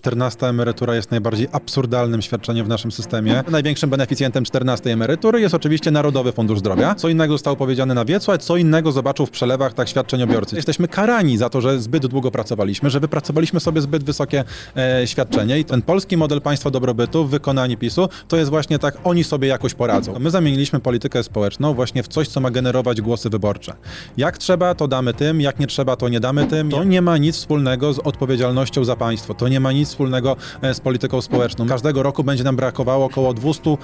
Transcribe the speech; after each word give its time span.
14 0.00 0.46
emerytura 0.46 0.94
jest 0.94 1.10
najbardziej 1.10 1.48
absurdalnym 1.52 2.22
świadczeniem 2.22 2.66
w 2.66 2.68
naszym 2.68 2.92
systemie. 2.92 3.44
Największym 3.50 3.90
beneficjentem 3.90 4.44
14 4.44 4.92
emerytury 4.92 5.40
jest 5.40 5.54
oczywiście 5.54 5.90
Narodowy 5.90 6.32
Fundusz 6.32 6.58
Zdrowia. 6.58 6.94
Co 6.94 7.08
innego 7.08 7.34
zostało 7.34 7.56
powiedziane 7.56 7.94
na 7.94 8.04
wiecu, 8.04 8.32
a 8.32 8.38
co 8.38 8.56
innego 8.56 8.92
zobaczył 8.92 9.26
w 9.26 9.30
przelewach 9.30 9.74
tak 9.74 9.88
świadczeniobiorcy. 9.88 10.56
Jesteśmy 10.56 10.88
karani 10.88 11.38
za 11.38 11.48
to, 11.48 11.60
że 11.60 11.80
zbyt 11.80 12.06
długo 12.06 12.30
pracowaliśmy, 12.30 12.90
że 12.90 13.00
wypracowaliśmy 13.00 13.60
sobie 13.60 13.80
zbyt 13.80 14.04
wysokie 14.04 14.44
e, 14.76 15.06
świadczenie 15.06 15.58
i 15.58 15.64
ten 15.64 15.82
polski 15.82 16.16
model 16.16 16.40
państwa 16.40 16.70
dobrobytu 16.70 17.24
w 17.24 17.30
wykonaniu 17.30 17.78
PiSu 17.78 18.08
to 18.28 18.36
jest 18.36 18.50
właśnie 18.50 18.78
tak, 18.78 18.98
oni 19.04 19.24
sobie 19.24 19.48
jakoś 19.48 19.74
poradzą. 19.74 20.18
My 20.18 20.30
zamieniliśmy 20.30 20.80
politykę 20.80 21.22
społeczną 21.22 21.74
właśnie 21.74 22.02
w 22.02 22.08
coś, 22.08 22.28
co 22.28 22.40
ma 22.40 22.50
generować 22.50 23.00
głosy 23.00 23.30
wyborcze. 23.30 23.72
Jak 24.16 24.38
trzeba, 24.38 24.74
to 24.74 24.88
damy 24.88 25.14
tym, 25.14 25.40
jak 25.40 25.60
nie 25.60 25.66
trzeba, 25.66 25.96
to 25.96 26.08
nie 26.08 26.20
damy 26.20 26.46
tym. 26.46 26.70
To 26.70 26.84
nie 26.84 27.02
ma 27.02 27.18
nic 27.18 27.36
wspólnego 27.36 27.92
z 27.92 27.98
odpowiedzialnością 27.98 28.84
za 28.84 28.96
państwo. 28.96 29.34
To 29.34 29.48
nie 29.48 29.60
ma 29.60 29.72
nic 29.72 29.89
wspólnego 29.90 30.36
e, 30.62 30.74
z 30.74 30.80
polityką 30.80 31.20
społeczną. 31.20 31.66
Każdego 31.66 32.02
roku 32.02 32.24
będzie 32.24 32.44
nam 32.44 32.56
brakowało 32.56 33.06
około 33.06 33.34
200 33.34 33.76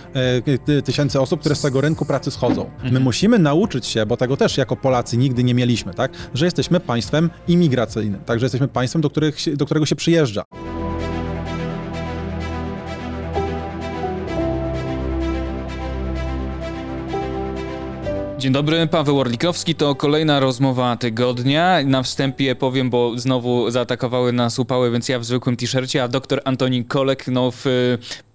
e, 0.76 0.82
tysięcy 0.82 1.20
osób, 1.20 1.40
które 1.40 1.54
z 1.54 1.60
tego 1.60 1.80
rynku 1.80 2.04
pracy 2.04 2.30
schodzą. 2.30 2.70
My 2.92 3.00
musimy 3.00 3.38
nauczyć 3.38 3.86
się, 3.86 4.06
bo 4.06 4.16
tego 4.16 4.36
też 4.36 4.56
jako 4.58 4.76
Polacy 4.76 5.16
nigdy 5.16 5.44
nie 5.44 5.54
mieliśmy, 5.54 5.94
tak, 5.94 6.12
że 6.34 6.44
jesteśmy 6.44 6.80
państwem 6.80 7.30
imigracyjnym, 7.48 8.20
tak, 8.26 8.40
że 8.40 8.44
jesteśmy 8.44 8.68
państwem, 8.68 9.02
do, 9.02 9.10
których, 9.10 9.56
do 9.56 9.64
którego 9.64 9.86
się 9.86 9.96
przyjeżdża. 9.96 10.44
Dzień 18.46 18.52
dobry, 18.52 18.86
Paweł 18.86 19.20
Orlikowski. 19.20 19.74
To 19.74 19.94
kolejna 19.94 20.40
rozmowa 20.40 20.96
tygodnia. 20.96 21.82
Na 21.84 22.02
wstępie 22.02 22.54
powiem, 22.54 22.90
bo 22.90 23.18
znowu 23.18 23.70
zaatakowały 23.70 24.32
nas 24.32 24.58
upały, 24.58 24.90
więc 24.90 25.08
ja 25.08 25.18
w 25.18 25.24
zwykłym 25.24 25.56
t-shircie, 25.56 26.02
a 26.02 26.08
doktor 26.08 26.40
Antoni 26.44 26.84
Kolek 26.84 27.28
no 27.28 27.50
w 27.50 27.64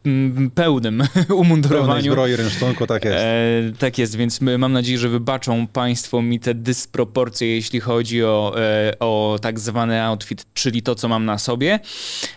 mm, 0.06 0.52
pełnym 0.52 0.98
Pełnej 1.14 1.38
umundurowaniu. 1.38 2.12
zbroi 2.12 2.36
rynsztunku, 2.36 2.88
tak 2.88 3.06
jest. 3.06 3.18
E, 3.18 3.62
tak 3.80 3.98
jest, 3.98 4.16
więc 4.16 4.42
mam 4.42 4.74
nadzieję, 4.74 4.98
że 4.98 5.10
wybaczą 5.10 5.68
Państwo 5.68 6.22
mi 6.22 6.40
te 6.40 6.54
dysproporcje, 6.54 7.56
jeśli 7.56 7.80
chodzi 7.80 8.24
o, 8.24 8.54
e, 8.58 8.94
o 9.00 9.40
tak 9.42 9.60
zwany 9.60 10.02
outfit, 10.02 10.46
czyli 10.54 10.82
to, 10.82 10.96
co 10.96 11.08
mam 11.08 11.26
na 11.26 11.38
sobie. 11.38 11.80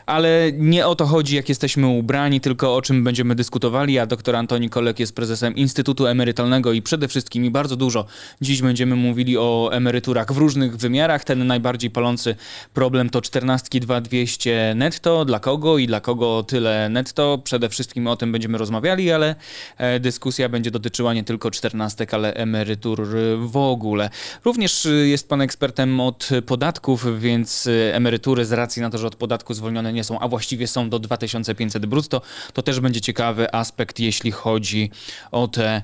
Ale 0.06 0.50
nie 0.52 0.86
o 0.86 0.94
to 0.94 1.06
chodzi, 1.06 1.36
jak 1.36 1.48
jesteśmy 1.48 1.86
ubrani, 1.86 2.40
tylko 2.40 2.76
o 2.76 2.82
czym 2.82 3.04
będziemy 3.04 3.34
dyskutowali. 3.34 3.98
A 3.98 4.06
doktor 4.06 4.36
Antoni 4.36 4.70
Kolek 4.70 5.00
jest 5.00 5.14
prezesem 5.16 5.56
Instytutu 5.56 6.06
Emerytalnego 6.06 6.72
i 6.72 6.82
przede 6.82 7.08
wszystkim 7.08 7.44
i 7.44 7.50
bardzo 7.50 7.76
dużo 7.76 8.06
dziś 8.40 8.62
będziemy 8.62 8.96
mówili 8.96 9.38
o 9.38 9.70
emeryturach 9.72 10.32
w 10.32 10.36
różnych 10.36 10.76
wymiarach. 10.76 11.24
Ten 11.24 11.46
najbardziej 11.46 11.90
palący 11.90 12.36
problem 12.74 13.10
to 13.10 13.22
14 13.22 13.80
2200 13.80 14.74
netto. 14.76 15.24
Dla 15.24 15.40
kogo 15.40 15.78
i 15.78 15.86
dla 15.86 16.00
kogo 16.00 16.42
tyle 16.42 16.88
netto? 16.88 17.38
Przede 17.54 17.68
wszystkim 17.68 18.06
o 18.06 18.16
tym 18.16 18.32
będziemy 18.32 18.58
rozmawiali, 18.58 19.12
ale 19.12 19.34
e, 19.78 20.00
dyskusja 20.00 20.48
będzie 20.48 20.70
dotyczyła 20.70 21.14
nie 21.14 21.24
tylko 21.24 21.50
14, 21.50 22.06
ale 22.12 22.34
emerytur 22.34 23.06
w 23.38 23.56
ogóle. 23.56 24.10
Również 24.44 24.86
y, 24.86 25.08
jest 25.08 25.28
pan 25.28 25.40
ekspertem 25.40 26.00
od 26.00 26.28
podatków, 26.46 27.20
więc 27.20 27.66
y, 27.66 27.90
emerytury 27.94 28.44
z 28.44 28.52
racji 28.52 28.82
na 28.82 28.90
to, 28.90 28.98
że 28.98 29.06
od 29.06 29.16
podatku 29.16 29.54
zwolnione 29.54 29.92
nie 29.92 30.04
są, 30.04 30.20
a 30.20 30.28
właściwie 30.28 30.66
są 30.66 30.90
do 30.90 30.98
2500 30.98 31.86
brutto, 31.86 32.22
to 32.52 32.62
też 32.62 32.80
będzie 32.80 33.00
ciekawy 33.00 33.54
aspekt, 33.54 34.00
jeśli 34.00 34.30
chodzi 34.30 34.90
o 35.30 35.48
te 35.48 35.82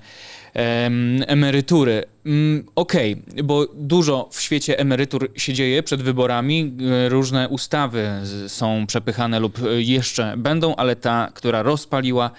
emerytury. 1.26 2.04
Mm, 2.26 2.64
Okej, 2.74 3.22
bo 3.44 3.66
dużo 3.74 4.28
w 4.32 4.40
świecie 4.40 4.78
emerytur 4.78 5.30
się 5.36 5.52
dzieje 5.52 5.82
przed 5.82 6.02
wyborami. 6.02 6.72
y, 7.06 7.08
Różne 7.08 7.48
ustawy 7.48 8.10
są 8.48 8.86
przepychane 8.86 9.40
lub 9.40 9.58
y, 9.58 9.82
jeszcze 9.82 10.34
będą, 10.36 10.76
ale 10.76 10.96
ta, 10.96 11.30
która 11.34 11.62
rozpaliła 11.62 12.30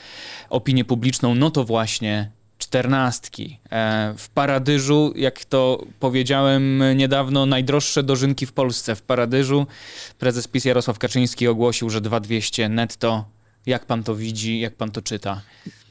opinię 0.50 0.86
publiczną, 0.86 1.36
no 1.36 1.52
to 1.52 1.64
właśnie 1.64 2.32
czternastki. 2.58 3.60
E, 3.72 4.14
W 4.18 4.30
Paradyżu, 4.30 5.14
jak 5.16 5.46
to 5.46 5.86
powiedziałem 6.00 6.84
niedawno, 6.96 7.46
najdroższe 7.46 8.04
dożynki 8.04 8.46
w 8.46 8.54
Polsce. 8.54 8.96
W 8.96 9.02
Paradyżu 9.02 9.68
prezes 10.20 10.48
PiS 10.48 10.66
Jarosław 10.66 11.00
Kaczyński 11.00 11.48
ogłosił, 11.48 11.90
że 11.90 12.02
2200 12.02 12.70
netto. 12.70 13.26
Jak 13.66 13.86
pan 13.86 14.04
to 14.04 14.16
widzi, 14.16 14.60
jak 14.60 14.76
pan 14.76 14.92
to 14.92 15.02
czyta? 15.02 15.42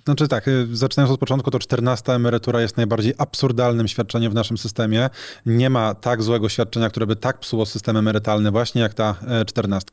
Znaczy 0.05 0.28
tak, 0.28 0.49
y, 0.49 0.66
zaczynając 0.72 1.15
od 1.15 1.21
początku, 1.21 1.50
to 1.50 1.59
14 1.59 2.12
emerytura 2.12 2.61
jest 2.61 2.77
najbardziej 2.77 3.15
absurdalnym 3.19 3.88
świadczeniem 3.88 4.33
w 4.33 4.34
naszym 4.34 4.59
systemie. 4.59 5.11
Nie 5.47 5.71
ma 5.71 5.94
tak 5.94 6.22
złego 6.22 6.49
świadczenia, 6.49 6.91
które 6.91 7.06
by 7.06 7.16
tak 7.16 7.41
psuło 7.41 7.66
system 7.66 7.97
emerytalny, 7.97 8.50
właśnie 8.50 8.83
jak 8.83 8.94
ta 8.94 9.15
e, 9.28 9.44
14. 9.44 9.91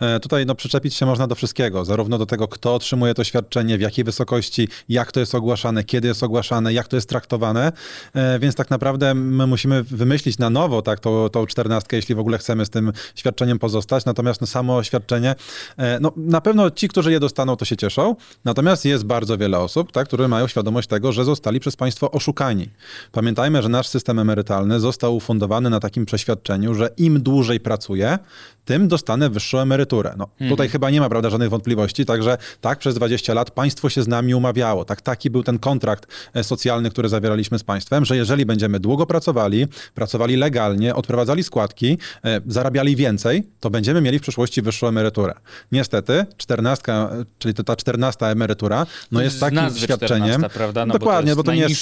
E, 0.00 0.20
Tutaj 0.20 0.46
no, 0.46 0.54
przyczepić 0.54 0.94
się 0.94 1.06
można 1.06 1.26
do 1.26 1.34
wszystkiego, 1.34 1.84
zarówno 1.84 2.18
do 2.18 2.26
tego, 2.26 2.48
kto 2.48 2.74
otrzymuje 2.74 3.14
to 3.14 3.24
świadczenie, 3.24 3.78
w 3.78 3.80
jakiej 3.80 4.04
wysokości, 4.04 4.68
jak 4.88 5.12
to 5.12 5.20
jest 5.20 5.34
ogłaszane, 5.34 5.84
kiedy 5.84 6.08
jest 6.08 6.22
ogłaszane, 6.22 6.72
jak 6.72 6.88
to 6.88 6.96
jest 6.96 7.08
traktowane. 7.08 7.72
E, 8.14 8.38
Więc 8.38 8.54
tak 8.54 8.70
naprawdę 8.70 9.14
my 9.14 9.46
musimy 9.46 9.82
wymyślić 9.82 10.38
na 10.38 10.50
nowo 10.50 10.82
tak, 10.82 11.00
tą, 11.00 11.28
tą 11.28 11.46
14, 11.46 11.96
jeśli 11.96 12.14
w 12.14 12.18
ogóle 12.18 12.38
chcemy 12.38 12.66
z 12.66 12.70
tym 12.70 12.92
świadczeniem 13.14 13.58
pozostać. 13.58 14.04
Natomiast 14.04 14.40
no, 14.40 14.46
samo 14.46 14.82
świadczenie, 14.82 15.34
e, 15.76 16.00
no, 16.00 16.12
na 16.16 16.40
pewno 16.40 16.70
ci, 16.70 16.88
którzy 16.88 17.12
je 17.12 17.20
dostaną, 17.20 17.56
to 17.56 17.64
się 17.64 17.76
cieszą. 17.76 18.16
Natomiast 18.44 18.84
jest 18.84 19.04
bardzo 19.04 19.38
wiele 19.38 19.53
osób, 19.60 19.92
tak, 19.92 20.06
które 20.06 20.28
mają 20.28 20.48
świadomość 20.48 20.88
tego, 20.88 21.12
że 21.12 21.24
zostali 21.24 21.60
przez 21.60 21.76
państwo 21.76 22.10
oszukani. 22.10 22.68
Pamiętajmy, 23.12 23.62
że 23.62 23.68
nasz 23.68 23.88
system 23.88 24.18
emerytalny 24.18 24.80
został 24.80 25.16
ufundowany 25.16 25.70
na 25.70 25.80
takim 25.80 26.06
przeświadczeniu, 26.06 26.74
że 26.74 26.90
im 26.96 27.22
dłużej 27.22 27.60
pracuję, 27.60 28.18
tym 28.64 28.88
dostanę 28.88 29.30
wyższą 29.30 29.58
emeryturę. 29.58 30.14
No, 30.16 30.28
Tutaj 30.48 30.68
chyba 30.68 30.90
nie 30.90 31.00
ma 31.00 31.08
prawda, 31.08 31.30
żadnych 31.30 31.50
wątpliwości, 31.50 32.04
także 32.06 32.38
tak, 32.60 32.78
przez 32.78 32.94
20 32.94 33.34
lat 33.34 33.50
państwo 33.50 33.88
się 33.88 34.02
z 34.02 34.08
nami 34.08 34.34
umawiało. 34.34 34.84
Tak, 34.84 35.00
taki 35.02 35.30
był 35.30 35.42
ten 35.42 35.58
kontrakt 35.58 36.06
e, 36.34 36.44
socjalny, 36.44 36.90
który 36.90 37.08
zawieraliśmy 37.08 37.58
z 37.58 37.64
państwem, 37.64 38.04
że 38.04 38.16
jeżeli 38.16 38.46
będziemy 38.46 38.80
długo 38.80 39.06
pracowali, 39.06 39.66
pracowali 39.94 40.36
legalnie, 40.36 40.94
odprowadzali 40.94 41.42
składki, 41.42 41.98
e, 42.24 42.40
zarabiali 42.46 42.96
więcej, 42.96 43.46
to 43.60 43.70
będziemy 43.70 44.00
mieli 44.00 44.18
w 44.18 44.22
przyszłości 44.22 44.62
wyższą 44.62 44.88
emeryturę. 44.88 45.34
Niestety, 45.72 46.26
14, 46.36 46.92
e, 46.92 47.24
czyli 47.38 47.54
to 47.54 47.64
ta 47.64 47.76
14 47.76 48.26
emerytura, 48.26 48.86
no 49.12 49.22
jest 49.22 49.40
takim 49.40 49.58
świadczeniem. 49.76 50.28
14, 50.40 50.48
prawda? 50.58 50.86
No 50.86 50.92
bo 50.92 50.98
to 50.98 50.98
Dokładnie, 50.98 51.28
jest 51.28 51.36
bo 51.36 51.42
to 51.42 51.54
nie 51.54 51.60
jest, 51.60 51.80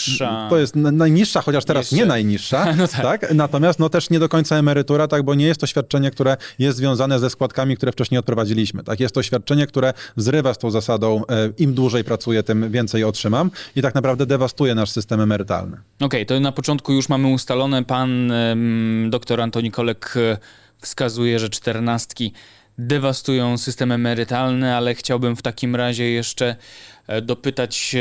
to 0.51 0.59
jest 0.59 0.77
najniższa, 0.77 1.43
chociaż 1.43 1.65
teraz 1.65 1.83
Jeszcze- 1.83 1.97
nie 1.97 2.07
najniższa, 2.07 2.67
No 2.79 2.89
tak. 2.89 3.03
tak. 3.21 3.35
Natomiast 3.35 3.79
no 3.79 3.89
też 3.89 4.11
nie 4.11 4.19
do 4.19 4.29
końca 4.29 4.57
emerytura, 4.57 5.09
tak, 5.09 5.23
bo 5.23 5.35
nie 5.35 5.47
jest 5.47 5.61
to 5.61 5.67
świadczenie, 5.67 6.11
które 6.11 6.37
jest 6.59 6.72
związane 6.73 7.19
ze 7.19 7.31
składkami, 7.31 7.77
które 7.77 7.93
wcześniej 7.93 8.19
odprowadziliśmy. 8.19 8.85
Tak, 8.85 9.01
jest 9.01 9.15
to 9.15 9.23
świadczenie, 9.23 9.67
które 9.67 9.95
zrywa 10.17 10.55
z 10.55 10.59
tą 10.59 10.71
zasadą, 10.71 11.23
e, 11.27 11.51
im 11.59 11.75
dłużej 11.75 12.05
pracuję, 12.05 12.43
tym 12.43 12.71
więcej 12.71 13.05
otrzymam 13.05 13.51
i 13.77 13.83
tak 13.83 13.95
naprawdę 13.95 14.27
dewastuje 14.27 14.75
nasz 14.75 14.91
system 14.91 15.21
emerytalny. 15.21 15.77
Okej, 16.01 16.27
to 16.27 16.41
na 16.41 16.53
początku 16.53 16.93
już 16.93 17.09
mamy 17.09 17.29
ustalone. 17.29 17.85
Pan 17.85 18.33
doktor 19.11 19.41
Antoni 19.41 19.71
Kolek 19.71 20.15
e, 20.17 20.39
wskazuje, 20.79 21.39
że 21.39 21.49
czternastki 21.49 22.33
dewastują 22.79 23.59
system 23.59 23.93
emerytalny, 23.93 24.77
ale 24.77 24.95
chciałbym 24.95 25.37
w 25.37 25.43
takim 25.43 25.77
razie 25.77 26.11
jeszcze 26.11 26.57
e, 27.07 27.23
dopytać 27.23 27.97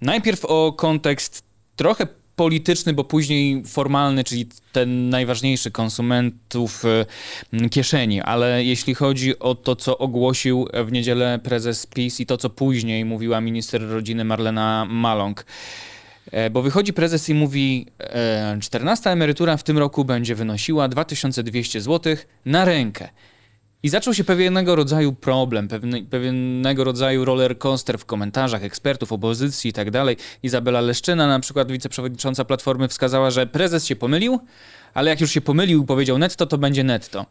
najpierw 0.00 0.44
o 0.44 0.72
kontekst 0.72 1.44
trochę 1.76 2.06
polityczny, 2.36 2.92
bo 2.92 3.04
później 3.04 3.62
formalny, 3.66 4.24
czyli 4.24 4.48
ten 4.72 5.08
najważniejszy 5.10 5.70
konsumentów 5.70 6.84
e, 6.84 7.06
m, 7.52 7.68
kieszeni, 7.68 8.20
ale 8.20 8.64
jeśli 8.64 8.94
chodzi 8.94 9.38
o 9.38 9.54
to, 9.54 9.76
co 9.76 9.98
ogłosił 9.98 10.68
w 10.86 10.92
niedzielę 10.92 11.40
prezes 11.42 11.86
PiS 11.86 12.20
i 12.20 12.26
to, 12.26 12.36
co 12.36 12.50
później 12.50 13.04
mówiła 13.04 13.40
minister 13.40 13.88
rodziny 13.88 14.24
Marlena 14.24 14.86
Maląg, 14.90 15.44
E, 16.32 16.50
Bo 16.50 16.62
wychodzi 16.62 16.92
prezes 16.92 17.28
i 17.28 17.34
mówi, 17.34 17.86
e, 18.00 18.58
14 18.60 19.10
emerytura 19.10 19.56
w 19.56 19.62
tym 19.62 19.78
roku 19.78 20.04
będzie 20.04 20.34
wynosiła 20.34 20.88
2200 20.88 21.80
zł 21.80 22.16
na 22.44 22.64
rękę. 22.64 23.08
I 23.84 23.88
zaczął 23.88 24.14
się 24.14 24.24
pewnego 24.24 24.76
rodzaju 24.76 25.12
problem, 25.12 25.68
pewny, 25.68 26.02
pewnego 26.02 26.84
rodzaju 26.84 27.24
roller 27.24 27.58
coaster 27.58 27.98
w 27.98 28.04
komentarzach 28.04 28.64
ekspertów, 28.64 29.12
opozycji 29.12 29.70
i 29.70 29.72
tak. 29.72 29.88
Izabela 30.42 30.80
Leszczyna, 30.80 31.26
na 31.26 31.40
przykład 31.40 31.72
wiceprzewodnicząca 31.72 32.44
Platformy, 32.44 32.88
wskazała, 32.88 33.30
że 33.30 33.46
prezes 33.46 33.86
się 33.86 33.96
pomylił, 33.96 34.40
ale 34.94 35.10
jak 35.10 35.20
już 35.20 35.30
się 35.30 35.40
pomylił 35.40 35.82
i 35.82 35.86
powiedział 35.86 36.18
netto, 36.18 36.46
to 36.46 36.58
będzie 36.58 36.84
netto. 36.84 37.26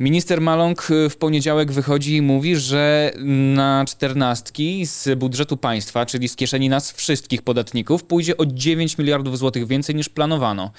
Minister 0.00 0.40
Maląg 0.40 0.90
y, 0.90 1.10
w 1.10 1.16
poniedziałek 1.16 1.72
wychodzi 1.72 2.16
i 2.16 2.22
mówi, 2.22 2.56
że 2.56 3.12
na 3.54 3.84
czternastki 3.88 4.86
z 4.86 5.18
budżetu 5.18 5.56
państwa, 5.56 6.06
czyli 6.06 6.28
z 6.28 6.36
kieszeni 6.36 6.68
nas 6.68 6.92
wszystkich 6.92 7.42
podatników, 7.42 8.04
pójdzie 8.04 8.36
o 8.36 8.46
9 8.46 8.98
miliardów 8.98 9.38
złotych 9.38 9.66
więcej 9.66 9.94
niż 9.94 10.08
planowano. 10.08 10.70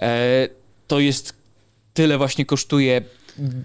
E, 0.00 0.48
to 0.86 1.00
jest 1.00 1.34
tyle 1.94 2.18
właśnie 2.18 2.46
kosztuje 2.46 3.02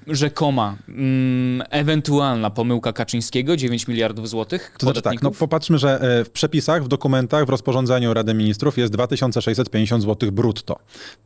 rzekoma 0.07 0.75
mm, 0.89 1.67
ewentualna 1.69 2.49
pomyłka 2.49 2.93
Kaczyńskiego, 2.93 3.57
9 3.57 3.87
miliardów 3.87 4.29
złotych. 4.29 4.75
To 4.77 4.85
znaczy 4.85 5.01
tak, 5.01 5.21
no 5.21 5.31
popatrzmy, 5.31 5.77
że 5.77 6.01
e, 6.01 6.25
w 6.25 6.29
przepisach, 6.29 6.83
w 6.83 6.87
dokumentach, 6.87 7.45
w 7.45 7.49
rozporządzeniu 7.49 8.13
Rady 8.13 8.33
Ministrów 8.33 8.77
jest 8.77 8.93
2650 8.93 10.03
zł 10.03 10.31
brutto. 10.31 10.79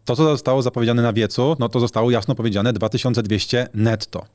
To, 0.06 0.16
co 0.16 0.24
zostało 0.24 0.62
zapowiedziane 0.62 1.02
na 1.02 1.14
wiecu, 1.14 1.56
no 1.60 1.70
to 1.70 1.80
zostało 1.80 2.12
jasno 2.12 2.36
powiedziane 2.36 2.74
2200 2.74 3.68
netto. 3.74 4.26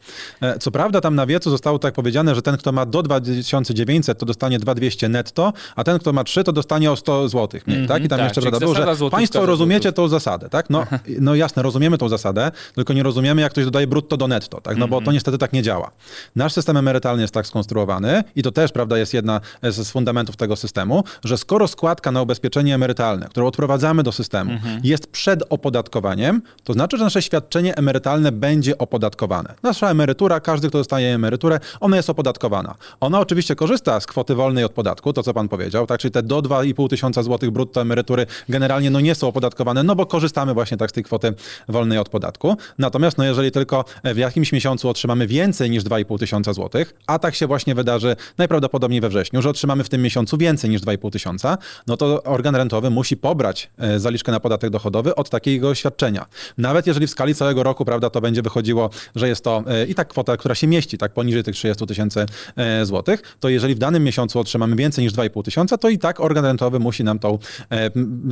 E, 0.40 0.58
co 0.58 0.70
prawda 0.70 1.00
tam 1.00 1.14
na 1.14 1.26
wiecu 1.26 1.50
zostało 1.50 1.78
tak 1.78 1.94
powiedziane, 1.94 2.34
że 2.34 2.42
ten, 2.42 2.56
kto 2.56 2.72
ma 2.72 2.86
do 2.86 3.02
2900, 3.02 4.18
to 4.18 4.26
dostanie 4.26 4.58
2200 4.58 5.08
netto, 5.08 5.52
a 5.76 5.84
ten, 5.84 5.98
kto 5.98 6.12
ma 6.12 6.24
3, 6.24 6.44
to 6.44 6.52
dostanie 6.52 6.92
o 6.92 6.96
100 6.96 7.28
zł 7.28 7.60
mniej, 7.66 7.76
mm 7.76 7.86
-hmm, 7.86 7.88
tak? 7.88 8.04
I 8.04 8.08
tam 8.08 8.18
tak, 8.18 8.28
jeszcze 8.28 8.40
prawda 8.40 8.60
było, 8.60 8.74
że 8.74 9.10
państwo 9.10 9.46
rozumiecie 9.46 9.92
tą 9.92 10.08
zasadę, 10.08 10.48
tak? 10.48 10.70
No, 10.70 10.86
no 11.20 11.34
jasne, 11.34 11.62
rozumiemy 11.62 11.98
tą 11.98 12.08
zasadę, 12.08 12.50
tylko 12.74 12.92
nie 12.92 13.02
rozumiemy, 13.02 13.42
jak 13.42 13.52
ktoś 13.52 13.64
dodaje 13.64 13.86
brutto 13.86 14.01
do 14.02 14.28
netto, 14.28 14.60
tak? 14.60 14.76
No 14.76 14.88
bo 14.88 14.96
to 14.96 15.00
mhm. 15.00 15.14
niestety 15.14 15.38
tak 15.38 15.52
nie 15.52 15.62
działa. 15.62 15.90
Nasz 16.36 16.52
system 16.52 16.76
emerytalny 16.76 17.22
jest 17.22 17.34
tak 17.34 17.46
skonstruowany 17.46 18.24
i 18.36 18.42
to 18.42 18.52
też, 18.52 18.72
prawda, 18.72 18.98
jest 18.98 19.14
jedna 19.14 19.40
z 19.62 19.90
fundamentów 19.90 20.36
tego 20.36 20.56
systemu, 20.56 21.04
że 21.24 21.38
skoro 21.38 21.68
składka 21.68 22.12
na 22.12 22.22
ubezpieczenie 22.22 22.74
emerytalne, 22.74 23.26
którą 23.28 23.46
odprowadzamy 23.46 24.02
do 24.02 24.12
systemu, 24.12 24.52
mhm. 24.52 24.80
jest 24.84 25.06
przed 25.06 25.42
opodatkowaniem, 25.50 26.42
to 26.64 26.72
znaczy, 26.72 26.98
że 26.98 27.04
nasze 27.04 27.22
świadczenie 27.22 27.76
emerytalne 27.76 28.32
będzie 28.32 28.78
opodatkowane. 28.78 29.54
Nasza 29.62 29.90
emerytura, 29.90 30.40
każdy, 30.40 30.68
kto 30.68 30.78
dostaje 30.78 31.14
emeryturę, 31.14 31.60
ona 31.80 31.96
jest 31.96 32.10
opodatkowana. 32.10 32.74
Ona 33.00 33.20
oczywiście 33.20 33.54
korzysta 33.56 34.00
z 34.00 34.06
kwoty 34.06 34.34
wolnej 34.34 34.64
od 34.64 34.72
podatku, 34.72 35.12
to 35.12 35.22
co 35.22 35.34
pan 35.34 35.48
powiedział, 35.48 35.86
tak? 35.86 36.00
Czyli 36.00 36.12
te 36.12 36.22
do 36.22 36.42
2,5 36.42 36.88
tysiąca 36.88 37.22
złotych 37.22 37.50
brutto 37.50 37.80
emerytury 37.80 38.26
generalnie 38.48 38.90
no 38.90 39.00
nie 39.00 39.14
są 39.14 39.28
opodatkowane, 39.28 39.82
no 39.82 39.94
bo 39.94 40.06
korzystamy 40.06 40.54
właśnie 40.54 40.76
tak 40.76 40.90
z 40.90 40.92
tej 40.92 41.04
kwoty 41.04 41.34
wolnej 41.68 41.98
od 41.98 42.08
podatku. 42.08 42.56
Natomiast 42.78 43.18
no 43.18 43.24
jeżeli 43.24 43.50
tylko 43.50 43.84
w 44.04 44.16
jakimś 44.16 44.52
miesiącu 44.52 44.88
otrzymamy 44.88 45.26
więcej 45.26 45.70
niż 45.70 45.84
2,5 45.84 46.18
tysiąca 46.18 46.52
złotych, 46.52 46.94
a 47.06 47.18
tak 47.18 47.34
się 47.34 47.46
właśnie 47.46 47.74
wydarzy 47.74 48.16
najprawdopodobniej 48.38 49.00
we 49.00 49.08
wrześniu, 49.08 49.42
że 49.42 49.50
otrzymamy 49.50 49.84
w 49.84 49.88
tym 49.88 50.02
miesiącu 50.02 50.38
więcej 50.38 50.70
niż 50.70 50.80
2,5 50.80 51.10
tysiąca, 51.10 51.58
no 51.86 51.96
to 51.96 52.22
organ 52.22 52.56
rentowy 52.56 52.90
musi 52.90 53.16
pobrać 53.16 53.70
e, 53.78 54.00
zaliczkę 54.00 54.32
na 54.32 54.40
podatek 54.40 54.70
dochodowy 54.70 55.14
od 55.14 55.30
takiego 55.30 55.74
świadczenia. 55.74 56.26
Nawet 56.58 56.86
jeżeli 56.86 57.06
w 57.06 57.10
skali 57.10 57.34
całego 57.34 57.62
roku, 57.62 57.84
prawda, 57.84 58.10
to 58.10 58.20
będzie 58.20 58.42
wychodziło, 58.42 58.90
że 59.14 59.28
jest 59.28 59.44
to 59.44 59.64
e, 59.66 59.86
i 59.86 59.94
tak 59.94 60.08
kwota, 60.08 60.36
która 60.36 60.54
się 60.54 60.66
mieści, 60.66 60.98
tak 60.98 61.12
poniżej 61.12 61.44
tych 61.44 61.54
30 61.54 61.86
tysięcy 61.86 62.26
e, 62.56 62.86
złotych, 62.86 63.36
to 63.40 63.48
jeżeli 63.48 63.74
w 63.74 63.78
danym 63.78 64.04
miesiącu 64.04 64.40
otrzymamy 64.40 64.76
więcej 64.76 65.04
niż 65.04 65.12
2,5 65.12 65.44
tysiąca, 65.44 65.78
to 65.78 65.88
i 65.88 65.98
tak 65.98 66.20
organ 66.20 66.44
rentowy 66.44 66.78
musi 66.78 67.04
nam 67.04 67.18
tą 67.18 67.38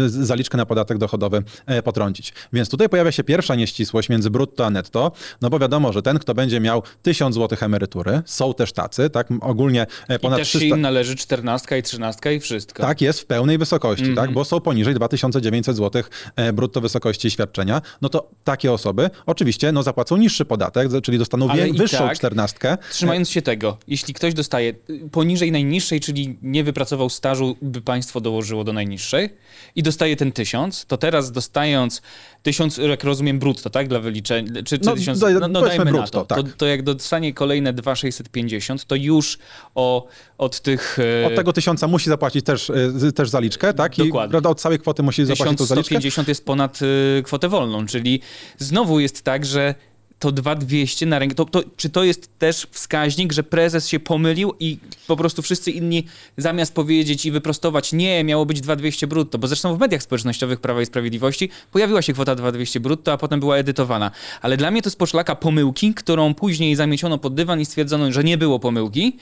zaliczkę 0.07 0.59
na 0.59 0.67
podatek 0.67 0.99
dochodowy 0.99 1.43
potrącić. 1.85 2.33
Więc 2.53 2.69
tutaj 2.69 2.89
pojawia 2.89 3.13
się 3.13 3.25
pierwsza 3.25 3.55
nieścisłość 3.55 4.09
między 4.09 4.31
brutto 4.31 4.67
a 4.67 4.71
netto, 4.71 5.13
no 5.43 5.51
bo 5.51 5.59
wiadomo, 5.59 5.93
że 5.93 6.03
ten, 6.03 6.19
kto 6.19 6.35
będzie 6.35 6.61
miał 6.61 6.83
1000 7.03 7.35
zł 7.35 7.59
emerytury, 7.61 8.23
są 8.27 8.55
też 8.55 8.73
tacy, 8.73 9.11
tak, 9.11 9.29
ogólnie 9.41 9.87
e, 10.09 10.19
ponad 10.19 10.39
I 10.39 10.41
też 10.41 10.49
300... 10.49 10.67
im 10.67 10.81
należy 10.81 11.17
14 11.17 11.79
i 11.79 11.83
13 11.83 12.35
i 12.35 12.41
wszystko. 12.41 12.83
Tak, 12.83 13.01
jest 13.01 13.21
w 13.21 13.27
pełnej 13.27 13.59
wysokości, 13.59 14.05
mm 14.05 14.15
-hmm. 14.15 14.17
tak, 14.17 14.25
mhm. 14.25 14.35
bo 14.35 14.45
są 14.45 14.61
poniżej 14.61 14.95
2900 14.95 15.77
zł 15.77 16.03
e, 16.37 16.53
brutto 16.53 16.81
wysokości 16.81 17.31
świadczenia, 17.31 17.83
no 18.03 18.09
to 18.09 18.31
takie 18.45 18.73
osoby 18.73 19.11
oczywiście 19.27 19.73
no, 19.73 19.83
zapłacą 19.83 20.17
niższy 20.17 20.45
podatek, 20.45 20.89
czyli 21.03 21.19
dostaną 21.19 21.49
Ale 21.49 21.73
wyższą 21.73 21.99
tak, 21.99 22.17
czternastkę. 22.17 22.79
Trzymając 22.91 23.31
się 23.31 23.43
tego, 23.43 23.77
jeśli 23.89 24.15
ktoś 24.15 24.35
dostaje 24.35 24.75
poniżej 25.13 25.53
najniższej, 25.53 26.01
czyli 26.01 26.39
nie 26.43 26.65
wypracował 26.65 27.11
stażu, 27.11 27.57
by 27.63 27.81
państwo 27.81 28.21
dołożyło 28.21 28.65
do 28.65 28.73
najniższej 28.73 29.31
i 29.77 29.83
dostaje 29.83 30.17
ten 30.17 30.33
1000, 30.33 30.87
to 30.87 30.97
teraz 30.97 31.33
dostając 31.33 32.03
tysiąc, 32.43 32.77
jak 32.77 33.05
rozumiem, 33.05 33.39
brutto, 33.39 33.71
tak, 33.71 33.89
dla 33.89 34.01
wyliczenia, 34.01 34.63
czy, 34.63 34.79
czy 34.79 34.85
no, 34.85 34.95
tysiąc, 34.95 35.19
no, 35.35 35.49
no 35.49 35.61
dajmy 35.61 35.85
brutto, 35.85 36.01
na 36.01 36.07
to. 36.07 36.25
Tak. 36.25 36.39
to. 36.39 36.49
To 36.57 36.67
jak 36.67 36.83
dostanie 36.83 37.35
kolejne 37.35 37.73
2,650, 37.73 38.85
to 38.85 38.95
już 38.95 39.39
o, 39.75 40.07
od 40.39 40.61
tych... 40.61 40.99
E, 41.23 41.27
od 41.27 41.35
tego 41.35 41.53
tysiąca 41.53 41.89
musi 41.89 42.11
zapłacić 42.11 42.45
też, 42.45 42.71
e, 43.07 43.13
też 43.13 43.29
zaliczkę, 43.29 43.75
tak? 43.75 43.99
I 43.99 44.05
Dokładnie. 44.05 44.31
Prawda, 44.31 44.51
od 44.51 44.61
całej 44.61 44.79
kwoty 44.79 45.03
musi 45.03 45.25
zapłacić 45.25 45.59
zaliczkę. 45.59 45.83
1150 45.83 46.29
jest 46.29 46.45
ponad 46.45 46.79
e, 47.19 47.23
kwotę 47.23 47.49
wolną, 47.49 47.87
czyli 47.87 48.21
znowu 48.59 49.01
jest 49.01 49.23
tak, 49.23 49.47
że 49.47 49.75
to 50.21 50.33
2200 50.33 51.07
na 51.07 51.19
rękę. 51.19 51.35
To, 51.35 51.45
to, 51.45 51.63
czy 51.77 51.91
to 51.91 52.05
jest 52.05 52.39
też 52.39 52.67
wskaźnik, 52.71 53.33
że 53.33 53.43
prezes 53.43 53.89
się 53.89 54.01
pomylił 54.01 54.55
i 54.61 54.79
po 55.07 55.17
prostu 55.17 55.43
wszyscy 55.43 55.71
inni 55.71 56.07
zamiast 56.37 56.75
powiedzieć 56.75 57.27
i 57.27 57.31
wyprostować, 57.31 57.93
nie, 57.93 58.25
miało 58.25 58.47
być 58.47 58.61
2200 58.61 59.07
brutto, 59.07 59.39
bo 59.39 59.49
zresztą 59.49 59.77
w 59.77 59.81
mediach 59.81 60.03
społecznościowych 60.03 60.61
Prawa 60.61 60.83
i 60.83 60.87
Sprawiedliwości 60.87 61.49
pojawiła 61.73 62.03
się 62.03 62.13
kwota 62.13 62.35
2200 62.35 62.81
brutto, 62.81 63.13
a 63.13 63.19
potem 63.19 63.41
była 63.41 63.57
edytowana. 63.57 64.11
Ale 64.43 64.57
dla 64.57 64.71
mnie 64.71 64.83
to 64.83 64.89
jest 64.89 64.99
poszlaka 64.99 65.37
pomyłki, 65.37 65.95
którą 65.95 66.35
później 66.35 66.77
zamieciono 66.77 67.19
pod 67.19 67.35
dywan 67.35 67.61
i 67.61 67.65
stwierdzono, 67.65 68.13
że 68.13 68.25
nie 68.25 68.39
było 68.39 68.59
pomyłki. 68.59 69.17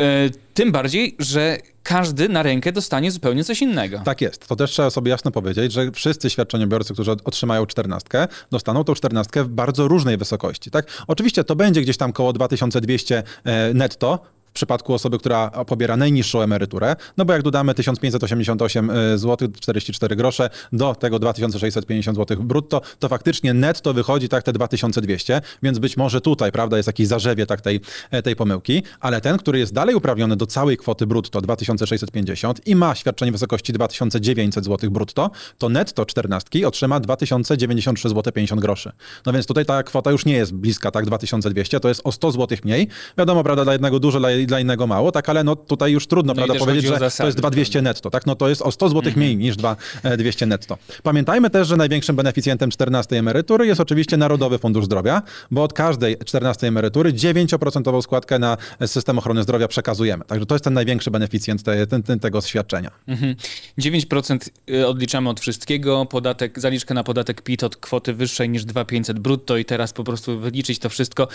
E, 0.00 0.30
tym 0.54 0.72
bardziej, 0.72 1.16
że 1.18 1.58
każdy 1.82 2.28
na 2.28 2.42
rękę 2.42 2.72
dostanie 2.72 3.10
zupełnie 3.10 3.44
coś 3.44 3.62
innego. 3.62 4.00
Tak 4.04 4.20
jest. 4.20 4.46
To 4.46 4.56
też 4.56 4.70
trzeba 4.70 4.90
sobie 4.90 5.10
jasno 5.10 5.30
powiedzieć, 5.30 5.72
że 5.72 5.90
wszyscy 5.90 6.30
świadczeniobiorcy, 6.30 6.94
którzy 6.94 7.10
otrzymają 7.10 7.66
czternastkę, 7.66 8.28
dostaną 8.50 8.84
tą 8.84 8.94
czternastkę 8.94 9.44
w 9.44 9.48
bardzo 9.48 9.88
różnej 9.88 10.16
wysokości. 10.16 10.70
Tak? 10.70 10.86
Oczywiście 11.06 11.44
to 11.44 11.56
będzie 11.56 11.80
gdzieś 11.80 11.96
tam 11.96 12.12
koło 12.12 12.32
2200 12.32 13.22
e, 13.44 13.74
netto, 13.74 14.18
przypadku 14.54 14.94
osoby, 14.94 15.18
która 15.18 15.50
pobiera 15.50 15.96
najniższą 15.96 16.40
emeryturę, 16.40 16.96
no 17.16 17.24
bo 17.24 17.32
jak 17.32 17.42
dodamy 17.42 17.74
1588 17.74 18.90
zł 19.14 19.48
44 19.60 20.16
grosze 20.16 20.50
do 20.72 20.94
tego 20.94 21.18
2650 21.18 22.18
zł 22.18 22.36
brutto, 22.42 22.80
to 22.98 23.08
faktycznie 23.08 23.54
netto 23.54 23.94
wychodzi 23.94 24.28
tak 24.28 24.42
te 24.42 24.52
2200, 24.52 25.40
więc 25.62 25.78
być 25.78 25.96
może 25.96 26.20
tutaj, 26.20 26.52
prawda, 26.52 26.76
jest 26.76 26.86
jakieś 26.86 27.06
zarzewie 27.06 27.46
tak 27.46 27.60
tej, 27.60 27.80
e, 28.10 28.22
tej 28.22 28.36
pomyłki, 28.36 28.82
ale 29.00 29.20
ten, 29.20 29.38
który 29.38 29.58
jest 29.58 29.72
dalej 29.72 29.94
uprawniony 29.94 30.36
do 30.36 30.46
całej 30.46 30.76
kwoty 30.76 31.06
brutto 31.06 31.40
2650 31.40 32.66
i 32.66 32.76
ma 32.76 32.94
świadczenie 32.94 33.32
w 33.32 33.34
wysokości 33.34 33.72
2900 33.72 34.64
zł 34.64 34.90
brutto, 34.90 35.30
to 35.58 35.68
netto 35.68 36.06
14 36.06 36.68
otrzyma 36.68 37.00
2093 37.00 38.08
zł 38.08 38.32
50 38.32 38.60
groszy. 38.60 38.92
No 39.26 39.32
więc 39.32 39.46
tutaj 39.46 39.66
ta 39.66 39.82
kwota 39.82 40.10
już 40.10 40.24
nie 40.24 40.34
jest 40.34 40.54
bliska, 40.54 40.90
tak, 40.90 41.06
2200, 41.06 41.80
to 41.80 41.88
jest 41.88 42.00
o 42.04 42.12
100 42.12 42.32
zł 42.32 42.58
mniej. 42.64 42.88
Wiadomo, 43.18 43.44
prawda, 43.44 43.64
dla 43.64 43.72
jednego 43.72 44.00
dużo, 44.00 44.18
dla 44.18 44.30
dla 44.46 44.60
innego 44.60 44.86
mało, 44.86 45.12
tak, 45.12 45.28
ale 45.28 45.44
no 45.44 45.56
tutaj 45.56 45.92
już 45.92 46.06
trudno, 46.06 46.34
no 46.34 46.44
prawda, 46.44 46.64
powiedzieć, 46.64 46.84
że 46.84 46.98
zasady, 46.98 47.16
to 47.18 47.26
jest 47.26 47.38
2200 47.38 47.82
netto, 47.82 48.10
tak, 48.10 48.26
no 48.26 48.34
to 48.34 48.48
jest 48.48 48.62
o 48.62 48.72
100 48.72 48.88
zł 48.88 48.98
mhm. 48.98 49.16
mniej 49.16 49.36
niż 49.36 49.56
2200 49.56 50.46
netto. 50.46 50.78
Pamiętajmy 51.02 51.50
też, 51.50 51.68
że 51.68 51.76
największym 51.76 52.16
beneficjentem 52.16 52.70
14 52.70 53.18
emerytury 53.18 53.66
jest 53.66 53.80
oczywiście 53.80 54.16
Narodowy 54.16 54.58
Fundusz 54.58 54.84
Zdrowia, 54.84 55.22
bo 55.50 55.62
od 55.62 55.72
każdej 55.72 56.16
14 56.24 56.66
emerytury 56.66 57.12
9% 57.12 58.02
składkę 58.02 58.38
na 58.38 58.56
system 58.86 59.18
ochrony 59.18 59.42
zdrowia 59.42 59.68
przekazujemy. 59.68 60.24
Także 60.24 60.46
to 60.46 60.54
jest 60.54 60.64
ten 60.64 60.74
największy 60.74 61.10
beneficjent 61.10 61.62
te, 61.62 61.86
ten, 61.86 62.02
ten, 62.02 62.20
tego 62.20 62.40
świadczenia. 62.40 62.90
Mhm. 63.08 63.34
9% 63.78 64.48
y, 64.70 64.86
odliczamy 64.86 65.28
od 65.28 65.40
wszystkiego, 65.40 66.06
podatek, 66.06 66.60
zaliczkę 66.60 66.94
na 66.94 67.04
podatek 67.04 67.42
PIT 67.42 67.64
od 67.64 67.76
kwoty 67.76 68.14
wyższej 68.14 68.48
niż 68.48 68.64
2500 68.64 69.18
brutto 69.18 69.56
i 69.56 69.64
teraz 69.64 69.92
po 69.92 70.04
prostu 70.04 70.38
wyliczyć 70.40 70.78
to 70.78 70.88
wszystko. 70.88 71.28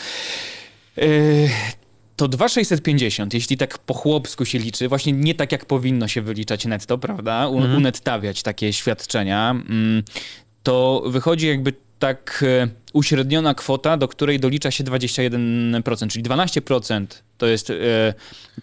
Yy, 0.97 1.49
to 2.19 2.27
2650, 2.27 3.33
jeśli 3.33 3.57
tak 3.57 3.77
po 3.77 3.93
chłopsku 3.93 4.45
się 4.45 4.59
liczy, 4.59 4.87
właśnie 4.87 5.13
nie 5.13 5.35
tak 5.35 5.51
jak 5.51 5.65
powinno 5.65 6.07
się 6.07 6.21
wyliczać 6.21 6.65
netto, 6.65 6.97
prawda? 6.97 7.47
U, 7.47 7.57
mhm. 7.57 7.77
Unettawiać 7.77 8.43
takie 8.43 8.73
świadczenia, 8.73 9.51
mm, 9.51 10.03
to 10.63 11.03
wychodzi 11.05 11.47
jakby 11.47 11.73
tak 11.99 12.45
e, 12.47 12.67
uśredniona 12.93 13.53
kwota, 13.53 13.97
do 13.97 14.07
której 14.07 14.39
dolicza 14.39 14.71
się 14.71 14.83
21%, 14.83 16.07
czyli 16.07 16.25
12% 16.25 17.05
to 17.39 17.47
jest 17.47 17.69
e, 17.69 17.73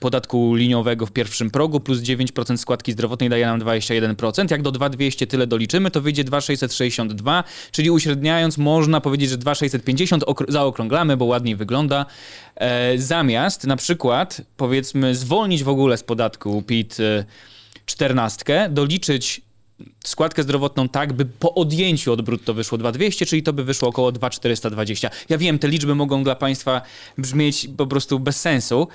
podatku 0.00 0.54
liniowego 0.54 1.06
w 1.06 1.12
pierwszym 1.12 1.50
progu, 1.50 1.80
plus 1.80 1.98
9% 1.98 2.56
składki 2.56 2.92
zdrowotnej 2.92 3.30
daje 3.30 3.46
nam 3.46 3.60
21%. 3.60 4.50
Jak 4.50 4.62
do 4.62 4.72
2200 4.72 5.26
tyle 5.26 5.46
doliczymy, 5.46 5.90
to 5.90 6.00
wyjdzie 6.00 6.24
2662, 6.24 7.44
czyli 7.70 7.90
uśredniając 7.90 8.58
można 8.58 9.00
powiedzieć, 9.00 9.30
że 9.30 9.36
2650 9.36 10.24
zaokrąglamy, 10.48 11.16
bo 11.16 11.24
ładniej 11.24 11.56
wygląda. 11.56 12.06
E, 12.54 12.98
zamiast 12.98 13.66
na 13.66 13.76
przykład 13.76 14.42
powiedzmy 14.56 15.14
zwolnić 15.14 15.64
w 15.64 15.68
ogóle 15.68 15.96
z 15.96 16.02
podatku 16.02 16.62
PIT 16.62 16.96
e, 17.00 17.24
14, 17.86 18.68
doliczyć 18.70 19.45
składkę 20.04 20.42
zdrowotną 20.42 20.88
tak, 20.88 21.12
by 21.12 21.24
po 21.24 21.54
odjęciu 21.54 22.12
od 22.12 22.22
brutto 22.22 22.54
wyszło 22.54 22.78
2200, 22.78 23.26
czyli 23.26 23.42
to 23.42 23.52
by 23.52 23.64
wyszło 23.64 23.88
około 23.88 24.12
2420. 24.12 25.10
Ja 25.28 25.38
wiem, 25.38 25.58
te 25.58 25.68
liczby 25.68 25.94
mogą 25.94 26.24
dla 26.24 26.34
Państwa 26.34 26.82
brzmieć 27.18 27.68
po 27.76 27.86
prostu 27.86 28.20
bez 28.20 28.40
sensu, 28.40 28.88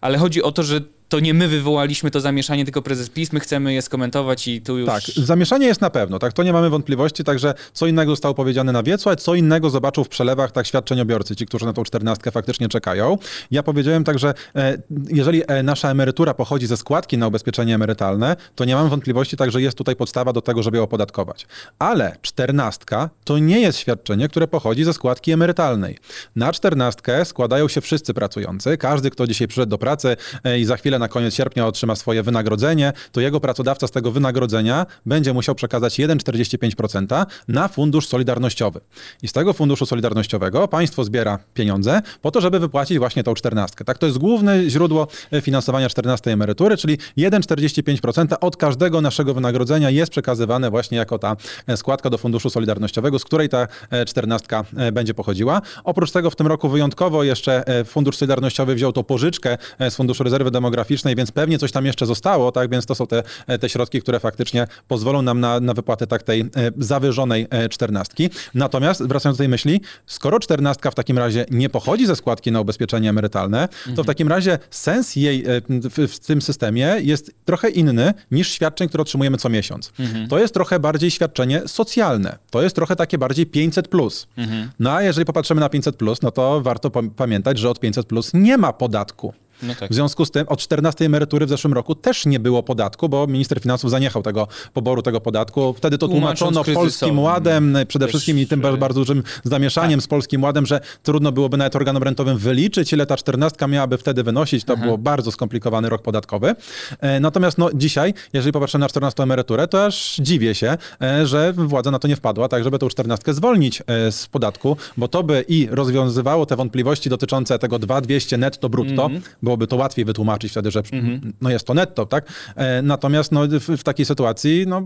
ale 0.00 0.18
chodzi 0.18 0.42
o 0.42 0.52
to, 0.52 0.62
że 0.62 0.80
to 1.08 1.20
nie 1.20 1.34
my 1.34 1.48
wywołaliśmy 1.48 2.10
to 2.10 2.20
zamieszanie, 2.20 2.64
tylko 2.64 2.82
prezes 2.82 3.10
PiS, 3.10 3.32
my 3.32 3.40
chcemy 3.40 3.74
je 3.74 3.82
skomentować 3.82 4.48
i 4.48 4.62
tu 4.62 4.78
już... 4.78 4.86
Tak, 4.86 5.02
zamieszanie 5.16 5.66
jest 5.66 5.80
na 5.80 5.90
pewno, 5.90 6.18
tak, 6.18 6.32
to 6.32 6.42
nie 6.42 6.52
mamy 6.52 6.70
wątpliwości, 6.70 7.24
także 7.24 7.54
co 7.72 7.86
innego 7.86 8.12
zostało 8.12 8.34
powiedziane 8.34 8.72
na 8.72 8.82
wiecu, 8.82 9.10
a 9.10 9.16
co 9.16 9.34
innego 9.34 9.70
zobaczył 9.70 10.04
w 10.04 10.08
przelewach 10.08 10.52
tak 10.52 10.66
świadczeniobiorcy, 10.66 11.36
ci, 11.36 11.46
którzy 11.46 11.64
na 11.64 11.72
tą 11.72 11.84
czternastkę 11.84 12.30
faktycznie 12.30 12.68
czekają. 12.68 13.18
Ja 13.50 13.62
powiedziałem 13.62 14.04
także, 14.04 14.34
e, 14.56 14.78
jeżeli 15.08 15.42
e, 15.46 15.62
nasza 15.62 15.90
emerytura 15.90 16.34
pochodzi 16.34 16.66
ze 16.66 16.76
składki 16.76 17.18
na 17.18 17.28
ubezpieczenie 17.28 17.74
emerytalne, 17.74 18.36
to 18.54 18.64
nie 18.64 18.74
mam 18.74 18.88
wątpliwości, 18.88 19.36
także 19.36 19.62
jest 19.62 19.78
tutaj 19.78 19.96
podstawa 19.96 20.32
do 20.32 20.42
tego, 20.42 20.62
żeby 20.62 20.76
ją 20.76 20.82
opodatkować. 20.82 21.46
Ale 21.78 22.16
czternastka 22.22 23.10
to 23.24 23.38
nie 23.38 23.60
jest 23.60 23.78
świadczenie, 23.78 24.28
które 24.28 24.46
pochodzi 24.46 24.84
ze 24.84 24.92
składki 24.92 25.32
emerytalnej. 25.32 25.98
Na 26.36 26.52
czternastkę 26.52 27.24
składają 27.24 27.68
się 27.68 27.80
wszyscy 27.80 28.14
pracujący, 28.14 28.76
każdy, 28.76 29.10
kto 29.10 29.26
dzisiaj 29.26 29.48
przyszedł 29.48 29.70
do 29.70 29.78
pracy 29.78 30.16
e, 30.44 30.58
i 30.58 30.64
za 30.64 30.76
chwilę 30.76 30.98
na 30.98 31.03
koniec 31.08 31.34
sierpnia 31.34 31.66
otrzyma 31.66 31.96
swoje 31.96 32.22
wynagrodzenie, 32.22 32.92
to 33.12 33.20
jego 33.20 33.40
pracodawca 33.40 33.86
z 33.86 33.90
tego 33.90 34.10
wynagrodzenia 34.10 34.86
będzie 35.06 35.32
musiał 35.32 35.54
przekazać 35.54 35.98
1,45% 35.98 37.26
na 37.48 37.68
fundusz 37.68 38.08
solidarnościowy. 38.08 38.80
I 39.22 39.28
z 39.28 39.32
tego 39.32 39.52
funduszu 39.52 39.86
solidarnościowego 39.86 40.68
państwo 40.68 41.04
zbiera 41.04 41.38
pieniądze 41.54 42.02
po 42.22 42.30
to, 42.30 42.40
żeby 42.40 42.58
wypłacić 42.58 42.98
właśnie 42.98 43.24
tą 43.24 43.34
czternastkę. 43.34 43.84
Tak, 43.84 43.98
to 43.98 44.06
jest 44.06 44.18
główne 44.18 44.70
źródło 44.70 45.06
e, 45.32 45.40
finansowania 45.40 45.88
14 45.88 46.32
emerytury, 46.32 46.76
czyli 46.76 46.98
1,45% 47.18 48.34
od 48.40 48.56
każdego 48.56 49.00
naszego 49.00 49.34
wynagrodzenia 49.34 49.90
jest 49.90 50.12
przekazywane 50.12 50.70
właśnie 50.70 50.98
jako 50.98 51.18
ta 51.18 51.36
e, 51.66 51.76
składka 51.76 52.10
do 52.10 52.18
funduszu 52.18 52.50
solidarnościowego, 52.50 53.18
z 53.18 53.24
której 53.24 53.48
ta 53.48 53.68
czternastka 54.06 54.64
będzie 54.92 55.14
pochodziła. 55.14 55.62
Oprócz 55.84 56.10
tego 56.10 56.30
w 56.30 56.36
tym 56.36 56.46
roku 56.46 56.68
wyjątkowo 56.68 57.24
jeszcze 57.24 57.64
Fundusz 57.84 58.16
Solidarnościowy 58.16 58.74
wziął 58.74 58.92
tą 58.92 59.02
pożyczkę 59.02 59.58
z 59.80 59.94
Funduszu 59.94 60.24
Rezerwy 60.24 60.50
Demograficznej, 60.50 60.83
więc 61.16 61.32
pewnie 61.32 61.58
coś 61.58 61.72
tam 61.72 61.86
jeszcze 61.86 62.06
zostało, 62.06 62.52
tak? 62.52 62.70
Więc 62.70 62.86
to 62.86 62.94
są 62.94 63.06
te, 63.06 63.22
te 63.60 63.68
środki, 63.68 64.00
które 64.00 64.20
faktycznie 64.20 64.66
pozwolą 64.88 65.22
nam 65.22 65.40
na, 65.40 65.60
na 65.60 65.74
wypłatę 65.74 66.06
tak 66.06 66.22
tej 66.22 66.44
zawyżonej 66.78 67.46
czternastki. 67.70 68.30
Natomiast 68.54 69.06
wracając 69.06 69.38
do 69.38 69.42
tej 69.42 69.48
myśli, 69.48 69.80
skoro 70.06 70.38
czternastka 70.40 70.90
w 70.90 70.94
takim 70.94 71.18
razie 71.18 71.46
nie 71.50 71.68
pochodzi 71.68 72.06
ze 72.06 72.16
składki 72.16 72.52
na 72.52 72.60
ubezpieczenie 72.60 73.10
emerytalne, 73.10 73.68
to 73.68 73.90
mhm. 73.90 74.04
w 74.04 74.06
takim 74.06 74.28
razie 74.28 74.58
sens 74.70 75.16
jej 75.16 75.44
w, 75.68 76.12
w, 76.12 76.18
tym 76.18 76.42
systemie 76.42 76.96
jest 77.00 77.34
trochę 77.44 77.70
inny 77.70 78.14
niż 78.30 78.48
świadczeń, 78.52 78.88
które 78.88 79.02
otrzymujemy 79.02 79.36
co 79.36 79.48
miesiąc. 79.48 79.92
Mhm. 79.98 80.28
To 80.28 80.38
jest 80.38 80.54
trochę 80.54 80.80
bardziej 80.80 81.10
świadczenie 81.10 81.62
socjalne. 81.66 82.38
To 82.50 82.62
jest 82.62 82.76
trochę 82.76 82.96
takie 82.96 83.18
bardziej 83.18 83.46
500 83.46 83.88
plus. 83.88 84.26
Mhm. 84.36 84.70
No 84.78 84.92
a 84.92 85.02
jeżeli 85.02 85.24
popatrzymy 85.24 85.60
na 85.60 85.68
500 85.68 85.96
plus, 85.96 86.22
no 86.22 86.30
to 86.30 86.60
warto 86.60 86.90
pamiętać, 87.16 87.58
że 87.58 87.70
od 87.70 87.80
500 87.80 88.06
plus 88.06 88.30
nie 88.34 88.58
ma 88.58 88.72
podatku. 88.72 89.34
No 89.66 89.74
tak. 89.80 89.90
W 89.90 89.94
związku 89.94 90.24
z 90.24 90.30
tym 90.30 90.48
od 90.48 90.58
14 90.60 91.04
emerytury 91.04 91.46
w 91.46 91.48
zeszłym 91.48 91.72
roku 91.72 91.94
też 91.94 92.26
nie 92.26 92.40
było 92.40 92.62
podatku, 92.62 93.08
bo 93.08 93.26
minister 93.26 93.60
finansów 93.60 93.90
zaniechał 93.90 94.22
tego 94.22 94.48
poboru 94.72 95.02
tego 95.02 95.20
podatku. 95.20 95.74
Wtedy 95.78 95.98
to 95.98 96.08
tłumaczono 96.08 96.64
Polskim 96.64 97.18
Ładem, 97.18 97.76
przede 97.88 98.08
wszystkim 98.08 98.38
i 98.38 98.46
tym 98.46 98.60
bardzo, 98.60 99.00
dużym 99.00 99.22
zamieszaniem 99.44 100.00
tak. 100.00 100.04
z 100.04 100.08
Polskim 100.08 100.42
Ładem, 100.42 100.66
że 100.66 100.80
trudno 101.02 101.32
byłoby 101.32 101.56
nawet 101.56 101.76
organom 101.76 102.02
rentowym 102.02 102.38
wyliczyć, 102.38 102.92
ile 102.92 103.06
ta 103.06 103.16
14 103.16 103.68
miałaby 103.68 103.98
wtedy 103.98 104.22
wynosić. 104.22 104.64
To 104.64 104.72
Aha. 104.72 104.82
było 104.84 104.98
bardzo 104.98 105.32
skomplikowany 105.32 105.88
rok 105.88 106.02
podatkowy. 106.02 106.54
E, 107.00 107.20
natomiast 107.20 107.58
no, 107.58 107.70
dzisiaj, 107.74 108.14
jeżeli 108.32 108.52
popatrzę 108.52 108.78
na 108.78 108.88
14 108.88 109.22
emeryturę, 109.22 109.68
to 109.68 109.84
aż 109.84 110.16
dziwię 110.16 110.54
się, 110.54 110.76
e, 111.02 111.26
że 111.26 111.52
władza 111.52 111.90
na 111.90 111.98
to 111.98 112.08
nie 112.08 112.16
wpadła, 112.16 112.48
tak 112.48 112.64
żeby 112.64 112.78
tą 112.78 112.88
14 112.88 113.34
zwolnić 113.34 113.82
e, 113.86 114.12
z 114.12 114.26
podatku, 114.26 114.76
bo 114.96 115.08
to 115.08 115.22
by 115.22 115.44
i 115.48 115.68
rozwiązywało 115.70 116.46
te 116.46 116.56
wątpliwości 116.56 117.10
dotyczące 117.10 117.58
tego 117.58 117.78
2200 117.78 118.38
netto 118.38 118.68
brutto, 118.68 119.06
mm 119.06 119.20
-hmm 119.20 119.53
byłoby 119.56 119.66
to 119.66 119.76
łatwiej 119.76 120.04
wytłumaczyć 120.04 120.52
wtedy, 120.52 120.70
że 120.70 120.82
mhm. 120.92 121.32
no 121.40 121.50
jest 121.50 121.66
to 121.66 121.74
netto, 121.74 122.06
tak? 122.06 122.32
E, 122.56 122.82
natomiast 122.82 123.32
no, 123.32 123.46
w, 123.48 123.78
w 123.78 123.82
takiej 123.82 124.06
sytuacji 124.06 124.64
no, 124.66 124.84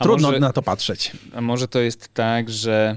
trudno 0.00 0.28
może, 0.28 0.40
na 0.40 0.52
to 0.52 0.62
patrzeć. 0.62 1.12
A 1.34 1.40
może 1.40 1.68
to 1.68 1.78
jest 1.78 2.14
tak, 2.14 2.50
że 2.50 2.96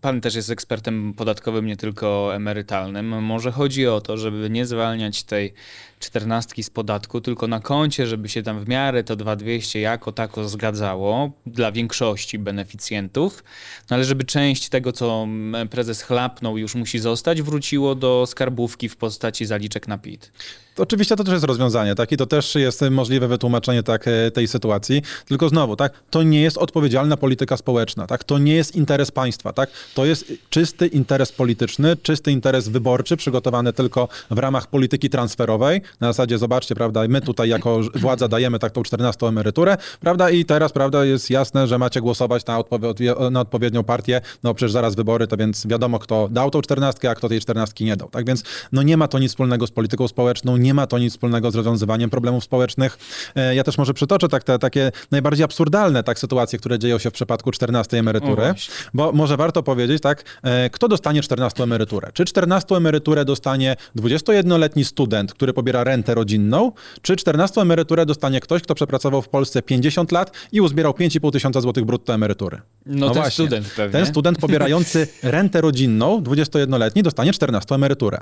Pan 0.00 0.20
też 0.20 0.34
jest 0.34 0.50
ekspertem 0.50 1.14
podatkowym, 1.14 1.66
nie 1.66 1.76
tylko 1.76 2.34
emerytalnym. 2.34 3.22
Może 3.24 3.52
chodzi 3.52 3.86
o 3.86 4.00
to, 4.00 4.16
żeby 4.16 4.50
nie 4.50 4.66
zwalniać 4.66 5.22
tej 5.22 5.54
czternastki 6.02 6.62
z 6.62 6.70
podatku, 6.70 7.20
tylko 7.20 7.48
na 7.48 7.60
koncie, 7.60 8.06
żeby 8.06 8.28
się 8.28 8.42
tam 8.42 8.64
w 8.64 8.68
miarę 8.68 9.04
to 9.04 9.16
2200 9.16 9.80
jako 9.80 10.12
tako 10.12 10.48
zgadzało 10.48 11.32
dla 11.46 11.72
większości 11.72 12.38
beneficjentów, 12.38 13.44
no 13.90 13.96
ale 13.96 14.04
żeby 14.04 14.24
część 14.24 14.68
tego, 14.68 14.92
co 14.92 15.26
prezes 15.70 16.02
chlapnął 16.02 16.58
już 16.58 16.74
musi 16.74 16.98
zostać, 16.98 17.42
wróciło 17.42 17.94
do 17.94 18.24
skarbówki 18.26 18.88
w 18.88 18.96
postaci 18.96 19.46
zaliczek 19.46 19.88
na 19.88 19.98
PIT. 19.98 20.32
Oczywiście 20.78 21.16
to 21.16 21.24
też 21.24 21.32
jest 21.32 21.44
rozwiązanie, 21.44 21.94
tak? 21.94 22.12
I 22.12 22.16
to 22.16 22.26
też 22.26 22.54
jest 22.54 22.80
możliwe 22.90 23.28
wytłumaczenie 23.28 23.82
tak, 23.82 24.08
e, 24.08 24.30
tej 24.30 24.48
sytuacji. 24.48 25.02
Tylko 25.26 25.48
znowu, 25.48 25.76
tak? 25.76 25.92
To 26.10 26.22
nie 26.22 26.42
jest 26.42 26.58
odpowiedzialna 26.58 27.16
polityka 27.16 27.56
społeczna, 27.56 28.06
tak? 28.06 28.24
To 28.24 28.38
nie 28.38 28.54
jest 28.54 28.76
interes 28.76 29.10
państwa, 29.10 29.52
tak? 29.52 29.70
To 29.94 30.04
jest 30.04 30.32
czysty 30.50 30.86
interes 30.86 31.32
polityczny, 31.32 31.96
czysty 31.96 32.32
interes 32.32 32.68
wyborczy, 32.68 33.16
przygotowany 33.16 33.72
tylko 33.72 34.08
w 34.30 34.38
ramach 34.38 34.66
polityki 34.66 35.10
transferowej. 35.10 35.80
Na 36.00 36.06
zasadzie, 36.08 36.38
zobaczcie, 36.38 36.74
prawda, 36.74 37.00
my 37.08 37.20
tutaj 37.20 37.48
jako 37.48 37.80
władza 37.94 38.28
dajemy 38.28 38.58
tak 38.58 38.72
tą 38.72 38.82
14 38.82 39.26
emeryturę, 39.26 39.76
prawda? 40.00 40.30
I 40.30 40.44
teraz, 40.44 40.72
prawda, 40.72 41.04
jest 41.04 41.30
jasne, 41.30 41.66
że 41.66 41.78
macie 41.78 42.00
głosować 42.00 42.46
na, 42.46 42.58
odpowie 42.58 43.14
na 43.30 43.40
odpowiednią 43.40 43.84
partię. 43.84 44.20
No 44.42 44.54
przecież 44.54 44.72
zaraz 44.72 44.94
wybory, 44.94 45.26
to 45.26 45.36
więc 45.36 45.66
wiadomo, 45.66 45.98
kto 45.98 46.28
dał 46.30 46.50
tą 46.50 46.62
14, 46.62 47.10
a 47.10 47.14
kto 47.14 47.28
tej 47.28 47.40
14 47.40 47.84
nie 47.84 47.96
dał, 47.96 48.08
tak? 48.08 48.26
Więc 48.26 48.42
no 48.72 48.82
nie 48.82 48.96
ma 48.96 49.08
to 49.08 49.18
nic 49.18 49.30
wspólnego 49.32 49.66
z 49.66 49.70
polityką 49.70 50.08
społeczną, 50.08 50.56
nie 50.56 50.74
ma 50.74 50.86
to 50.86 50.98
nic 50.98 51.12
wspólnego 51.12 51.50
z 51.50 51.54
rozwiązywaniem 51.54 52.10
problemów 52.10 52.44
społecznych. 52.44 52.98
E, 53.34 53.54
ja 53.54 53.64
też 53.64 53.78
może 53.78 53.94
przytoczę 53.94 54.28
tak 54.28 54.44
te 54.44 54.58
takie 54.58 54.92
najbardziej 55.10 55.44
absurdalne 55.44 56.02
tak 56.02 56.18
sytuacje, 56.18 56.58
które 56.58 56.78
dzieją 56.78 56.98
się 56.98 57.10
w 57.10 57.12
przypadku 57.12 57.50
14 57.50 57.98
emerytury, 57.98 58.54
bo 58.94 59.12
może 59.12 59.36
warto 59.36 59.62
powiedzieć 59.62 60.02
tak, 60.02 60.24
e, 60.42 60.70
kto 60.70 60.88
dostanie 60.88 61.22
14 61.22 61.62
emeryturę? 61.62 62.10
Czy 62.12 62.24
14 62.24 62.76
emeryturę 62.76 63.24
dostanie 63.24 63.76
21-letni 63.96 64.84
student, 64.84 65.34
który 65.34 65.52
pobiera 65.52 65.81
rentę 65.84 66.14
rodzinną, 66.14 66.72
czy 67.02 67.16
14 67.16 67.60
emeryturę 67.60 68.06
dostanie 68.06 68.40
ktoś, 68.40 68.62
kto 68.62 68.74
przepracował 68.74 69.22
w 69.22 69.28
Polsce 69.28 69.62
50 69.62 70.12
lat 70.12 70.32
i 70.52 70.60
uzbierał 70.60 70.92
5,5 70.92 71.32
tysiąca 71.32 71.60
złotych 71.60 71.84
brutto 71.84 72.14
emerytury? 72.14 72.60
No, 72.86 73.06
no 73.06 73.06
ten 73.06 73.22
właśnie. 73.22 73.46
student 73.46 73.68
pewnie. 73.76 73.92
Ten 73.92 74.06
student 74.06 74.38
pobierający 74.38 75.08
rentę 75.22 75.60
rodzinną, 75.60 76.20
21-letni, 76.20 77.02
dostanie 77.02 77.32
14 77.32 77.74
emeryturę. 77.74 78.18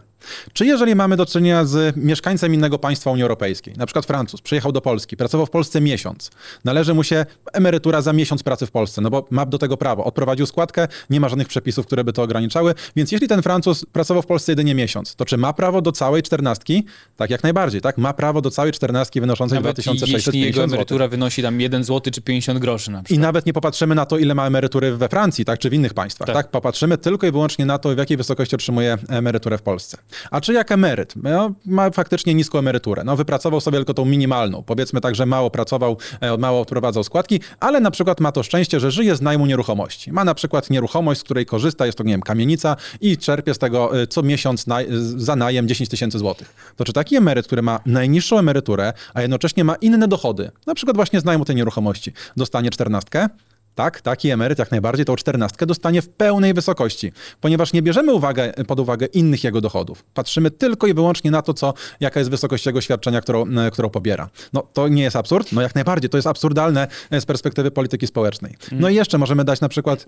Czy 0.52 0.67
jeżeli 0.67 0.95
mamy 0.95 1.17
do 1.17 1.26
czynienia 1.26 1.64
z 1.64 1.97
mieszkańcem 1.97 2.55
innego 2.55 2.79
państwa 2.79 3.11
Unii 3.11 3.23
Europejskiej, 3.23 3.75
na 3.76 3.87
przykład 3.87 4.07
Francuz, 4.07 4.40
przyjechał 4.40 4.73
do 4.73 4.81
Polski, 4.81 5.17
pracował 5.17 5.47
w 5.47 5.50
Polsce 5.50 5.81
miesiąc, 5.81 6.31
należy 6.64 6.95
mu 6.95 7.05
się 7.05 7.26
emerytura 7.52 8.02
za 8.02 8.12
miesiąc 8.12 8.43
pracy 8.43 8.67
w 8.67 8.71
Polsce, 8.71 9.00
no 9.00 9.11
bo 9.11 9.26
ma 9.31 9.47
do 9.47 9.59
tego 9.59 9.76
prawo. 9.76 10.05
Odprowadził 10.05 10.47
składkę, 10.47 10.88
nie 11.11 11.21
ma 11.21 11.29
żadnych 11.29 11.49
przepisów, 11.49 11.87
które 11.87 12.05
by 12.05 12.12
to 12.12 12.23
ograniczały, 12.23 12.75
więc 12.97 13.12
jeśli 13.12 13.29
ten 13.29 13.43
Francuz 13.43 13.85
pracował 13.93 14.23
w 14.23 14.26
Polsce 14.26 14.52
jedynie 14.52 14.75
miesiąc, 14.75 15.14
to 15.14 15.25
czy 15.25 15.37
ma 15.37 15.52
prawo 15.52 15.83
do 15.83 15.93
całej 15.93 16.23
czternastki? 16.23 16.85
Tak 17.17 17.31
jak 17.31 17.43
najbardziej, 17.43 17.50
tak? 17.83 17.99
Ma 17.99 18.12
prawo 18.12 18.40
do 18.40 18.50
całej 18.50 18.73
czternastki 18.73 19.21
wynoszącej 19.21 19.57
nawet 19.57 19.76
2650 19.76 20.35
jeśli 20.35 20.40
jego 20.40 20.64
emerytura 20.64 21.04
zł. 21.04 21.11
wynosi 21.11 21.42
tam 21.42 21.61
1 21.61 21.85
zł 21.85 22.12
czy 22.12 22.23
50 22.23 22.59
groszy 22.59 22.90
na 22.90 23.02
przykład. 23.02 23.19
I 23.19 23.21
nawet 23.21 23.47
nie 23.47 23.52
popatrzymy 23.52 23.95
na 23.95 24.07
to, 24.07 24.19
ile 24.19 24.35
ma 24.35 24.47
emerytury 24.47 24.97
we 24.97 25.09
Francji, 25.09 25.45
tak? 25.45 25.59
Czy 25.59 25.71
w 25.71 25.73
innych 25.73 25.95
państwach, 25.95 26.26
tak? 26.26 26.37
tak? 26.37 26.50
Popatrzymy 26.50 26.99
tylko 26.99 27.26
i 27.26 27.30
wyłącznie 27.30 27.66
na 27.66 27.78
to, 27.78 27.95
w 27.95 27.99
jakiej 27.99 28.16
wysokości 28.16 28.54
otrzymuje 28.54 28.99
emeryturę 29.09 29.59
w 29.59 29.62
Polsce. 29.62 29.99
A 30.30 30.40
czy 30.40 30.52
jak 30.52 30.73
emeryt 30.73 31.14
no, 31.16 31.52
ma 31.66 31.90
faktycznie 31.90 32.35
niską 32.35 32.59
emeryturę? 32.59 33.04
No 33.04 33.16
wypracował 33.16 33.61
sobie 33.61 33.78
tylko 33.78 33.95
tą 33.95 34.04
minimalną. 34.04 34.62
Powiedzmy 34.62 35.00
tak, 35.00 35.14
że 35.14 35.26
mało 35.26 35.50
pracował, 35.50 35.97
e, 36.21 36.37
mało 36.37 36.61
odprowadzał 36.61 37.04
składki, 37.04 37.40
ale 37.61 37.80
na 37.80 37.90
przykład 37.90 38.21
ma 38.21 38.33
to 38.33 38.42
szczęście, 38.42 38.80
że 38.80 38.90
żyje 38.90 39.16
z 39.16 39.21
najmu 39.21 39.47
nieruchomości. 39.47 40.12
Ma 40.12 40.25
na 40.25 40.35
przykład 40.35 40.71
nieruchomość, 40.71 41.21
z 41.21 41.25
której 41.25 41.47
korzysta, 41.47 41.87
jest 41.87 41.99
to, 41.99 42.04
nie 42.04 42.12
wiem, 42.12 42.23
kamienica 42.23 42.76
i 43.00 43.19
czerpie 43.19 43.54
z 43.54 43.59
tego 43.59 44.02
e, 44.02 44.07
co 44.07 44.23
miesiąc 44.23 44.66
na, 44.66 44.78
za 45.16 45.37
najem 45.37 45.69
10 45.69 45.90
tysięcy 45.90 46.19
złotych. 46.19 46.54
To 46.76 46.85
czy 46.85 46.92
taki 46.92 47.16
emeryt, 47.16 47.30
który 47.47 47.63
ma 47.63 47.81
najniższą 47.87 48.39
emeryturę, 48.39 48.93
a 49.15 49.23
jednocześnie 49.23 49.65
ma 49.65 49.75
inne 49.75 50.09
dochody, 50.09 50.51
na 50.67 50.75
przykład 50.75 50.97
właśnie 50.97 51.21
z 51.21 51.25
tej 51.47 51.57
nieruchomości, 51.57 52.13
dostanie 52.37 52.71
czternastkę? 52.71 53.29
Tak, 53.75 54.01
taki 54.01 54.31
emeryt 54.31 54.59
jak 54.59 54.71
najbardziej 54.71 55.07
tą 55.07 55.17
czternastkę 55.17 55.67
dostanie 55.67 56.03
w 56.03 56.09
pełnej 56.09 56.55
wysokości, 56.55 57.13
ponieważ 57.41 57.73
nie 57.73 57.83
bierzemy 57.83 58.13
uwagę, 58.13 58.53
pod 58.67 58.81
uwagę 58.81 59.07
innych 59.07 59.45
jego 59.45 59.61
dochodów. 59.61 60.05
Patrzymy 60.15 60.51
tylko 60.51 60.87
i 60.87 60.95
wyłącznie 60.95 61.31
na 61.31 61.43
to, 61.43 61.55
co, 61.55 61.75
jaka 62.01 62.21
jest 62.21 62.31
wysokość 62.31 62.67
jego 62.67 62.81
świadczenia, 62.81 63.21
którą, 63.21 63.47
e, 63.47 63.71
którą 63.71 63.91
pobiera. 63.91 64.31
No 64.53 64.63
to 64.73 64.89
nie 64.89 65.03
jest 65.03 65.17
absurd? 65.17 65.53
No 65.53 65.63
jak 65.63 65.75
najbardziej, 65.75 66.11
to 66.11 66.19
jest 66.19 66.27
absurdalne 66.27 66.89
e, 67.11 67.21
z 67.21 67.27
perspektywy 67.27 67.71
polityki 67.71 68.07
społecznej. 68.07 68.57
No 68.73 68.89
i 68.89 68.95
jeszcze 68.95 69.19
możemy 69.19 69.45
dać 69.45 69.61
na 69.61 69.69
przykład 69.69 70.07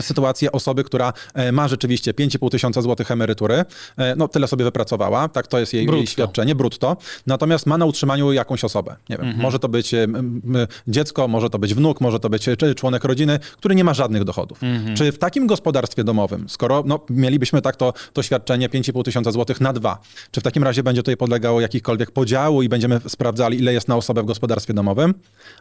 sytuację 0.00 0.52
osoby, 0.52 0.84
która 0.84 1.12
e, 1.34 1.52
ma 1.52 1.68
rzeczywiście 1.68 2.12
5,5 2.12 2.50
tysiąca 2.50 2.82
złotych 2.82 3.10
emerytury, 3.10 3.64
e, 3.96 4.16
no 4.16 4.28
tyle 4.28 4.48
sobie 4.48 4.64
wypracowała, 4.64 5.28
tak 5.28 5.46
to 5.46 5.58
jest 5.58 5.74
jej, 5.74 5.86
jej 5.86 6.06
świadczenie, 6.06 6.54
brutto, 6.54 6.96
natomiast 7.26 7.66
ma 7.66 7.78
na 7.78 7.86
utrzymaniu 7.86 8.32
jakąś 8.32 8.64
osobę. 8.64 8.96
Nie 9.08 9.16
wiem, 9.16 9.26
mhm. 9.26 9.42
może 9.42 9.58
to 9.58 9.68
być 9.68 9.94
dziecko, 10.88 11.28
może 11.28 11.50
to 11.50 11.58
być 11.58 11.74
wnuk, 11.74 12.00
może 12.00 12.20
to 12.20 12.30
być 12.30 12.46
członek 12.76 13.04
rodziny, 13.04 13.38
który 13.56 13.74
nie 13.74 13.84
ma 13.84 13.94
żadnych 13.94 14.24
dochodów. 14.24 14.62
Mhm. 14.62 14.96
Czy 14.96 15.12
w 15.12 15.18
takim 15.18 15.46
gospodarstwie 15.46 16.04
domowym, 16.04 16.48
skoro 16.48 16.82
no, 16.86 17.00
mielibyśmy 17.10 17.62
tak 17.62 17.76
to, 17.76 17.92
to 18.12 18.22
świadczenie 18.22 18.68
5,5 18.68 19.04
tysiąca 19.04 19.32
złotych 19.32 19.60
na 19.60 19.72
dwa, 19.72 19.98
czy 20.30 20.40
w 20.40 20.44
takim 20.44 20.64
razie 20.64 20.82
będzie 20.82 21.02
tutaj 21.02 21.16
podlegało 21.16 21.60
jakichkolwiek 21.60 22.10
podziału 22.10 22.62
i 22.62 22.68
będziemy 22.68 23.00
sprawdzali, 23.08 23.58
ile 23.58 23.72
jest 23.72 23.88
na 23.88 23.96
osobę 23.96 24.22
w 24.22 24.26
gospodarstwie 24.26 24.74
domowym? 24.74 25.14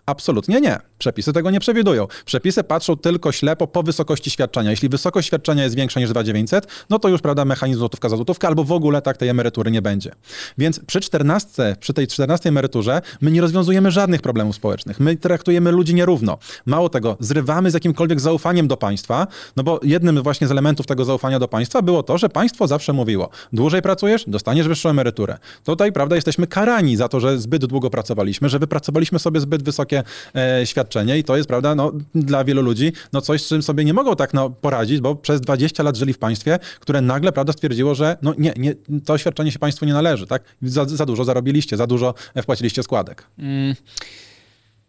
Absolutnie 0.05 0.61
nie. 0.61 0.79
Przepisy 0.97 1.33
tego 1.33 1.51
nie 1.51 1.59
przewidują. 1.59 2.07
Przepisy 2.25 2.63
patrzą 2.63 2.97
tylko 2.97 3.31
ślepo 3.31 3.67
po 3.67 3.83
wysokości 3.83 4.14
świadczenia. 4.23 4.69
Jeśli 4.71 4.89
wysokość 4.89 5.27
świadczenia 5.27 5.63
jest 5.63 5.75
większa 5.75 5.99
niż 5.99 6.09
2900, 6.09 6.67
no 6.89 6.99
to 6.99 7.09
już, 7.09 7.21
prawda, 7.21 7.45
mechanizm 7.45 7.79
złotówka 7.79 8.09
za 8.09 8.15
złotówkę, 8.15 8.47
albo 8.47 8.63
w 8.63 8.71
ogóle 8.71 9.01
tak 9.01 9.17
tej 9.17 9.29
emerytury 9.29 9.71
nie 9.71 9.81
będzie. 9.81 10.11
Więc 10.57 10.79
przy 10.79 11.01
14, 11.01 11.75
przy 11.79 11.93
tej 11.93 12.07
14 12.07 12.49
emeryturze 12.49 13.01
my 13.21 13.31
nie 13.31 13.41
rozwiązujemy 13.41 13.91
żadnych 13.91 14.21
problemów 14.21 14.55
społecznych. 14.55 14.99
My 14.99 15.17
traktujemy 15.17 15.71
ludzi 15.71 15.95
nierówno. 15.95 16.37
Mało 16.65 16.89
tego, 16.89 17.17
zrywamy 17.19 17.71
z 17.71 17.73
jakimkolwiek 17.73 18.19
zaufaniem 18.19 18.67
do 18.67 18.77
państwa, 18.77 19.27
no 19.55 19.63
bo 19.63 19.79
jednym 19.83 20.21
właśnie 20.21 20.47
z 20.47 20.51
elementów 20.51 20.85
tego 20.85 21.05
zaufania 21.05 21.39
do 21.39 21.47
państwa 21.47 21.81
było 21.81 22.03
to, 22.03 22.17
że 22.17 22.29
państwo 22.29 22.67
zawsze 22.67 22.93
mówiło, 22.93 23.29
dłużej 23.53 23.81
pracujesz, 23.81 24.23
dostaniesz 24.27 24.67
wyższą 24.67 24.89
emeryturę. 24.89 25.37
Tutaj, 25.63 25.91
prawda, 25.91 26.15
jesteśmy 26.15 26.47
karani 26.47 26.95
za 26.95 27.07
to, 27.07 27.19
że 27.19 27.39
zbyt 27.39 27.65
długo 27.65 27.89
pracowaliśmy, 27.89 28.49
że 28.49 28.59
wypracowaliśmy 28.59 29.19
sobie 29.19 29.39
zbyt 29.39 29.63
wysokie 29.63 30.03
e, 30.35 30.65
świadczenie 30.65 31.17
i 31.17 31.23
to 31.23 31.37
jest, 31.37 31.47
prawda, 31.47 31.75
no, 31.75 31.91
dla 32.15 32.43
wielu 32.43 32.61
ludzi 32.61 32.91
no, 33.13 33.21
coś, 33.21 33.43
z 33.43 33.47
czym 33.47 33.63
sobie 33.63 33.85
nie 33.85 33.93
mogą 33.93 34.04
tak 34.15 34.33
no, 34.33 34.49
poradzić, 34.49 35.01
bo 35.01 35.15
przez 35.15 35.41
20 35.41 35.83
lat 35.83 35.97
żyli 35.97 36.13
w 36.13 36.17
państwie, 36.17 36.59
które 36.79 37.01
nagle, 37.01 37.31
prawda, 37.31 37.53
stwierdziło, 37.53 37.95
że 37.95 38.17
no, 38.21 38.33
nie, 38.37 38.53
nie, 38.57 38.75
to 39.05 39.17
świadczenie 39.17 39.51
się 39.51 39.59
państwu 39.59 39.85
nie 39.85 39.93
należy, 39.93 40.27
tak? 40.27 40.43
Za, 40.61 40.85
za 40.85 41.05
dużo 41.05 41.23
zarobiliście, 41.23 41.77
za 41.77 41.87
dużo 41.87 42.13
wpłaciliście 42.41 42.83
składek. 42.83 43.23
Mm 43.37 43.75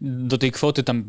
do 0.00 0.38
tej 0.38 0.52
kwoty 0.52 0.82
tam 0.82 1.04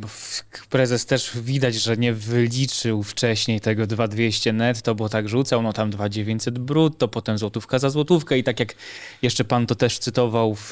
prezes 0.69 1.05
też 1.05 1.37
widać, 1.37 1.75
że 1.75 1.97
nie 1.97 2.13
wyliczył 2.13 3.03
wcześniej 3.03 3.61
tego 3.61 3.87
2200 3.87 4.53
netto, 4.53 4.95
bo 4.95 5.09
tak 5.09 5.29
rzucał, 5.29 5.61
no 5.61 5.73
tam 5.73 5.89
2900 5.89 6.59
brutto, 6.59 7.07
potem 7.07 7.37
złotówka 7.37 7.79
za 7.79 7.89
złotówkę 7.89 8.37
i 8.37 8.43
tak 8.43 8.59
jak 8.59 8.75
jeszcze 9.21 9.43
pan 9.45 9.67
to 9.67 9.75
też 9.75 9.99
cytował 9.99 10.55
w 10.55 10.71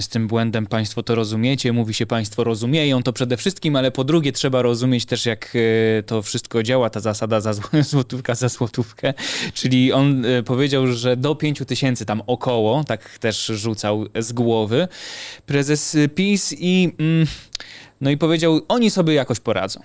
z 0.00 0.08
tym 0.08 0.28
błędem 0.28 0.66
państwo 0.66 1.02
to 1.02 1.14
rozumiecie, 1.14 1.72
mówi 1.72 1.94
się 1.94 2.06
państwo 2.06 2.44
rozumieją 2.44 3.02
to 3.02 3.12
przede 3.12 3.36
wszystkim, 3.36 3.76
ale 3.76 3.90
po 3.90 4.04
drugie 4.04 4.32
trzeba 4.32 4.62
rozumieć 4.62 5.06
też 5.06 5.26
jak 5.26 5.52
e, 5.98 6.02
to 6.02 6.22
wszystko 6.22 6.62
działa, 6.62 6.90
ta 6.90 7.00
zasada 7.00 7.40
za 7.40 7.52
złotówka 7.90 8.34
za 8.34 8.48
złotówkę, 8.48 9.14
czyli 9.54 9.92
on 9.92 10.24
e, 10.24 10.42
powiedział, 10.42 10.86
że 10.86 11.16
do 11.16 11.34
5 11.34 11.62
tysięcy 11.66 12.04
tam 12.04 12.22
około, 12.26 12.84
tak 12.84 13.18
też 13.18 13.46
rzucał 13.46 14.06
z 14.20 14.32
głowy, 14.32 14.88
prezes 15.46 15.96
PiS 16.14 16.54
i 16.58 16.94
mm, 16.98 17.26
no 18.00 18.10
i 18.10 18.16
powiedział, 18.16 18.60
oni 18.68 18.90
sobie 18.90 19.14
jakoś 19.14 19.40
poradzą. 19.40 19.80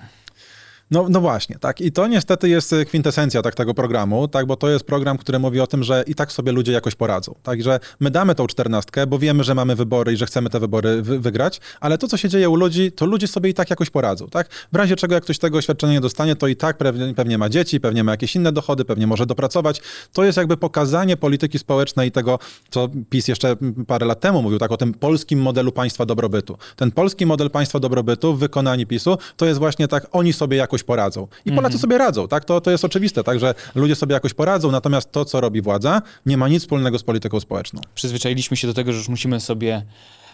No, 0.91 1.06
no 1.10 1.22
właśnie, 1.22 1.56
tak. 1.60 1.82
I 1.82 1.91
to 1.91 2.08
niestety 2.08 2.50
jest 2.50 2.74
e, 2.74 2.86
kwintesencja 2.86 3.41
tak, 3.41 3.56
tego 3.56 3.74
programu, 3.74 4.27
tak, 4.27 4.46
bo 4.46 4.56
to 4.56 4.70
jest 4.70 4.86
program, 4.86 5.17
który 5.17 5.39
mówi 5.39 5.60
o 5.60 5.67
tym, 5.67 5.84
że 5.84 6.03
i 6.08 6.15
tak 6.15 6.32
sobie 6.32 6.51
ludzie 6.51 6.72
jakoś 6.72 6.96
poradzą. 6.96 7.36
Także 7.44 7.79
my 8.00 8.12
damy 8.12 8.36
tą 8.36 8.48
czternastkę, 8.48 9.08
bo 9.08 9.20
wiemy, 9.20 9.44
że 9.44 9.56
mamy 9.56 9.75
wybory 9.75 10.13
i 10.13 10.17
że 10.17 10.25
chcemy 10.25 10.50
te 10.50 10.60
wybory 10.60 11.01
wy 11.01 11.20
wygrać, 11.20 11.62
ale 11.79 11.98
to, 11.98 12.08
co 12.08 12.17
się 12.17 12.29
dzieje 12.29 12.50
u 12.50 12.56
ludzi, 12.56 12.91
to 12.91 13.06
ludzie 13.06 13.27
sobie 13.27 13.50
i 13.50 13.53
tak 13.53 13.70
jakoś 13.70 13.89
poradzą, 13.89 14.27
tak? 14.27 14.50
W 14.74 14.75
razie 14.75 14.96
czego, 14.96 15.15
jak 15.15 15.24
ktoś 15.24 15.39
tego 15.39 15.62
świadczenia 15.62 15.94
nie 15.94 16.01
dostanie, 16.01 16.36
to 16.36 16.48
i 16.48 16.56
tak 16.56 16.77
pewnie, 16.77 17.13
pewnie 17.13 17.38
ma 17.38 17.50
dzieci, 17.50 17.79
pewnie 17.79 18.03
ma 18.03 18.12
jakieś 18.12 18.36
inne 18.36 18.51
dochody, 18.51 18.86
pewnie 18.86 19.08
może 19.08 19.25
dopracować. 19.25 19.82
To 20.13 20.24
jest 20.24 20.38
jakby 20.38 20.58
pokazanie 20.58 21.17
polityki 21.17 21.60
społecznej 21.60 22.08
i 22.08 22.12
tego, 22.12 22.39
co 22.70 22.89
PiS 23.10 23.27
jeszcze 23.27 23.56
parę 23.88 24.06
lat 24.06 24.20
temu 24.20 24.41
mówił, 24.41 24.60
tak, 24.60 24.72
o 24.72 24.77
tym 24.77 24.94
polskim 24.94 25.41
modelu 25.41 25.72
państwa 25.72 26.06
dobrobytu. 26.06 26.58
Ten 26.75 26.91
polski 26.91 27.25
model 27.25 27.50
państwa 27.50 27.79
dobrobytu 27.79 28.34
w 28.34 28.39
wykonaniu 28.39 28.88
PiSu, 28.88 29.17
to 29.38 29.46
jest 29.46 29.60
właśnie 29.60 29.88
tak, 29.88 30.08
oni 30.12 30.34
sobie 30.34 30.58
jakoś 30.58 30.76
jakoś 30.77 30.84
poradzą. 30.84 31.27
I 31.46 31.50
Polacy 31.50 31.75
mhm. 31.75 31.79
sobie 31.79 31.98
radzą, 31.98 32.27
tak? 32.27 32.46
To, 32.46 32.62
to 32.62 32.72
jest 32.72 32.86
oczywiste, 32.86 33.24
tak, 33.24 33.39
że 33.39 33.55
ludzie 33.75 33.96
sobie 33.96 34.13
jakoś 34.13 34.34
poradzą, 34.34 34.72
natomiast 34.72 35.12
to, 35.12 35.25
co 35.25 35.41
robi 35.41 35.62
władza, 35.62 36.01
nie 36.25 36.38
ma 36.38 36.48
nic 36.48 36.63
wspólnego 36.63 37.00
z 37.00 37.03
polityką 37.03 37.39
społeczną. 37.39 37.81
Przyzwyczailiśmy 37.96 38.57
się 38.57 38.67
do 38.67 38.74
tego, 38.74 38.91
że 38.91 38.98
już 38.98 39.10
musimy 39.10 39.39
sobie 39.39 39.84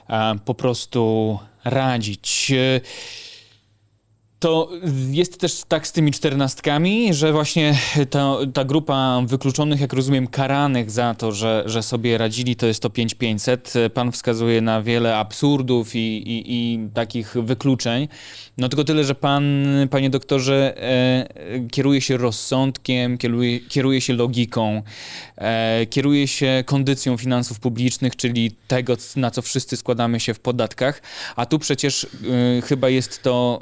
e, 0.10 0.36
po 0.46 0.54
prostu 0.54 1.40
radzić. 1.66 2.52
To 4.44 4.70
jest 5.12 5.38
też 5.38 5.62
tak 5.68 5.88
z 5.88 5.92
tymi 5.92 6.12
czternastkami, 6.12 7.14
że 7.14 7.32
właśnie 7.32 7.78
ta, 8.10 8.36
ta 8.54 8.66
grupa 8.66 9.22
wykluczonych, 9.26 9.82
jak 9.82 9.94
rozumiem, 9.94 10.28
karanych 10.28 10.92
za 10.92 11.16
to, 11.16 11.32
że, 11.32 11.64
że 11.66 11.84
sobie 11.84 12.18
radzili, 12.18 12.56
to 12.56 12.68
jest 12.68 12.82
to 12.82 12.90
5500. 12.90 13.74
Pan 13.94 14.12
wskazuje 14.12 14.62
na 14.62 14.82
wiele 14.82 15.18
absurdów 15.18 15.96
i, 15.96 16.00
i, 16.00 16.44
i 16.48 16.80
takich 16.94 17.34
wykluczeń. 17.34 18.08
No 18.58 18.70
tylko 18.70 18.84
tyle, 18.84 19.04
że 19.04 19.16
pan, 19.16 19.66
panie 19.90 20.10
doktorze, 20.10 20.78
e, 20.78 21.68
kieruje 21.72 22.02
się 22.02 22.18
rozsądkiem, 22.18 23.18
kieruje, 23.18 23.60
kieruje 23.60 24.02
się 24.02 24.14
logiką, 24.14 24.82
e, 25.38 25.86
kieruje 25.86 26.28
się 26.28 26.64
kondycją 26.66 27.18
finansów 27.18 27.60
publicznych, 27.60 28.16
czyli 28.16 28.52
tego, 28.68 28.98
na 29.16 29.32
co 29.32 29.42
wszyscy 29.42 29.78
składamy 29.78 30.20
się 30.20 30.34
w 30.34 30.40
podatkach. 30.40 31.02
A 31.36 31.46
tu 31.46 31.60
przecież 31.60 32.04
e, 32.04 32.62
chyba 32.62 32.90
jest 32.90 33.24
to 33.24 33.62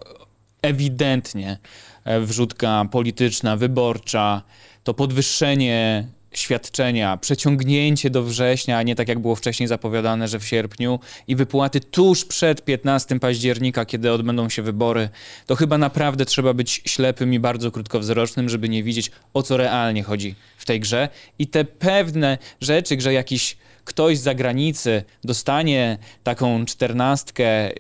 ewidentnie 0.62 1.58
e, 2.06 2.20
wrzutka 2.20 2.86
polityczna, 2.92 3.58
wyborcza, 3.58 4.42
to 4.84 4.94
podwyższenie 4.94 6.08
świadczenia, 6.34 7.18
przeciągnięcie 7.18 8.10
do 8.10 8.24
września, 8.24 8.78
a 8.78 8.84
nie 8.84 8.96
tak 8.96 9.08
jak 9.08 9.20
było 9.20 9.36
wcześniej 9.36 9.68
zapowiadane, 9.68 10.28
że 10.28 10.40
w 10.40 10.48
sierpniu 10.48 11.00
i 11.28 11.36
wypłaty 11.36 11.80
tuż 11.80 12.26
przed 12.26 12.66
15 12.66 13.20
października, 13.20 13.86
kiedy 13.86 14.12
odbędą 14.12 14.50
się 14.50 14.62
wybory, 14.62 15.10
to 15.46 15.56
chyba 15.56 15.78
naprawdę 15.78 16.26
trzeba 16.26 16.54
być 16.54 16.82
ślepym 16.86 17.34
i 17.34 17.40
bardzo 17.40 17.72
krótkowzrocznym, 17.72 18.50
żeby 18.50 18.70
nie 18.70 18.84
widzieć 18.84 19.12
o 19.34 19.44
co 19.44 19.58
realnie 19.58 20.04
chodzi 20.04 20.36
w 20.58 20.66
tej 20.66 20.80
grze. 20.80 21.10
I 21.40 21.48
te 21.48 21.66
pewne 21.66 22.38
rzeczy, 22.62 23.02
że 23.02 23.14
jakiś 23.14 23.58
ktoś 23.86 24.18
z 24.20 24.22
zagranicy 24.22 25.04
dostanie 25.24 25.98
taką 26.24 26.66
czternastkę, 26.66 27.72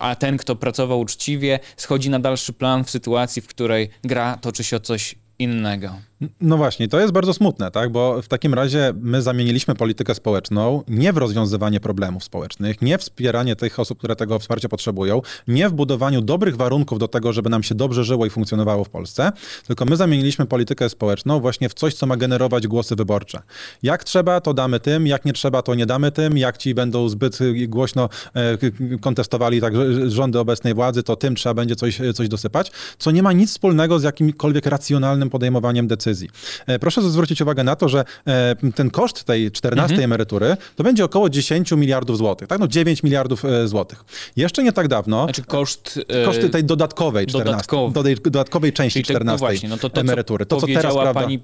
a 0.00 0.14
ten, 0.14 0.36
kto 0.36 0.56
pracował 0.56 1.00
uczciwie, 1.00 1.58
schodzi 1.76 2.10
na 2.10 2.18
dalszy 2.18 2.52
plan 2.52 2.84
w 2.84 2.90
sytuacji, 2.90 3.42
w 3.42 3.46
której 3.46 3.88
gra 4.02 4.36
toczy 4.36 4.64
się 4.64 4.76
o 4.76 4.80
coś 4.80 5.14
innego. 5.38 5.94
No 6.40 6.56
właśnie, 6.56 6.88
to 6.88 7.00
jest 7.00 7.12
bardzo 7.12 7.34
smutne, 7.34 7.70
tak? 7.70 7.92
Bo 7.92 8.22
w 8.22 8.28
takim 8.28 8.54
razie 8.54 8.92
my 9.00 9.22
zamieniliśmy 9.22 9.74
politykę 9.74 10.14
społeczną 10.14 10.82
nie 10.88 11.12
w 11.12 11.16
rozwiązywanie 11.16 11.80
problemów 11.80 12.24
społecznych, 12.24 12.82
nie 12.82 12.98
w 12.98 13.00
wspieranie 13.00 13.56
tych 13.56 13.80
osób, 13.80 13.98
które 13.98 14.16
tego 14.16 14.38
wsparcia 14.38 14.68
potrzebują, 14.68 15.22
nie 15.48 15.68
w 15.68 15.72
budowaniu 15.72 16.20
dobrych 16.20 16.56
warunków 16.56 16.98
do 16.98 17.08
tego, 17.08 17.32
żeby 17.32 17.50
nam 17.50 17.62
się 17.62 17.74
dobrze 17.74 18.04
żyło 18.04 18.26
i 18.26 18.30
funkcjonowało 18.30 18.84
w 18.84 18.88
Polsce, 18.88 19.32
tylko 19.66 19.84
my 19.84 19.96
zamieniliśmy 19.96 20.46
politykę 20.46 20.88
społeczną 20.88 21.40
właśnie 21.40 21.68
w 21.68 21.74
coś, 21.74 21.94
co 21.94 22.06
ma 22.06 22.16
generować 22.16 22.66
głosy 22.66 22.96
wyborcze. 22.96 23.42
Jak 23.82 24.04
trzeba, 24.04 24.40
to 24.40 24.54
damy 24.54 24.80
tym, 24.80 25.06
jak 25.06 25.24
nie 25.24 25.32
trzeba, 25.32 25.62
to 25.62 25.74
nie 25.74 25.86
damy 25.86 26.12
tym, 26.12 26.38
jak 26.38 26.58
ci 26.58 26.74
będą 26.74 27.08
zbyt 27.08 27.38
głośno 27.68 28.08
e, 28.34 28.98
kontestowali 29.00 29.60
tak 29.60 29.72
rządy 30.06 30.38
obecnej 30.38 30.74
władzy, 30.74 31.02
to 31.02 31.16
tym 31.16 31.34
trzeba 31.34 31.54
będzie 31.54 31.76
coś, 31.76 32.00
coś 32.14 32.28
dosypać, 32.28 32.72
co 32.98 33.10
nie 33.10 33.22
ma 33.22 33.32
nic 33.32 33.50
wspólnego 33.50 33.98
z 33.98 34.02
jakimkolwiek 34.02 34.66
racjonalnym 34.66 35.30
podejmowaniem 35.30 35.86
decyzji 35.86 36.11
decyzji. 36.12 36.28
E, 36.66 36.78
proszę 36.78 37.02
zwrócić 37.02 37.40
uwagę 37.40 37.64
na 37.64 37.76
to, 37.76 37.88
że 37.88 38.04
e, 38.26 38.56
ten 38.74 38.90
koszt 38.90 39.24
tej 39.24 39.50
14 39.50 39.94
mhm. 39.94 40.04
emerytury 40.04 40.56
to 40.76 40.84
będzie 40.84 41.04
około 41.04 41.30
10 41.30 41.72
miliardów 41.72 42.18
złotych, 42.18 42.48
tak? 42.48 42.58
No 42.58 42.68
9 42.68 43.02
miliardów 43.02 43.44
e, 43.44 43.68
złotych. 43.68 44.04
Jeszcze 44.36 44.62
nie 44.62 44.72
tak 44.72 44.88
dawno... 44.88 45.24
Znaczy 45.24 45.42
koszt... 45.42 46.00
Koszty 46.24 46.50
tej 46.50 46.64
dodatkowej 46.64 47.26
14, 47.26 47.90
do 47.92 48.02
tej 48.02 48.16
dodatkowej 48.16 48.72
części 48.72 49.02
14 49.02 49.32
no 49.32 49.38
właśnie, 49.38 49.68
no 49.68 49.76
to, 49.76 49.90
to, 49.90 50.00
emerytury. 50.00 50.46
To, 50.46 50.60
co 50.60 50.66
teraz, 50.66 50.94
prawda? 50.94 51.14
pani 51.14 51.40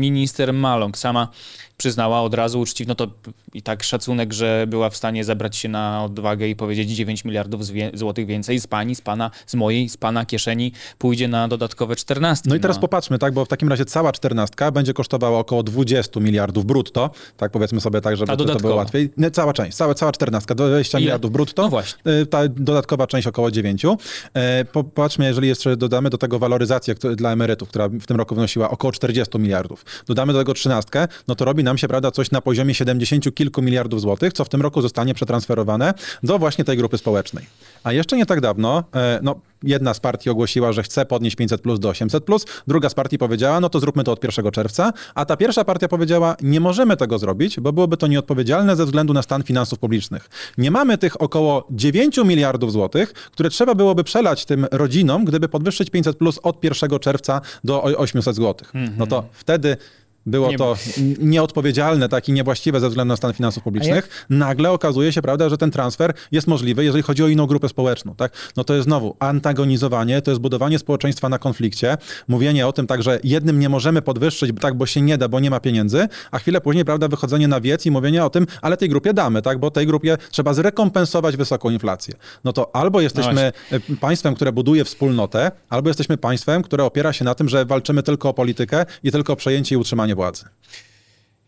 minister 0.00 0.52
Maląg 0.52 0.98
sama 0.98 1.28
przyznała 1.76 2.22
od 2.22 2.34
razu 2.34 2.60
uczciwie, 2.60 2.88
no 2.88 2.94
to 2.94 3.06
i 3.54 3.62
tak 3.62 3.82
szacunek, 3.82 4.32
że 4.32 4.66
była 4.68 4.90
w 4.90 4.96
stanie 4.96 5.24
zebrać 5.24 5.56
się 5.56 5.68
na 5.68 6.04
odwagę 6.04 6.48
i 6.48 6.56
powiedzieć 6.56 6.90
9 6.90 7.24
miliardów 7.24 7.60
złotych 7.94 8.26
więcej 8.26 8.60
z 8.60 8.66
pani, 8.66 8.94
z 8.94 9.00
pana, 9.00 9.30
z 9.46 9.54
mojej, 9.54 9.88
z 9.88 9.96
pana 9.96 10.26
kieszeni 10.26 10.72
pójdzie 10.98 11.28
na 11.28 11.48
dodatkowe 11.48 11.96
14. 11.96 12.50
No 12.50 12.56
i 12.56 12.60
teraz 12.60 12.76
no. 12.76 12.80
popatrzmy, 12.80 13.18
tak, 13.18 13.34
bo 13.34 13.44
w 13.44 13.48
takim 13.48 13.68
razie 13.68 13.84
cała 13.96 14.12
czternastka 14.12 14.70
będzie 14.70 14.92
kosztowała 14.92 15.38
około 15.38 15.62
20 15.62 16.20
miliardów 16.20 16.64
brutto, 16.64 17.10
tak 17.36 17.52
powiedzmy 17.52 17.80
sobie 17.80 18.00
tak, 18.00 18.16
żeby 18.16 18.36
to 18.36 18.56
było 18.56 18.74
łatwiej. 18.74 19.10
Nie, 19.16 19.30
cała 19.30 19.52
część, 19.52 19.76
cała, 19.76 19.94
cała 19.94 20.12
czternastka, 20.12 20.54
20 20.54 20.98
Ile? 20.98 21.04
miliardów 21.04 21.32
brutto. 21.32 21.62
No 21.62 21.68
właśnie. 21.68 22.02
Ta 22.30 22.48
dodatkowa 22.48 23.06
część 23.06 23.26
około 23.26 23.50
9. 23.50 23.86
Popatrzmy, 24.72 25.24
jeżeli 25.24 25.48
jeszcze 25.48 25.76
dodamy 25.76 26.10
do 26.10 26.18
tego 26.18 26.38
waloryzację 26.38 26.94
dla 26.94 27.32
emerytów, 27.32 27.68
która 27.68 27.88
w 27.88 28.06
tym 28.06 28.16
roku 28.16 28.34
wynosiła 28.34 28.70
około 28.70 28.92
40 28.92 29.38
miliardów. 29.38 29.84
Dodamy 30.06 30.32
do 30.32 30.38
tego 30.38 30.54
trzynastkę, 30.54 31.08
no 31.28 31.34
to 31.34 31.44
robi 31.44 31.64
nam 31.64 31.78
się, 31.78 31.88
prawda, 31.88 32.10
coś 32.10 32.30
na 32.30 32.40
poziomie 32.40 32.74
70 32.74 33.34
kilku 33.34 33.62
miliardów 33.62 34.00
złotych, 34.00 34.32
co 34.32 34.44
w 34.44 34.48
tym 34.48 34.62
roku 34.62 34.82
zostanie 34.82 35.14
przetransferowane 35.14 35.94
do 36.22 36.38
właśnie 36.38 36.64
tej 36.64 36.76
grupy 36.76 36.98
społecznej. 36.98 37.46
A 37.84 37.92
jeszcze 37.92 38.16
nie 38.16 38.26
tak 38.26 38.40
dawno, 38.40 38.84
e, 38.94 39.20
no, 39.22 39.40
jedna 39.62 39.94
z 39.94 40.00
partii 40.00 40.30
ogłosiła, 40.30 40.72
że 40.72 40.82
chce 40.82 41.06
podnieść 41.06 41.36
500 41.36 41.60
plus 41.60 41.80
do 41.80 41.88
800 41.88 42.24
plus, 42.24 42.46
druga 42.66 42.88
z 42.88 42.94
partii 42.94 43.18
powiedziała, 43.18 43.60
no 43.60 43.68
to 43.68 43.80
zróbmy 43.86 44.04
to 44.04 44.12
od 44.12 44.24
1 44.24 44.50
czerwca, 44.50 44.92
a 45.14 45.24
ta 45.24 45.36
pierwsza 45.36 45.64
partia 45.64 45.88
powiedziała, 45.88 46.36
nie 46.42 46.60
możemy 46.60 46.96
tego 46.96 47.18
zrobić, 47.18 47.60
bo 47.60 47.72
byłoby 47.72 47.96
to 47.96 48.06
nieodpowiedzialne 48.06 48.76
ze 48.76 48.84
względu 48.84 49.12
na 49.12 49.22
stan 49.22 49.42
finansów 49.42 49.78
publicznych. 49.78 50.28
Nie 50.58 50.70
mamy 50.70 50.98
tych 50.98 51.22
około 51.22 51.66
9 51.70 52.16
miliardów 52.24 52.72
złotych, 52.72 53.12
które 53.12 53.50
trzeba 53.50 53.74
byłoby 53.74 54.04
przelać 54.04 54.44
tym 54.44 54.66
rodzinom, 54.70 55.24
gdyby 55.24 55.48
podwyższyć 55.48 55.90
500 55.90 56.16
plus 56.16 56.38
od 56.42 56.64
1 56.64 56.98
czerwca 56.98 57.40
do 57.64 57.82
800 57.82 58.36
złotych. 58.36 58.72
No 58.98 59.06
to 59.06 59.24
wtedy 59.32 59.76
było 60.26 60.50
nie 60.50 60.58
to 60.58 60.76
nieodpowiedzialne, 61.18 62.08
tak 62.08 62.28
i 62.28 62.32
niewłaściwe 62.32 62.80
ze 62.80 62.88
względu 62.88 63.08
na 63.08 63.16
stan 63.16 63.32
finansów 63.32 63.62
publicznych, 63.62 64.26
nagle 64.30 64.70
okazuje 64.70 65.12
się, 65.12 65.22
prawda, 65.22 65.48
że 65.48 65.58
ten 65.58 65.70
transfer 65.70 66.12
jest 66.32 66.46
możliwy, 66.46 66.84
jeżeli 66.84 67.02
chodzi 67.02 67.22
o 67.22 67.28
inną 67.28 67.46
grupę 67.46 67.68
społeczną, 67.68 68.14
tak? 68.14 68.32
No 68.56 68.64
to 68.64 68.74
jest 68.74 68.84
znowu 68.84 69.16
antagonizowanie, 69.18 70.22
to 70.22 70.30
jest 70.30 70.40
budowanie 70.40 70.78
społeczeństwa 70.78 71.28
na 71.28 71.38
konflikcie, 71.38 71.96
mówienie 72.28 72.66
o 72.66 72.72
tym 72.72 72.86
tak, 72.86 73.02
że 73.02 73.20
jednym 73.24 73.58
nie 73.60 73.68
możemy 73.68 74.02
podwyższyć, 74.02 74.50
tak, 74.60 74.74
bo 74.74 74.86
się 74.86 75.02
nie 75.02 75.18
da, 75.18 75.28
bo 75.28 75.40
nie 75.40 75.50
ma 75.50 75.60
pieniędzy, 75.60 76.08
a 76.30 76.38
chwilę 76.38 76.60
później, 76.60 76.84
prawda, 76.84 77.08
wychodzenie 77.08 77.48
na 77.48 77.60
wiec 77.60 77.86
i 77.86 77.90
mówienie 77.90 78.24
o 78.24 78.30
tym, 78.30 78.46
ale 78.62 78.76
tej 78.76 78.88
grupie 78.88 79.14
damy, 79.14 79.42
tak, 79.42 79.58
bo 79.58 79.70
tej 79.70 79.86
grupie 79.86 80.16
trzeba 80.30 80.54
zrekompensować 80.54 81.36
wysoką 81.36 81.70
inflację. 81.70 82.14
No 82.44 82.52
to 82.52 82.76
albo 82.76 83.00
jesteśmy 83.00 83.52
no 83.72 83.78
państwem, 84.00 84.34
które 84.34 84.52
buduje 84.52 84.84
wspólnotę, 84.84 85.50
albo 85.68 85.90
jesteśmy 85.90 86.16
państwem, 86.16 86.62
które 86.62 86.84
opiera 86.84 87.12
się 87.12 87.24
na 87.24 87.34
tym, 87.34 87.48
że 87.48 87.64
walczymy 87.64 88.02
tylko 88.02 88.28
o 88.28 88.34
politykę 88.34 88.86
i 89.02 89.12
tylko 89.12 89.32
o 89.32 89.36
przejęcie 89.36 89.74
i 89.74 89.78
utrzymanie 89.78 90.15
władzy. 90.16 90.44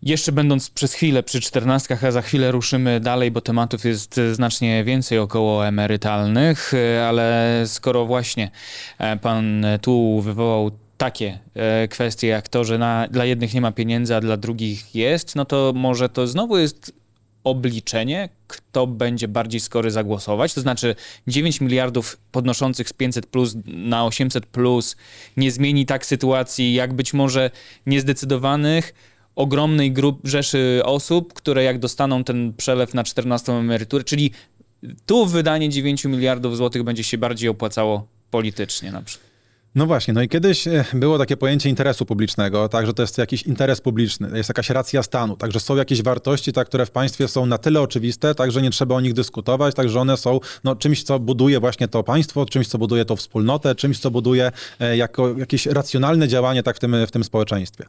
Jeszcze 0.03 0.33
będąc 0.33 0.71
przez 0.71 0.93
chwilę 0.93 1.23
przy 1.23 1.41
czternastkach, 1.41 2.05
a 2.05 2.11
za 2.11 2.23
chwilę 2.23 2.53
ruszymy 2.53 3.01
dalej, 3.01 3.31
bo 3.31 3.41
tematów 3.41 3.85
jest 3.85 4.21
znacznie 4.33 4.85
więcej 4.85 5.19
około 5.19 5.67
emerytalnych, 5.67 6.73
ale 7.09 7.63
skoro 7.67 8.07
właśnie 8.07 8.51
e, 8.99 9.17
pan 9.17 9.67
tu 9.83 10.21
wywołał 10.21 10.71
takie 10.99 11.39
e, 11.55 11.89
kwestie 11.89 12.27
jak 12.27 12.49
to, 12.49 12.65
że 12.65 12.79
na, 12.79 13.09
dla 13.11 13.25
jednych 13.25 13.55
nie 13.55 13.61
ma 13.61 13.73
pieniędzy, 13.73 14.17
a 14.17 14.21
dla 14.21 14.37
drugich 14.37 14.95
jest, 14.95 15.37
no 15.37 15.45
to 15.45 15.73
może 15.77 16.09
to 16.09 16.27
znowu 16.27 16.59
jest 16.59 16.93
obliczenie, 17.45 18.29
kto 18.47 18.87
będzie 18.87 19.29
bardziej 19.29 19.61
skory 19.61 19.91
zagłosować. 19.91 20.55
To 20.55 20.61
znaczy 20.61 20.95
9 21.27 21.61
miliardów 21.61 22.19
podnoszących 22.33 22.89
z 22.89 22.93
500 22.93 23.27
plus 23.27 23.57
na 23.65 24.05
800 24.05 24.47
plus 24.47 24.97
nie 25.37 25.51
zmieni 25.51 25.87
tak 25.87 26.07
sytuacji, 26.07 26.75
jak 26.75 26.95
być 26.95 27.15
może 27.15 27.51
niezdecydowanych 27.87 28.95
ogromnej 29.37 29.93
grup 29.93 30.21
rzeszy 30.25 30.81
osób, 30.85 31.35
które 31.35 31.65
jak 31.65 31.79
dostaną 31.79 32.25
ten 32.25 32.53
przelew 32.57 32.95
na 32.95 33.05
14 33.05 33.53
emeryturę, 33.53 34.05
czyli 34.05 34.31
tu 35.07 35.27
wydanie 35.27 35.69
9 35.69 36.05
miliardów 36.05 36.57
złotych 36.57 36.83
będzie 36.83 37.05
się 37.05 37.19
bardziej 37.19 37.49
opłacało 37.49 38.07
politycznie 38.31 38.93
na 38.93 39.03
przykład. 39.03 39.28
No 39.79 39.87
właśnie, 39.87 40.15
no 40.15 40.23
i 40.23 40.29
kiedyś 40.29 40.69
e, 40.69 40.85
było 40.95 41.19
takie 41.19 41.37
pojęcie 41.37 41.69
interesu 41.69 42.07
publicznego, 42.07 42.69
tak, 42.69 42.87
że 42.87 42.93
to 42.93 43.03
jest 43.03 43.19
jakiś 43.19 43.43
interes 43.43 43.81
publiczny, 43.81 44.31
jest 44.35 44.49
jakaś 44.49 44.71
racja 44.71 45.03
stanu, 45.03 45.37
także 45.37 45.61
są 45.61 45.77
jakieś 45.77 46.03
wartości, 46.03 46.53
tak, 46.53 46.69
które 46.69 46.87
w 46.87 46.91
państwie 46.91 47.29
są 47.29 47.47
na 47.47 47.59
tyle 47.59 47.81
oczywiste, 47.81 48.35
tak, 48.35 48.53
że 48.53 48.63
nie 48.63 48.71
trzeba 48.71 48.95
o 48.95 49.01
nich 49.01 49.13
dyskutować, 49.13 49.75
także 49.75 50.01
one 50.01 50.17
są 50.17 50.41
no, 50.65 50.77
czymś, 50.77 51.03
co 51.03 51.19
buduje 51.19 51.61
właśnie 51.61 51.89
to 51.89 52.03
państwo, 52.03 52.47
czymś, 52.47 52.69
co 52.69 52.79
buduje 52.79 53.05
to 53.05 53.17
wspólnotę, 53.17 53.75
czymś, 53.75 53.99
co 53.99 54.11
buduje 54.11 54.53
e, 54.81 54.97
jako 54.97 55.39
jakieś 55.39 55.67
racjonalne 55.67 56.29
działanie 56.29 56.63
tak, 56.63 56.77
w, 56.77 56.79
tym, 56.79 56.97
w 57.07 57.11
tym 57.11 57.25
społeczeństwie. 57.25 57.85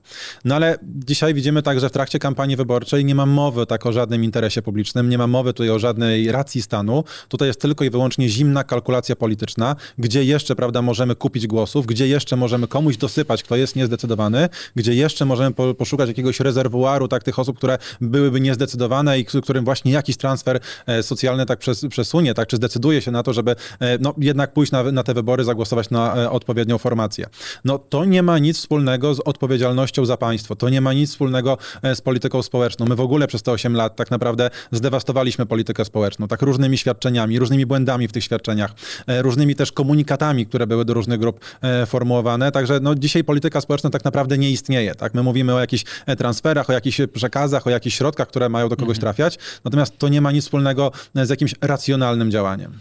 No 0.46 0.56
ale 0.56 0.78
dzisiaj 0.84 1.34
widzimy 1.34 1.62
tak, 1.62 1.80
że 1.80 1.90
w 1.90 1.92
trakcie 1.92 2.20
kampanii 2.20 2.56
wyborczej 2.56 3.06
nie 3.06 3.16
ma 3.16 3.26
mowy 3.26 3.66
tak 3.66 3.86
o 3.86 3.92
żadnym 3.92 4.24
interesie 4.24 4.62
publicznym, 4.62 5.10
nie 5.10 5.18
ma 5.18 5.28
mowy 5.28 5.54
tutaj 5.54 5.70
o 5.70 5.80
żadnej 5.80 6.32
racji 6.32 6.62
stanu, 6.62 7.04
tutaj 7.28 7.48
jest 7.48 7.62
tylko 7.62 7.86
i 7.86 7.90
wyłącznie 7.90 8.30
zimna 8.30 8.64
kalkulacja 8.64 9.16
polityczna, 9.16 9.76
gdzie 9.98 10.24
jeszcze, 10.24 10.56
prawda, 10.56 10.82
możemy 10.82 11.16
kupić 11.16 11.48
gdzie 11.86 12.08
jeszcze 12.08 12.36
możemy 12.36 12.68
komuś 12.68 12.98
dosypać, 12.98 13.44
kto 13.44 13.56
jest 13.56 13.76
niezdecydowany, 13.76 14.50
gdzie 14.76 14.94
jeszcze 14.94 15.26
możemy 15.26 15.52
po, 15.56 15.74
poszukać 15.74 16.08
jakiegoś 16.08 16.40
rezerwuaru 16.40 17.08
tak, 17.08 17.24
tych 17.24 17.40
osób, 17.40 17.58
które 17.58 17.78
byłyby 18.02 18.42
niezdecydowane 18.42 19.20
i 19.20 19.26
którym 19.26 19.66
właśnie 19.66 19.92
jakiś 19.92 20.18
transfer 20.18 20.60
e, 20.88 21.04
socjalny 21.04 21.46
tak 21.46 21.60
przes, 21.60 21.86
przesunie, 21.90 22.34
tak, 22.34 22.48
czy 22.48 22.56
zdecyduje 22.56 23.02
się 23.02 23.12
na 23.12 23.24
to, 23.24 23.34
żeby 23.34 23.56
e, 23.80 23.98
no, 23.98 24.14
jednak 24.18 24.54
pójść 24.54 24.72
na, 24.72 24.84
na 24.84 25.04
te 25.04 25.14
wybory, 25.14 25.44
zagłosować 25.44 25.90
na 25.90 26.16
e, 26.16 26.32
odpowiednią 26.32 26.78
formację. 26.78 27.26
No 27.66 27.80
to 27.80 28.06
nie 28.06 28.24
ma 28.24 28.40
nic 28.40 28.58
wspólnego 28.58 29.16
z 29.16 29.20
odpowiedzialnością 29.20 30.06
za 30.06 30.18
państwo, 30.18 30.56
to 30.56 30.70
nie 30.70 30.82
ma 30.82 30.94
nic 30.94 31.10
wspólnego 31.10 31.58
z 31.96 32.02
polityką 32.02 32.42
społeczną. 32.42 32.86
My 32.86 32.96
w 32.96 33.02
ogóle 33.02 33.28
przez 33.28 33.44
te 33.44 33.52
8 33.52 33.76
lat 33.76 33.96
tak 33.96 34.12
naprawdę 34.12 34.50
zdewastowaliśmy 34.72 35.46
politykę 35.46 35.86
społeczną, 35.86 36.28
tak 36.28 36.42
różnymi 36.42 36.78
świadczeniami, 36.78 37.40
różnymi 37.40 37.66
błędami 37.66 38.08
w 38.08 38.12
tych 38.12 38.24
świadczeniach, 38.24 38.72
różnymi 39.08 39.56
też 39.56 39.72
komunikatami, 39.72 40.46
które 40.46 40.68
były 40.68 40.86
do 40.86 40.94
różnych 40.94 41.20
grup 41.20 41.40
formułowane. 41.86 42.52
Także 42.52 42.80
no, 42.82 42.96
dzisiaj 42.96 43.24
polityka 43.24 43.62
społeczna 43.62 43.90
tak 43.90 44.06
naprawdę 44.06 44.38
nie 44.38 44.52
istnieje. 44.52 44.96
Tak? 44.96 45.14
My 45.14 45.24
mówimy 45.24 45.56
o 45.56 45.60
jakichś 45.60 45.84
e, 46.06 46.16
transferach, 46.16 46.70
o 46.70 46.74
jakichś 46.74 47.02
przekazach, 47.14 47.68
o 47.68 47.70
jakichś 47.70 47.98
środkach, 47.98 48.28
które 48.28 48.50
mają 48.50 48.70
do 48.70 48.76
kogoś 48.76 48.98
mhm. 48.98 49.02
trafiać, 49.02 49.40
natomiast 49.66 49.98
to 49.98 50.10
nie 50.10 50.22
ma 50.22 50.32
nic 50.32 50.44
wspólnego 50.44 50.92
e, 51.16 51.26
z 51.26 51.30
jakimś 51.30 51.56
racjonalnym 51.62 52.32
działaniem. 52.32 52.80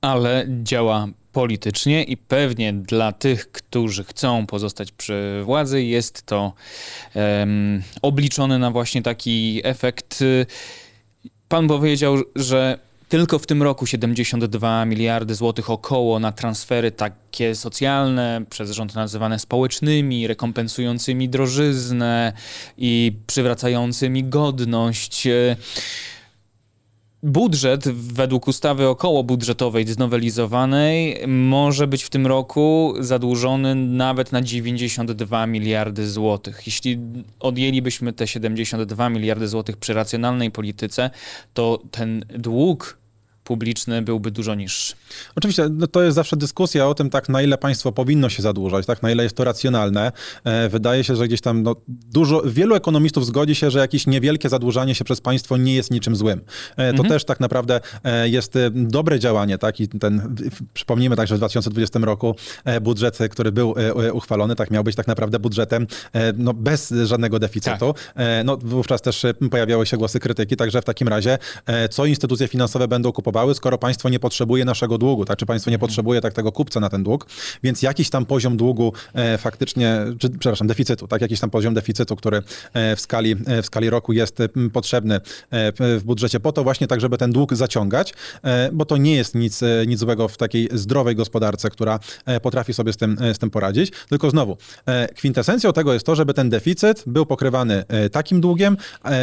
Ale 0.00 0.46
działa 0.62 1.08
politycznie 1.32 2.04
i 2.04 2.16
pewnie 2.16 2.72
dla 2.72 3.12
tych, 3.12 3.52
którzy 3.52 4.04
chcą 4.04 4.46
pozostać 4.46 4.92
przy 4.92 5.40
władzy, 5.44 5.82
jest 5.82 6.22
to 6.22 6.52
um, 7.14 7.82
obliczone 8.02 8.58
na 8.58 8.70
właśnie 8.70 9.02
taki 9.02 9.60
efekt. 9.64 10.24
Pan 11.48 11.68
powiedział, 11.68 12.16
że 12.36 12.78
tylko 13.08 13.38
w 13.38 13.46
tym 13.46 13.62
roku 13.62 13.86
72 13.86 14.84
miliardy 14.84 15.34
złotych 15.34 15.70
około 15.70 16.18
na 16.18 16.32
transfery 16.32 16.90
takie 16.90 17.54
socjalne, 17.54 18.42
przez 18.50 18.70
rząd 18.70 18.94
nazywane 18.94 19.38
społecznymi, 19.38 20.26
rekompensującymi 20.26 21.28
drożyznę 21.28 22.32
i 22.78 23.12
przywracającymi 23.26 24.24
godność. 24.24 25.28
Budżet 27.26 27.88
według 27.88 28.48
ustawy 28.48 28.88
okołobudżetowej 28.88 29.86
znowelizowanej 29.86 31.18
może 31.26 31.86
być 31.86 32.04
w 32.04 32.10
tym 32.10 32.26
roku 32.26 32.94
zadłużony 33.00 33.74
nawet 33.74 34.32
na 34.32 34.42
92 34.42 35.46
miliardy 35.46 36.10
złotych. 36.10 36.62
Jeśli 36.66 36.98
odjęlibyśmy 37.40 38.12
te 38.12 38.26
72 38.26 39.08
miliardy 39.08 39.48
złotych 39.48 39.76
przy 39.76 39.94
racjonalnej 39.94 40.50
polityce, 40.50 41.10
to 41.54 41.82
ten 41.90 42.24
dług 42.38 42.98
publiczny 43.46 44.02
byłby 44.02 44.30
dużo 44.30 44.54
niższy. 44.54 44.94
Oczywiście, 45.36 45.68
no 45.70 45.86
to 45.86 46.02
jest 46.02 46.14
zawsze 46.14 46.36
dyskusja 46.36 46.88
o 46.88 46.94
tym, 46.94 47.10
tak 47.10 47.28
na 47.28 47.42
ile 47.42 47.58
państwo 47.58 47.92
powinno 47.92 48.28
się 48.28 48.42
zadłużać, 48.42 48.86
tak 48.86 49.02
na 49.02 49.10
ile 49.10 49.22
jest 49.22 49.36
to 49.36 49.44
racjonalne. 49.44 50.12
E, 50.44 50.68
wydaje 50.68 51.04
się, 51.04 51.16
że 51.16 51.28
gdzieś 51.28 51.40
tam 51.40 51.62
no, 51.62 51.76
dużo, 51.88 52.42
wielu 52.42 52.74
ekonomistów 52.74 53.26
zgodzi 53.26 53.54
się, 53.54 53.70
że 53.70 53.78
jakieś 53.78 54.06
niewielkie 54.06 54.48
zadłużanie 54.48 54.94
się 54.94 55.04
przez 55.04 55.20
państwo 55.20 55.56
nie 55.56 55.74
jest 55.74 55.90
niczym 55.90 56.16
złym. 56.16 56.40
E, 56.76 56.92
to 56.92 57.02
mhm. 57.02 57.08
też 57.08 57.24
tak 57.24 57.40
naprawdę 57.40 57.80
e, 58.04 58.28
jest 58.28 58.54
dobre 58.72 59.18
działanie, 59.18 59.58
tak 59.58 59.80
i 59.80 59.88
ten, 59.88 60.36
przypomnijmy 60.74 61.16
także 61.16 61.34
w 61.34 61.38
2020 61.38 61.98
roku 61.98 62.34
budżet, 62.80 63.18
który 63.30 63.52
był 63.52 63.74
uchwalony, 64.12 64.56
tak 64.56 64.70
miał 64.70 64.84
być 64.84 64.96
tak 64.96 65.06
naprawdę 65.06 65.38
budżetem 65.38 65.86
no, 66.36 66.54
bez 66.54 66.94
żadnego 67.04 67.38
deficytu. 67.38 67.94
Tak. 67.94 68.16
No, 68.44 68.56
wówczas 68.56 69.02
też 69.02 69.26
pojawiały 69.50 69.86
się 69.86 69.96
głosy 69.96 70.20
krytyki, 70.20 70.56
także 70.56 70.82
w 70.82 70.84
takim 70.84 71.08
razie 71.08 71.38
co 71.90 72.06
instytucje 72.06 72.48
finansowe 72.48 72.88
będą 72.88 73.12
kupować 73.12 73.35
skoro 73.54 73.78
państwo 73.78 74.08
nie 74.08 74.18
potrzebuje 74.18 74.64
naszego 74.64 74.98
długu, 74.98 75.24
tak? 75.24 75.38
Czy 75.38 75.46
państwo 75.46 75.70
nie 75.70 75.74
mhm. 75.74 75.88
potrzebuje 75.88 76.20
tak 76.20 76.32
tego 76.32 76.52
kupca 76.52 76.80
na 76.80 76.88
ten 76.88 77.02
dług, 77.02 77.26
więc 77.62 77.82
jakiś 77.82 78.10
tam 78.10 78.26
poziom 78.26 78.56
długu 78.56 78.92
e, 79.14 79.38
faktycznie, 79.38 79.98
czy, 80.18 80.30
przepraszam, 80.30 80.66
deficytu, 80.66 81.08
tak? 81.08 81.22
Jakiś 81.22 81.40
tam 81.40 81.50
poziom 81.50 81.74
deficytu, 81.74 82.16
który 82.16 82.42
e, 82.72 82.96
w 82.96 83.00
skali, 83.00 83.36
e, 83.46 83.62
w 83.62 83.66
skali 83.66 83.90
roku 83.90 84.12
jest 84.12 84.38
potrzebny 84.72 85.14
e, 85.14 85.20
w 85.80 86.02
budżecie 86.04 86.40
po 86.40 86.52
to 86.52 86.64
właśnie 86.64 86.86
tak, 86.86 87.00
żeby 87.00 87.18
ten 87.18 87.32
dług 87.32 87.54
zaciągać, 87.54 88.14
bo 88.72 88.84
to 88.84 88.96
nie 88.96 89.14
jest 89.14 89.34
nic, 89.34 89.60
nic 89.86 90.00
złego 90.00 90.28
w 90.28 90.36
takiej 90.36 90.68
zdrowej 90.72 91.16
gospodarce, 91.16 91.70
która 91.70 91.98
potrafi 92.42 92.74
sobie 92.74 92.92
z 92.92 92.96
tym, 92.96 93.16
z 93.34 93.38
tym 93.38 93.50
poradzić. 93.50 93.92
Tylko 94.08 94.30
znowu, 94.30 94.56
kwintesencją 95.16 95.72
tego 95.72 95.92
jest 95.92 96.06
to, 96.06 96.14
żeby 96.14 96.34
ten 96.34 96.50
deficyt 96.50 97.02
był 97.06 97.26
pokrywany 97.26 97.84
takim 98.12 98.40
długiem, 98.40 98.76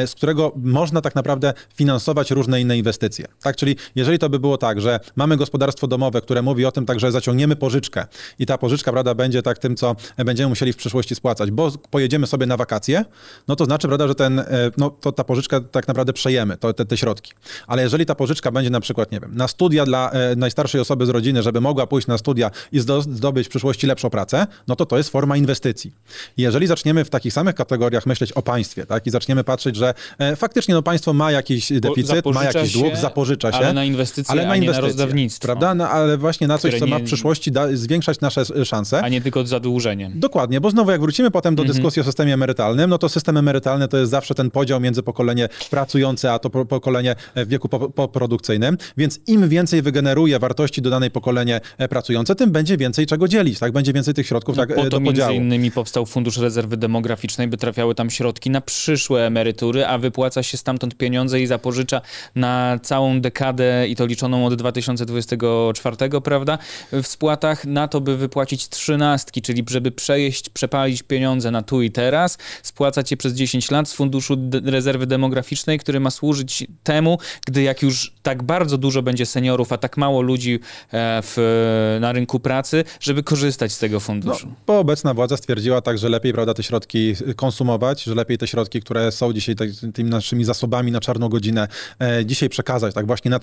z 0.05 0.15
którego 0.15 0.51
można 0.55 1.01
tak 1.01 1.15
naprawdę 1.15 1.53
finansować 1.75 2.31
różne 2.31 2.61
inne 2.61 2.77
inwestycje. 2.77 3.25
Tak? 3.41 3.55
Czyli 3.55 3.75
Jeżeli 4.03 4.19
to 4.19 4.29
by 4.29 4.39
było 4.39 4.57
tak, 4.57 4.81
że 4.81 4.99
mamy 5.15 5.37
gospodarstwo 5.37 5.87
domowe, 5.87 6.21
które 6.21 6.41
mówi 6.41 6.65
o 6.65 6.71
tym 6.71 6.85
tak, 6.85 6.99
że 6.99 7.11
zaciągniemy 7.11 7.55
pożyczkę 7.55 8.05
i 8.39 8.45
ta 8.45 8.57
pożyczka, 8.57 8.91
prawda, 8.91 9.15
będzie 9.15 9.41
tak 9.41 9.57
tym, 9.57 9.75
co 9.75 9.95
będziemy 10.17 10.49
musieli 10.49 10.73
w 10.73 10.75
przyszłości 10.75 11.15
spłacać, 11.15 11.51
bo 11.51 11.71
pojedziemy 11.71 12.27
sobie 12.27 12.45
na 12.45 12.57
wakacje, 12.57 13.05
no 13.47 13.55
to 13.55 13.65
znaczy, 13.65 13.87
prawda, 13.87 14.07
że 14.07 14.15
ten, 14.15 14.39
e, 14.39 14.45
no, 14.77 14.89
to 14.89 15.11
ta 15.11 15.23
pożyczka 15.23 15.61
tak 15.61 15.87
naprawdę 15.87 16.13
przejemy, 16.13 16.57
to, 16.57 16.73
te, 16.73 16.85
te 16.85 16.97
środki. 16.97 17.33
Ale 17.67 17.83
jeżeli 17.83 18.05
ta 18.05 18.15
pożyczka 18.15 18.51
będzie 18.51 18.69
na 18.69 18.79
przykład, 18.79 19.11
nie 19.11 19.19
wiem, 19.19 19.35
na 19.35 19.47
studia 19.47 19.85
dla 19.85 20.11
e, 20.11 20.35
najstarszej 20.35 20.81
osoby 20.81 21.05
z 21.05 21.09
rodziny, 21.09 21.43
żeby 21.43 21.61
mogła 21.61 21.87
pójść 21.87 22.07
na 22.07 22.17
studia 22.17 22.51
i 22.71 22.79
zdobyć 22.99 23.47
w 23.47 23.49
przyszłości 23.49 23.87
lepszą 23.87 24.09
pracę, 24.09 24.47
no 24.67 24.75
to 24.75 24.85
to 24.85 24.97
jest 24.97 25.09
forma 25.09 25.37
inwestycji. 25.37 25.93
jeżeli 26.37 26.67
zaczniemy 26.67 27.05
w 27.05 27.09
takich 27.09 27.33
samych 27.33 27.55
kategoriach 27.55 28.05
myśleć 28.05 28.31
o 28.31 28.41
państwie, 28.41 28.85
tak, 28.85 29.07
i 29.07 29.09
zaczniemy 29.09 29.43
patrzeć, 29.43 29.75
że 29.75 29.93
e, 30.17 30.35
faktycznie 30.35 30.73
no, 30.73 30.81
państwo 30.81 31.13
ma 31.13 31.31
jakiś 31.31 31.71
deficyt, 31.73 32.25
ma 32.25 32.43
jakiś 32.43 32.73
dług, 32.73 32.95
zapożycza 32.95 33.51
się. 33.51 33.57
Ale 33.57 33.73
na 33.73 33.85
inwestycje, 33.93 34.31
ale 34.31 34.45
na 34.47 34.55
inwestycje, 34.55 34.81
na 34.81 34.87
rozdawnictwo. 34.87 35.45
Prawda? 35.45 35.75
No, 35.75 35.89
ale 35.89 36.17
właśnie 36.17 36.47
na 36.47 36.57
coś, 36.57 36.79
co 36.79 36.87
ma 36.87 36.99
w 36.99 37.03
przyszłości 37.03 37.51
da, 37.51 37.75
zwiększać 37.75 38.19
nasze 38.19 38.65
szanse. 38.65 39.01
A 39.01 39.09
nie 39.09 39.21
tylko 39.21 39.45
zadłużenie. 39.45 40.11
Dokładnie, 40.15 40.61
bo 40.61 40.69
znowu 40.69 40.91
jak 40.91 41.01
wrócimy 41.01 41.31
potem 41.31 41.55
do 41.55 41.63
mhm. 41.63 41.75
dyskusji 41.75 42.01
o 42.01 42.05
systemie 42.05 42.33
emerytalnym, 42.33 42.89
no 42.89 42.97
to 42.97 43.09
system 43.09 43.37
emerytalny 43.37 43.87
to 43.87 43.97
jest 43.97 44.11
zawsze 44.11 44.35
ten 44.35 44.51
podział 44.51 44.79
między 44.79 45.03
pokolenie 45.03 45.49
pracujące, 45.69 46.33
a 46.33 46.39
to 46.39 46.49
pokolenie 46.49 47.15
w 47.35 47.47
wieku 47.47 47.69
poprodukcyjnym, 47.69 48.77
więc 48.97 49.19
im 49.27 49.49
więcej 49.49 49.81
wygeneruje 49.81 50.39
wartości 50.39 50.81
dodanej 50.81 51.11
pokolenie 51.11 51.61
pracujące, 51.89 52.35
tym 52.35 52.51
będzie 52.51 52.77
więcej 52.77 53.05
czego 53.05 53.27
dzielić, 53.27 53.59
tak? 53.59 53.71
Będzie 53.71 53.93
więcej 53.93 54.13
tych 54.13 54.27
środków 54.27 54.57
no, 54.57 54.65
tak, 54.65 54.75
po 54.75 54.81
e, 54.81 54.83
to 54.83 54.89
do 54.89 55.01
podziału. 55.01 55.31
między 55.31 55.45
innymi 55.45 55.71
powstał 55.71 56.05
Fundusz 56.05 56.37
Rezerwy 56.37 56.77
Demograficznej, 56.77 57.47
by 57.47 57.57
trafiały 57.57 57.95
tam 57.95 58.09
środki 58.09 58.49
na 58.49 58.61
przyszłe 58.61 59.27
emerytury, 59.27 59.85
a 59.85 59.97
wypłaca 59.97 60.43
się 60.43 60.57
stamtąd 60.57 60.95
pieniądze 60.95 61.41
i 61.41 61.47
zapożycza 61.47 62.01
na 62.35 62.79
całą 62.83 63.21
dekadę 63.21 63.82
i 63.87 63.95
to 63.95 64.05
liczoną 64.05 64.45
od 64.45 64.55
2024, 64.55 65.95
prawda, 66.23 66.57
w 66.91 67.07
spłatach 67.07 67.65
na 67.65 67.87
to, 67.87 68.01
by 68.01 68.17
wypłacić 68.17 68.69
trzynastki, 68.69 69.41
czyli 69.41 69.65
żeby 69.69 69.91
przejeść, 69.91 70.49
przepalić 70.49 71.03
pieniądze 71.03 71.51
na 71.51 71.61
tu 71.61 71.81
i 71.81 71.91
teraz, 71.91 72.37
spłacać 72.63 73.11
je 73.11 73.17
przez 73.17 73.33
10 73.33 73.71
lat 73.71 73.89
z 73.89 73.93
Funduszu 73.93 74.37
Rezerwy 74.65 75.07
Demograficznej, 75.07 75.79
który 75.79 75.99
ma 75.99 76.11
służyć 76.11 76.67
temu, 76.83 77.17
gdy 77.47 77.61
jak 77.61 77.81
już 77.81 78.13
tak 78.23 78.43
bardzo 78.43 78.77
dużo 78.77 79.01
będzie 79.01 79.25
seniorów, 79.25 79.71
a 79.71 79.77
tak 79.77 79.97
mało 79.97 80.21
ludzi 80.21 80.59
e, 80.91 81.21
w, 81.23 81.97
na 82.01 82.11
rynku 82.11 82.39
pracy, 82.39 82.83
żeby 82.99 83.23
korzystać 83.23 83.71
z 83.71 83.79
tego 83.79 83.99
funduszu. 83.99 84.47
No, 84.47 84.55
bo 84.67 84.79
obecna 84.79 85.13
władza 85.13 85.37
stwierdziła 85.37 85.81
tak, 85.81 85.97
że 85.97 86.09
lepiej 86.09 86.33
prawda, 86.33 86.53
te 86.53 86.63
środki 86.63 87.13
konsumować, 87.35 88.03
że 88.03 88.15
lepiej 88.15 88.37
te 88.37 88.47
środki, 88.47 88.81
które 88.81 89.11
są 89.11 89.33
dzisiaj 89.33 89.55
tymi 89.93 90.09
naszymi 90.09 90.45
zasobami 90.45 90.91
na 90.91 90.99
czarną 90.99 91.29
godzinę, 91.29 91.67
e, 91.99 92.25
dzisiaj 92.25 92.49
przekazać 92.49 92.93
tak 92.93 93.07
właśnie 93.07 93.31
na 93.31 93.39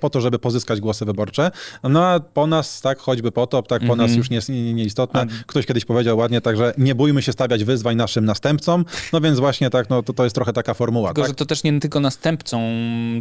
po 0.00 0.10
to, 0.10 0.20
żeby 0.20 0.38
pozyskać 0.38 0.80
głosy 0.80 1.04
wyborcze. 1.04 1.50
No 1.82 2.06
a 2.06 2.20
po 2.20 2.46
nas, 2.46 2.80
tak, 2.80 2.98
choćby 2.98 3.32
potop, 3.32 3.68
tak, 3.68 3.80
po 3.80 3.84
mm 3.84 3.96
-hmm. 3.96 4.00
nas 4.00 4.16
już 4.16 4.30
nie 4.30 4.36
jest 4.36 4.48
nieistotne. 4.48 5.26
Nie 5.26 5.32
Ktoś 5.46 5.66
kiedyś 5.66 5.84
powiedział 5.84 6.18
ładnie 6.18 6.40
tak, 6.40 6.56
że 6.56 6.74
nie 6.78 6.94
bójmy 6.94 7.22
się 7.22 7.32
stawiać 7.32 7.64
wyzwań 7.64 7.96
naszym 7.96 8.24
następcom. 8.24 8.84
No 9.12 9.20
więc 9.20 9.38
właśnie 9.38 9.70
tak, 9.70 9.90
no 9.90 10.02
to, 10.02 10.12
to 10.12 10.24
jest 10.24 10.34
trochę 10.34 10.52
taka 10.52 10.74
formuła. 10.74 11.08
Tylko, 11.08 11.22
tak? 11.22 11.30
że 11.30 11.34
to 11.34 11.46
też 11.46 11.64
nie 11.64 11.80
tylko 11.80 12.00
następcom, 12.00 12.62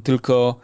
tylko 0.03 0.59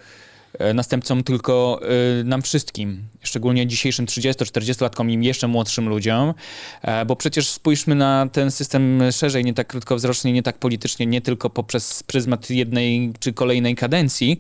e, 0.60 0.74
następcom, 0.74 1.24
tylko 1.24 1.80
y, 2.20 2.24
nam 2.24 2.42
wszystkim, 2.42 3.04
szczególnie 3.22 3.68
dzisiejszym 3.68 4.06
30-40-latkom 4.06 5.10
i 5.10 5.26
jeszcze 5.26 5.48
młodszym 5.48 5.90
ludziom, 5.90 6.34
e, 6.82 7.06
bo 7.06 7.16
przecież 7.16 7.50
spójrzmy 7.50 7.96
na 7.96 8.28
ten 8.32 8.52
system 8.52 9.00
szerzej, 9.12 9.46
nie 9.46 9.54
tak 9.54 9.68
krótkowzrocznie, 9.68 10.34
nie 10.34 10.44
tak 10.44 10.58
politycznie, 10.58 11.06
nie 11.06 11.22
tylko 11.22 11.50
poprzez 11.50 12.04
pryzmat 12.04 12.50
jednej 12.50 13.14
czy 13.20 13.34
kolejnej 13.34 13.76
kadencji, 13.76 14.40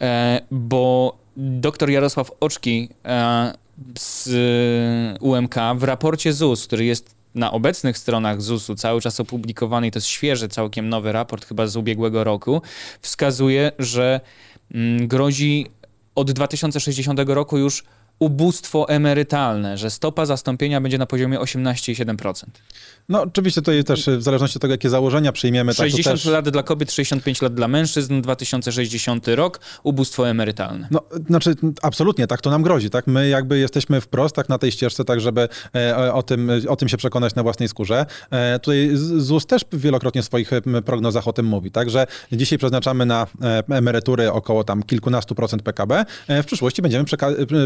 e, 0.00 0.40
bo 0.50 1.16
dr 1.36 1.90
Jarosław 1.90 2.30
Oczki 2.40 2.88
z 3.98 4.28
UMK 5.20 5.54
w 5.76 5.82
raporcie 5.82 6.32
ZUS, 6.32 6.66
który 6.66 6.84
jest 6.84 7.14
na 7.34 7.52
obecnych 7.52 7.98
stronach 7.98 8.42
ZUS-u 8.42 8.74
cały 8.74 9.00
czas 9.00 9.20
opublikowany 9.20 9.86
i 9.86 9.90
to 9.90 9.96
jest 9.96 10.06
świeży, 10.06 10.48
całkiem 10.48 10.88
nowy 10.88 11.12
raport, 11.12 11.44
chyba 11.44 11.66
z 11.66 11.76
ubiegłego 11.76 12.24
roku, 12.24 12.62
wskazuje, 13.00 13.72
że 13.78 14.20
grozi 15.00 15.66
od 16.14 16.30
2060 16.32 17.20
roku 17.26 17.58
już 17.58 17.84
ubóstwo 18.22 18.88
emerytalne, 18.88 19.78
że 19.78 19.90
stopa 19.90 20.26
zastąpienia 20.26 20.80
będzie 20.80 20.98
na 20.98 21.06
poziomie 21.06 21.38
18,7%. 21.38 22.44
No 23.08 23.22
oczywiście 23.22 23.60
tutaj 23.60 23.84
też 23.84 24.06
w 24.06 24.22
zależności 24.22 24.58
od 24.58 24.62
tego, 24.62 24.74
jakie 24.74 24.90
założenia 24.90 25.32
przyjmiemy. 25.32 25.74
60 25.74 26.04
tak, 26.04 26.14
też... 26.14 26.24
lat 26.24 26.48
dla 26.48 26.62
kobiet, 26.62 26.92
65 26.92 27.42
lat 27.42 27.54
dla 27.54 27.68
mężczyzn, 27.68 28.20
2060 28.20 29.28
rok, 29.28 29.60
ubóstwo 29.82 30.28
emerytalne. 30.28 30.88
No, 30.90 31.02
znaczy 31.28 31.54
absolutnie, 31.82 32.26
tak 32.26 32.40
to 32.40 32.50
nam 32.50 32.62
grozi, 32.62 32.90
tak? 32.90 33.06
My 33.06 33.28
jakby 33.28 33.58
jesteśmy 33.58 34.00
wprost 34.00 34.34
tak 34.34 34.48
na 34.48 34.58
tej 34.58 34.72
ścieżce, 34.72 35.04
tak 35.04 35.20
żeby 35.20 35.48
e, 35.74 36.12
o, 36.14 36.22
tym, 36.22 36.50
o 36.68 36.76
tym 36.76 36.88
się 36.88 36.96
przekonać 36.96 37.34
na 37.34 37.42
własnej 37.42 37.68
skórze. 37.68 38.06
E, 38.30 38.58
tutaj 38.58 38.90
ZUS 38.94 39.46
też 39.46 39.62
wielokrotnie 39.72 40.22
w 40.22 40.24
swoich 40.24 40.50
prognozach 40.84 41.28
o 41.28 41.32
tym 41.32 41.46
mówi, 41.46 41.70
tak? 41.70 41.90
Że 41.90 42.06
dzisiaj 42.32 42.58
przeznaczamy 42.58 43.06
na 43.06 43.26
e, 43.42 43.62
emerytury 43.68 44.32
około 44.32 44.64
tam 44.64 44.82
kilkunastu 44.82 45.34
procent 45.34 45.62
PKB, 45.62 46.04
w 46.28 46.44
przyszłości 46.44 46.82
będziemy 46.82 47.04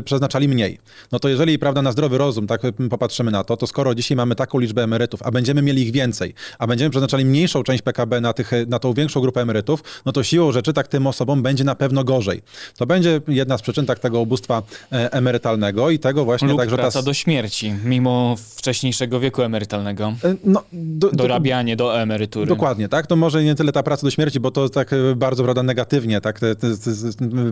przeznaczali 0.05 0.46
mniej. 0.49 0.79
No 1.13 1.19
to 1.19 1.29
jeżeli, 1.29 1.59
prawda, 1.59 1.83
na 1.83 1.93
zdrowy 1.93 2.19
rozum, 2.19 2.47
tak 2.47 2.61
popatrzymy 2.91 3.31
na 3.31 3.45
to, 3.45 3.57
to 3.57 3.67
skoro 3.67 3.95
dzisiaj 3.95 4.17
mamy 4.17 4.35
taką 4.35 4.59
liczbę 4.59 4.83
emerytów, 4.83 5.23
a 5.23 5.31
będziemy 5.31 5.63
mieli 5.63 5.83
ich 5.83 5.93
więcej, 5.93 6.35
a 6.59 6.67
będziemy 6.67 6.91
przeznaczali 6.91 7.25
mniejszą 7.25 7.63
część 7.63 7.83
PKB 7.83 8.21
na, 8.21 8.33
tych, 8.33 8.51
na 8.69 8.79
tą 8.79 8.93
większą 8.93 9.21
grupę 9.21 9.41
emerytów, 9.41 9.83
no 10.07 10.13
to 10.13 10.23
siłą 10.23 10.53
rzeczy 10.53 10.73
tak 10.73 10.89
tym 10.89 11.07
osobom 11.07 11.43
będzie 11.43 11.65
na 11.65 11.75
pewno 11.75 12.05
gorzej. 12.05 12.43
To 12.77 12.87
będzie 12.87 13.21
jedna 13.29 13.59
z 13.59 13.63
przyczyn 13.63 13.87
tak 13.87 13.99
tego 13.99 14.21
ubóstwa 14.21 14.63
e, 14.93 15.13
emerytalnego 15.13 15.91
i 15.91 15.99
tego 15.99 16.25
właśnie 16.25 16.49
Lub 16.49 16.59
tak, 16.59 16.71
że 16.71 16.77
praca 16.77 16.99
ta... 16.99 17.05
do 17.05 17.15
śmierci, 17.15 17.75
mimo 17.85 18.37
wcześniejszego 18.57 19.21
wieku 19.21 19.43
emerytalnego. 19.43 20.15
E, 20.25 20.35
no, 20.45 20.63
do, 20.73 21.11
Dorabianie 21.11 21.77
do 21.77 22.01
emerytury. 22.01 22.47
Dokładnie, 22.47 22.89
tak? 22.89 23.07
To 23.07 23.17
może 23.17 23.45
nie 23.45 23.55
tyle 23.55 23.73
ta 23.73 23.83
praca 23.83 24.07
do 24.07 24.11
śmierci, 24.11 24.41
bo 24.41 24.51
to 24.51 24.69
tak 24.69 24.93
e, 24.93 24.97
bardzo, 25.17 25.45
prawda, 25.45 25.63
negatywnie, 25.63 26.21
tak? 26.21 26.41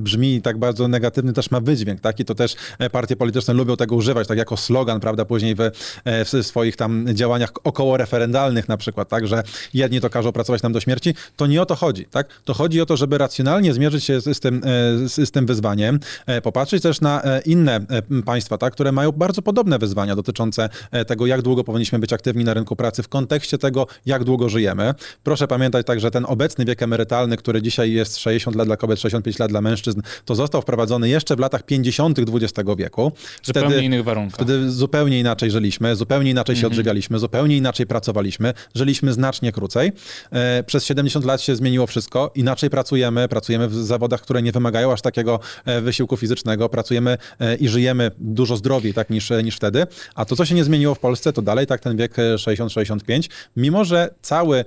brzmi 0.00 0.42
tak 0.42 0.58
bardzo 0.58 0.88
negatywny 0.88 1.32
też 1.32 1.50
ma 1.50 1.60
wydźwięk, 1.60 2.00
tak? 2.00 2.20
I 2.20 2.24
to 2.24 2.34
też 2.34 2.56
partie 2.92 3.16
polityczne 3.16 3.54
lubią 3.54 3.76
tego 3.76 3.94
używać, 3.94 4.28
tak 4.28 4.38
jako 4.38 4.56
slogan, 4.56 5.00
prawda, 5.00 5.24
później 5.24 5.54
w, 5.54 5.58
w 6.04 6.46
swoich 6.46 6.76
tam 6.76 7.06
działaniach 7.14 7.52
około 7.64 7.96
referendalnych 7.96 8.68
na 8.68 8.76
przykład, 8.76 9.08
tak, 9.08 9.26
że 9.26 9.42
jedni 9.74 10.00
to 10.00 10.10
każą 10.10 10.32
pracować 10.32 10.62
nam 10.62 10.72
do 10.72 10.80
śmierci, 10.80 11.14
to 11.36 11.46
nie 11.46 11.62
o 11.62 11.66
to 11.66 11.74
chodzi, 11.74 12.06
tak? 12.06 12.28
To 12.44 12.54
chodzi 12.54 12.80
o 12.80 12.86
to, 12.86 12.96
żeby 12.96 13.18
racjonalnie 13.18 13.74
zmierzyć 13.74 14.04
się 14.04 14.20
z 14.20 14.40
tym, 14.40 14.62
e, 14.64 15.08
z, 15.08 15.30
tym 15.30 15.46
wyzwaniem, 15.46 16.00
e, 16.26 16.40
popatrzeć 16.40 16.82
też 16.82 17.00
na 17.00 17.22
e, 17.22 17.40
inne 17.40 17.80
państwa, 18.24 18.58
tak, 18.58 18.72
które 18.72 18.92
mają 18.92 19.12
bardzo 19.12 19.42
podobne 19.42 19.78
wyzwania 19.78 20.16
dotyczące 20.16 20.68
tego, 21.06 21.26
jak 21.26 21.42
długo 21.42 21.64
powinniśmy 21.64 21.98
być 21.98 22.12
aktywni 22.12 22.44
na 22.44 22.54
rynku 22.54 22.76
pracy 22.76 23.02
w 23.02 23.08
kontekście 23.08 23.58
tego, 23.58 23.86
jak 24.06 24.24
długo 24.24 24.48
żyjemy. 24.48 24.94
Proszę 25.22 25.48
pamiętać 25.48 25.86
tak, 25.86 26.00
że 26.00 26.10
ten 26.10 26.24
obecny 26.28 26.64
wiek 26.64 26.82
emerytalny, 26.82 27.36
który 27.36 27.62
dzisiaj 27.62 27.92
jest 27.92 28.18
60 28.18 28.56
lat 28.56 28.66
dla 28.66 28.76
kobiet, 28.76 29.00
65 29.00 29.38
lat 29.38 29.50
dla 29.50 29.60
mężczyzn, 29.60 30.00
to 30.24 30.34
został 30.34 30.62
wprowadzony 30.62 31.08
jeszcze 31.08 31.36
w 31.36 31.38
latach 31.38 31.62
50. 31.62 32.18
XX 32.18 32.63
wieku. 32.76 33.12
Wtedy, 33.42 33.60
zupełnie 33.60 33.84
innych 33.84 34.04
warunkach. 34.04 34.34
Wtedy 34.34 34.70
zupełnie 34.70 35.20
inaczej 35.20 35.50
żyliśmy, 35.50 35.96
zupełnie 35.96 36.30
inaczej 36.30 36.56
się 36.56 36.58
mhm. 36.58 36.72
odżywialiśmy, 36.72 37.18
zupełnie 37.18 37.56
inaczej 37.56 37.86
pracowaliśmy, 37.86 38.54
żyliśmy 38.74 39.12
znacznie 39.12 39.52
krócej. 39.52 39.92
E, 40.30 40.62
przez 40.62 40.84
70 40.84 41.24
lat 41.24 41.40
się 41.40 41.56
zmieniło 41.56 41.86
wszystko, 41.86 42.30
inaczej 42.34 42.70
pracujemy, 42.70 43.28
pracujemy 43.28 43.68
w 43.68 43.74
zawodach, 43.74 44.20
które 44.20 44.42
nie 44.42 44.52
wymagają 44.52 44.92
aż 44.92 45.02
takiego 45.02 45.40
e, 45.64 45.80
wysiłku 45.80 46.16
fizycznego, 46.16 46.68
pracujemy 46.68 47.18
e, 47.40 47.54
i 47.54 47.68
żyjemy 47.68 48.10
dużo 48.18 48.56
zdrowiej 48.56 48.94
tak 48.94 49.10
niż, 49.10 49.30
niż 49.44 49.56
wtedy. 49.56 49.86
A 50.14 50.24
to, 50.24 50.36
co 50.36 50.44
się 50.44 50.54
nie 50.54 50.64
zmieniło 50.64 50.94
w 50.94 50.98
Polsce, 50.98 51.32
to 51.32 51.42
dalej 51.42 51.66
tak 51.66 51.80
ten 51.80 51.96
wiek 51.96 52.16
60-65, 52.36 53.30
mimo 53.56 53.84
że 53.84 54.14
cały 54.22 54.64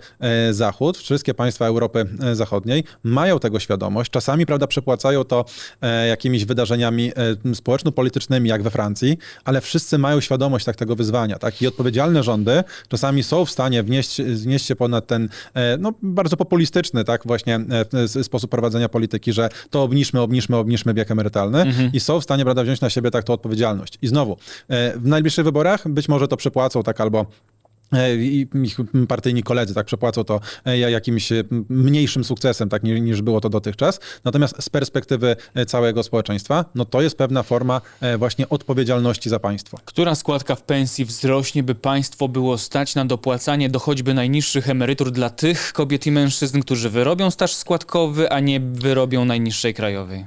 Zachód, 0.51 0.97
wszystkie 0.97 1.33
państwa 1.33 1.65
Europy 1.65 2.05
Zachodniej 2.33 2.83
mają 3.03 3.39
tego 3.39 3.59
świadomość, 3.59 4.11
czasami, 4.11 4.45
prawda, 4.45 4.67
przepłacają 4.67 5.23
to 5.23 5.45
jakimiś 6.07 6.45
wydarzeniami 6.45 7.11
społeczno-politycznymi, 7.87 8.49
jak 8.49 8.63
we 8.63 8.69
Francji, 8.69 9.17
ale 9.45 9.61
wszyscy 9.61 9.97
mają 9.97 10.21
świadomość 10.21 10.65
tak 10.65 10.75
tego 10.75 10.95
wyzwania, 10.95 11.39
tak, 11.39 11.61
i 11.61 11.67
odpowiedzialne 11.67 12.23
rządy 12.23 12.63
czasami 12.87 13.23
są 13.23 13.45
w 13.45 13.51
stanie 13.51 13.83
wnieść, 13.83 14.21
wnieść 14.21 14.65
się 14.65 14.75
ponad 14.75 15.07
ten 15.07 15.29
e, 15.53 15.77
no, 15.77 15.93
bardzo 16.01 16.37
populistyczny 16.37 17.03
tak 17.03 17.21
właśnie 17.25 17.59
e, 18.17 18.23
sposób 18.23 18.51
prowadzenia 18.51 18.89
polityki, 18.89 19.33
że 19.33 19.49
to 19.69 19.83
obniżmy, 19.83 20.21
obniżmy, 20.21 20.55
obniżmy 20.55 20.93
wiek 20.93 21.11
emerytalny 21.11 21.61
mhm. 21.61 21.91
i 21.93 21.99
są 21.99 22.19
w 22.19 22.23
stanie 22.23 22.43
prawda, 22.43 22.63
wziąć 22.63 22.81
na 22.81 22.89
siebie 22.89 23.11
tak 23.11 23.23
tą 23.23 23.33
odpowiedzialność. 23.33 23.97
I 24.01 24.07
znowu, 24.07 24.37
e, 24.69 24.99
w 24.99 25.07
najbliższych 25.07 25.45
wyborach 25.45 25.87
być 25.87 26.09
może 26.09 26.27
to 26.27 26.37
przepłacą 26.37 26.83
tak 26.83 27.01
albo 27.01 27.25
E, 27.25 27.46
i 28.19 28.47
ich 28.63 28.77
partyjni 29.07 29.43
koledzy 29.43 29.73
tak 29.73 29.85
przepłacą 29.85 30.23
to 30.23 30.39
e, 30.65 30.77
jakimś 30.77 31.31
e, 31.31 31.43
mniejszym 31.69 32.23
sukcesem, 32.23 32.69
tak 32.69 32.83
niż 32.83 33.21
było 33.21 33.41
to 33.41 33.49
dotychczas. 33.49 33.99
Natomiast 34.23 34.63
z 34.63 34.69
perspektywy 34.69 35.35
całego 35.67 36.03
społeczeństwa, 36.03 36.65
no 36.75 36.85
to 36.85 37.01
jest 37.01 37.17
pewna 37.17 37.43
forma 37.43 37.81
właśnie 38.17 38.49
odpowiedzialności 38.49 39.29
za 39.29 39.39
państwo. 39.39 39.79
Która 39.85 40.15
składka 40.15 40.55
w 40.55 40.61
pensji 40.61 41.05
wzrośnie, 41.05 41.63
by 41.63 41.75
państwo 41.75 42.27
było 42.27 42.57
stać 42.57 42.95
na 42.95 43.05
dopłacanie 43.05 43.69
do 43.69 43.79
choćby 43.79 44.13
najniższych 44.13 44.69
emerytur 44.69 45.11
dla 45.11 45.29
tych 45.29 45.73
kobiet 45.73 46.07
i 46.07 46.11
mężczyzn, 46.11 46.59
którzy 46.59 46.89
wyrobią 46.89 47.31
staż 47.31 47.53
składkowy, 47.53 48.31
a 48.31 48.39
nie 48.39 48.59
wyrobią 48.59 49.25
najniższej 49.25 49.73
krajowej? 49.73 50.25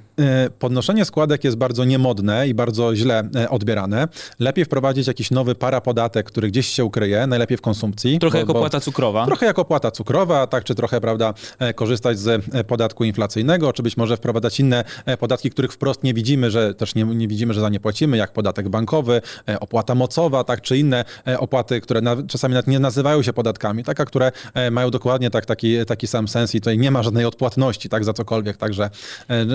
Podnoszenie 0.58 1.04
składek 1.04 1.44
jest 1.44 1.56
bardzo 1.56 1.84
niemodne 1.84 2.48
i 2.48 2.54
bardzo 2.54 2.96
źle 2.96 3.28
odbierane. 3.48 4.08
Lepiej 4.38 4.64
wprowadzić 4.64 5.06
jakiś 5.06 5.30
nowy 5.30 5.54
parapodatek, 5.54 6.26
który 6.26 6.48
gdzieś 6.48 6.66
się 6.68 6.84
ukryje, 6.84 7.26
najlepiej 7.26 7.49
w 7.56 7.60
konsumpcji. 7.60 8.18
Trochę 8.18 8.38
bo, 8.38 8.40
jako 8.40 8.52
opłata 8.52 8.80
cukrowa. 8.80 9.26
Trochę 9.26 9.46
jako 9.46 9.62
opłata 9.62 9.90
cukrowa, 9.90 10.46
tak, 10.46 10.64
czy 10.64 10.74
trochę, 10.74 11.00
prawda, 11.00 11.34
e, 11.58 11.74
korzystać 11.74 12.18
z 12.18 12.28
e, 12.52 12.64
podatku 12.64 13.04
inflacyjnego, 13.04 13.72
czy 13.72 13.82
być 13.82 13.96
może 13.96 14.16
wprowadzać 14.16 14.60
inne 14.60 14.84
e, 15.06 15.16
podatki, 15.16 15.50
których 15.50 15.72
wprost 15.72 16.02
nie 16.02 16.14
widzimy, 16.14 16.50
że 16.50 16.74
też 16.74 16.94
nie, 16.94 17.04
nie 17.04 17.28
widzimy, 17.28 17.54
że 17.54 17.60
za 17.60 17.68
nie 17.68 17.80
płacimy, 17.80 18.16
jak 18.16 18.32
podatek 18.32 18.68
bankowy, 18.68 19.22
opłata 19.60 19.94
mocowa, 19.94 20.44
tak, 20.44 20.60
czy 20.60 20.78
inne 20.78 21.04
opłaty, 21.38 21.80
które 21.80 22.00
na, 22.00 22.16
czasami 22.28 22.54
nawet 22.54 22.66
nie 22.66 22.78
nazywają 22.78 23.22
się 23.22 23.32
podatkami, 23.32 23.84
tak, 23.84 24.00
a 24.00 24.04
które 24.04 24.32
mają 24.70 24.90
dokładnie 24.90 25.30
tak, 25.30 25.46
taki, 25.46 25.86
taki 25.86 26.06
sam 26.06 26.28
sens 26.28 26.54
i 26.54 26.60
tutaj 26.60 26.78
nie 26.78 26.90
ma 26.90 27.02
żadnej 27.02 27.24
odpłatności, 27.24 27.88
tak, 27.88 28.04
za 28.04 28.12
cokolwiek, 28.12 28.56
także, 28.56 28.90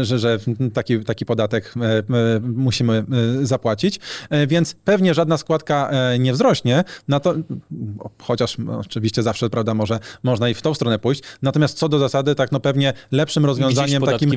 że, 0.01 0.19
że 0.19 0.39
taki, 0.73 0.99
taki 0.99 1.25
podatek 1.25 1.73
musimy 2.41 3.03
zapłacić, 3.41 3.99
więc 4.47 4.75
pewnie 4.83 5.13
żadna 5.13 5.37
składka 5.37 5.91
nie 6.19 6.33
wzrośnie, 6.33 6.83
na 7.07 7.19
to 7.19 7.35
chociaż 8.21 8.57
no, 8.57 8.79
oczywiście 8.79 9.23
zawsze, 9.23 9.49
prawda, 9.49 9.73
może, 9.73 9.99
można 10.23 10.49
i 10.49 10.53
w 10.53 10.61
tą 10.61 10.73
stronę 10.73 10.99
pójść. 10.99 11.21
Natomiast 11.41 11.77
co 11.77 11.89
do 11.89 11.99
zasady, 11.99 12.35
tak 12.35 12.51
no 12.51 12.59
pewnie 12.59 12.93
lepszym 13.11 13.45
rozwiązaniem, 13.45 14.03
takim 14.03 14.31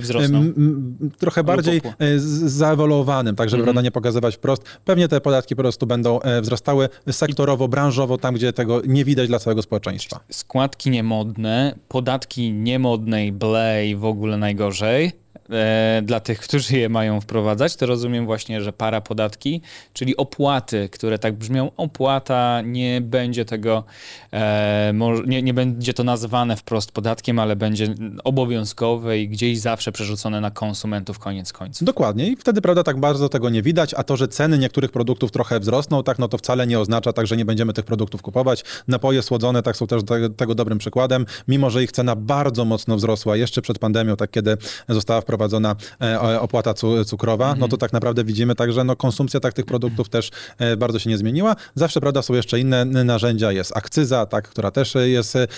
trochę 1.18 1.44
bardziej 1.44 1.80
e, 1.98 2.18
zaewoluowanym, 2.48 3.37
tak 3.37 3.48
żeby, 3.48 3.62
mm 3.62 3.68
prawda, 3.68 3.82
nie 3.82 3.90
pokazywać 3.90 4.37
wprost. 4.37 4.62
Pewnie 4.84 5.08
te 5.08 5.20
podatki 5.20 5.56
po 5.56 5.62
prostu 5.62 5.87
będą 5.87 6.20
e, 6.20 6.40
wzrastały 6.40 6.88
sektorowo, 7.11 7.68
branżowo, 7.68 8.18
tam, 8.18 8.34
gdzie 8.34 8.52
tego 8.52 8.82
nie 8.87 9.04
widać 9.04 9.28
dla 9.28 9.38
całego 9.38 9.62
społeczeństwa. 9.62 10.20
Składki 10.30 10.90
niemodne, 10.90 11.74
podatki 11.88 12.52
niemodnej, 12.52 13.32
blej, 13.32 13.96
w 13.96 14.04
ogóle 14.04 14.37
najgorzej 14.37 15.12
e, 15.50 16.02
dla 16.04 16.20
tych, 16.20 16.40
którzy 16.40 16.78
je 16.78 16.88
mają 16.88 17.20
wprowadzać, 17.20 17.76
to 17.76 17.87
rozumiem 17.87 18.26
właśnie, 18.26 18.61
że 18.61 18.72
para 18.72 19.00
podatki, 19.00 19.61
czyli 19.92 20.16
opłaty, 20.16 20.88
które 20.88 21.18
tak 21.18 21.34
brzmią, 21.34 21.70
opłata 21.76 22.61
nie 22.61 23.00
będzie 23.00 23.44
tego, 23.44 23.84
e, 24.32 24.92
nie, 25.26 25.42
nie 25.42 25.54
będzie 25.54 25.94
to 25.94 26.04
nazywane 26.04 26.56
wprost 26.56 26.92
podatkiem, 26.92 27.38
ale 27.38 27.56
będzie 27.56 27.94
obowiązkowe 28.24 29.18
i 29.18 29.28
gdzieś 29.28 29.58
zawsze 29.58 29.92
przerzucone 29.92 30.40
na 30.40 30.50
konsumentów 30.50 31.18
koniec 31.18 31.52
końców. 31.52 31.87
Dokładnie 31.87 32.28
i 32.28 32.37
wtedy, 32.37 32.62
prawda, 32.62 32.82
tak 32.82 33.00
bardzo 33.00 33.28
tego 33.28 33.50
nie 33.50 33.62
widać, 33.62 33.94
a 33.94 34.04
to, 34.04 34.16
że 34.16 34.28
ceny 34.28 34.58
niektórych 34.58 34.90
produktów 34.90 35.30
trochę 35.30 35.61
wzrosną, 35.61 36.02
tak, 36.02 36.18
no 36.18 36.28
to 36.28 36.38
wcale 36.38 36.66
nie 36.66 36.80
oznacza 36.80 37.12
tak, 37.12 37.26
że 37.26 37.37
nie 37.37 37.44
będziemy 37.44 37.72
tych 37.72 37.84
produktów 37.84 38.22
kupować. 38.22 38.64
Napoje 38.88 39.22
słodzone, 39.22 39.62
tak, 39.62 39.76
są 39.76 39.87
też 39.87 40.04
tego, 40.04 40.28
tego 40.28 40.54
dobrym 40.54 40.78
przykładem, 40.78 41.26
mimo, 41.48 41.70
że 41.70 41.82
ich 41.82 41.92
cena 41.92 42.16
bardzo 42.16 42.64
mocno 42.64 42.96
wzrosła 42.96 43.37
jeszcze 43.37 43.62
przed 43.62 43.78
pandemią, 43.78 44.16
tak, 44.16 44.30
kiedy 44.30 44.56
została 44.88 45.20
wprowadzona 45.20 45.38
wprowadzona 45.38 45.77
e, 46.03 46.40
opłata 46.40 46.74
cukrowa, 47.07 47.44
mhm. 47.44 47.61
no 47.61 47.68
to 47.68 47.77
tak 47.77 47.92
naprawdę 47.92 48.24
widzimy 48.24 48.55
także, 48.55 48.85
no 48.85 48.96
konsumpcja 48.96 49.40
tak 49.40 49.55
tych 49.55 49.66
produktów 49.66 50.09
też 50.09 50.31
e, 50.59 50.77
bardzo 50.77 50.98
się 50.98 51.11
nie 51.11 51.18
zmieniła. 51.18 51.57
Zawsze, 51.74 52.01
prawda, 52.01 52.22
są 52.22 52.35
jeszcze 52.35 52.61
inne 52.61 52.85
narzędzia, 52.85 53.53
jest 53.53 53.77
akcyza, 53.77 54.27
tak, 54.27 54.48
która 54.48 54.70
też 54.70 54.94
jest 54.94 55.37
e, 55.37 55.48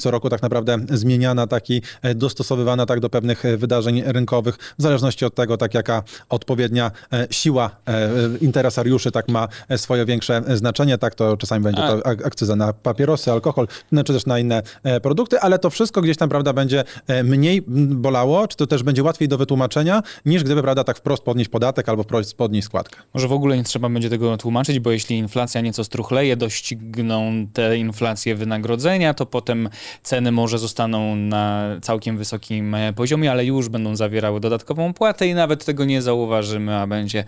co 0.00 0.10
roku 0.10 0.28
tak 0.28 0.42
naprawdę 0.42 0.78
zmieniana, 0.90 1.46
taki 1.46 1.82
dostosowywana 2.14 2.86
tak 2.86 3.00
do 3.00 3.10
pewnych 3.10 3.42
wydarzeń 3.56 4.02
rynkowych, 4.06 4.58
w 4.78 4.82
zależności 4.82 5.24
od 5.24 5.34
tego, 5.34 5.56
tak 5.56 5.74
jaka 5.74 6.02
odpowiednia 6.28 6.90
siła 7.30 7.70
interesariuszy 8.40 9.10
tak 9.10 9.28
ma 9.28 9.48
swoje 9.76 10.04
większe 10.04 10.42
znaczenie, 10.54 10.98
tak, 10.98 11.14
to 11.14 11.36
czasami 11.36 11.64
będzie 11.64 11.82
to 11.82 12.06
akcyza 12.06 12.56
na 12.56 12.72
papierosy, 12.72 13.32
alkohol, 13.32 13.68
no, 13.92 14.04
czy 14.04 14.12
też 14.12 14.26
na 14.26 14.38
inne 14.38 14.62
produkty, 15.02 15.40
ale 15.40 15.58
to 15.58 15.70
wszystko 15.70 16.00
gdzieś 16.00 16.16
tam, 16.16 16.28
prawda, 16.28 16.52
będzie 16.52 16.84
mniej 17.24 17.62
bolało, 17.88 18.48
czy 18.48 18.56
to 18.56 18.66
też 18.66 18.82
będzie 18.82 19.02
łatwiej 19.02 19.27
do 19.28 19.38
wytłumaczenia, 19.38 20.02
niż 20.26 20.44
gdyby, 20.44 20.62
prawda, 20.62 20.84
tak 20.84 20.98
wprost 20.98 21.22
podnieść 21.22 21.50
podatek 21.50 21.88
albo 21.88 22.02
wprost 22.02 22.36
podnieść 22.36 22.66
składkę. 22.66 23.00
Może 23.14 23.28
w 23.28 23.32
ogóle 23.32 23.56
nie 23.56 23.64
trzeba 23.64 23.88
będzie 23.88 24.10
tego 24.10 24.36
tłumaczyć, 24.36 24.78
bo 24.80 24.90
jeśli 24.90 25.16
inflacja 25.16 25.60
nieco 25.60 25.84
struchleje, 25.84 26.36
dościgną 26.36 27.46
te 27.52 27.78
inflacje 27.78 28.34
wynagrodzenia, 28.34 29.14
to 29.14 29.26
potem 29.26 29.68
ceny 30.02 30.32
może 30.32 30.58
zostaną 30.58 31.16
na 31.16 31.68
całkiem 31.82 32.18
wysokim 32.18 32.74
e, 32.74 32.92
poziomie, 32.92 33.30
ale 33.30 33.44
już 33.44 33.68
będą 33.68 33.96
zawierały 33.96 34.40
dodatkową 34.40 34.94
płatę 34.94 35.26
i 35.26 35.34
nawet 35.34 35.64
tego 35.64 35.84
nie 35.84 36.02
zauważymy, 36.02 36.76
a 36.76 36.86
będzie 36.86 37.24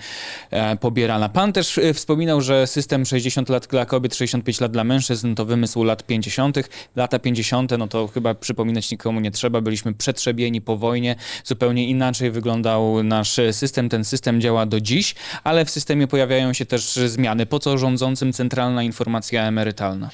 e, 0.51 0.77
pobierana. 0.77 1.29
Pan 1.29 1.53
też 1.53 1.79
e, 1.79 1.95
wspominał, 1.95 2.41
że 2.41 2.67
system 2.67 3.07
60 3.07 3.49
lat 3.49 3.67
dla 3.67 3.87
kobiet, 3.87 4.15
65 4.15 4.61
lat 4.61 4.73
dla 4.73 4.85
mężczyzn 4.85 5.35
to 5.35 5.45
wymysł 5.45 5.85
lat 5.85 6.07
50. 6.07 6.59
Lata 6.97 7.19
50. 7.19 7.71
no 7.79 7.89
to 7.89 8.09
chyba 8.09 8.35
przypominać 8.35 8.91
nikomu 8.91 9.21
nie 9.21 9.31
trzeba, 9.31 9.61
byliśmy 9.61 9.95
przetrzebieni 9.95 10.61
po 10.61 10.77
wojnie, 10.77 11.17
zupełnie 11.45 11.89
inaczej 11.91 12.31
wyglądał 12.31 13.03
nasz 13.03 13.41
system. 13.53 13.89
Ten 13.89 14.05
system 14.05 14.41
działa 14.41 14.67
do 14.67 14.81
dziś, 14.81 15.15
ale 15.45 15.65
w 15.65 15.71
systemie 15.71 16.07
pojawiają 16.07 16.53
się 16.53 16.67
też 16.67 16.93
zmiany. 16.93 17.47
Po 17.47 17.59
co 17.59 17.79
rządzącym 17.79 18.33
centralna 18.33 18.83
informacja 18.83 19.43
emerytalna? 19.43 20.11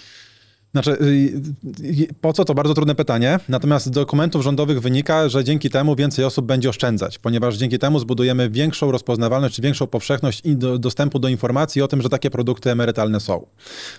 Znaczy, 0.76 0.90
y, 0.90 1.32
y, 2.02 2.14
po 2.20 2.32
co 2.32 2.44
to 2.44 2.54
bardzo 2.54 2.74
trudne 2.74 2.94
pytanie. 2.94 3.38
Natomiast 3.48 3.86
z 3.86 3.90
dokumentów 3.90 4.42
rządowych 4.42 4.80
wynika, 4.80 5.28
że 5.28 5.44
dzięki 5.44 5.70
temu 5.70 5.96
więcej 5.96 6.24
osób 6.24 6.46
będzie 6.46 6.68
oszczędzać, 6.68 7.18
ponieważ 7.18 7.56
dzięki 7.56 7.78
temu 7.78 7.98
zbudujemy 7.98 8.50
większą 8.50 8.92
rozpoznawalność 8.92 9.54
czy 9.54 9.62
większą 9.62 9.86
powszechność 9.86 10.40
i 10.44 10.56
do, 10.56 10.78
dostępu 10.78 11.18
do 11.18 11.28
informacji 11.28 11.82
o 11.82 11.88
tym, 11.88 12.02
że 12.02 12.08
takie 12.08 12.30
produkty 12.30 12.70
emerytalne 12.70 13.20
są. 13.20 13.46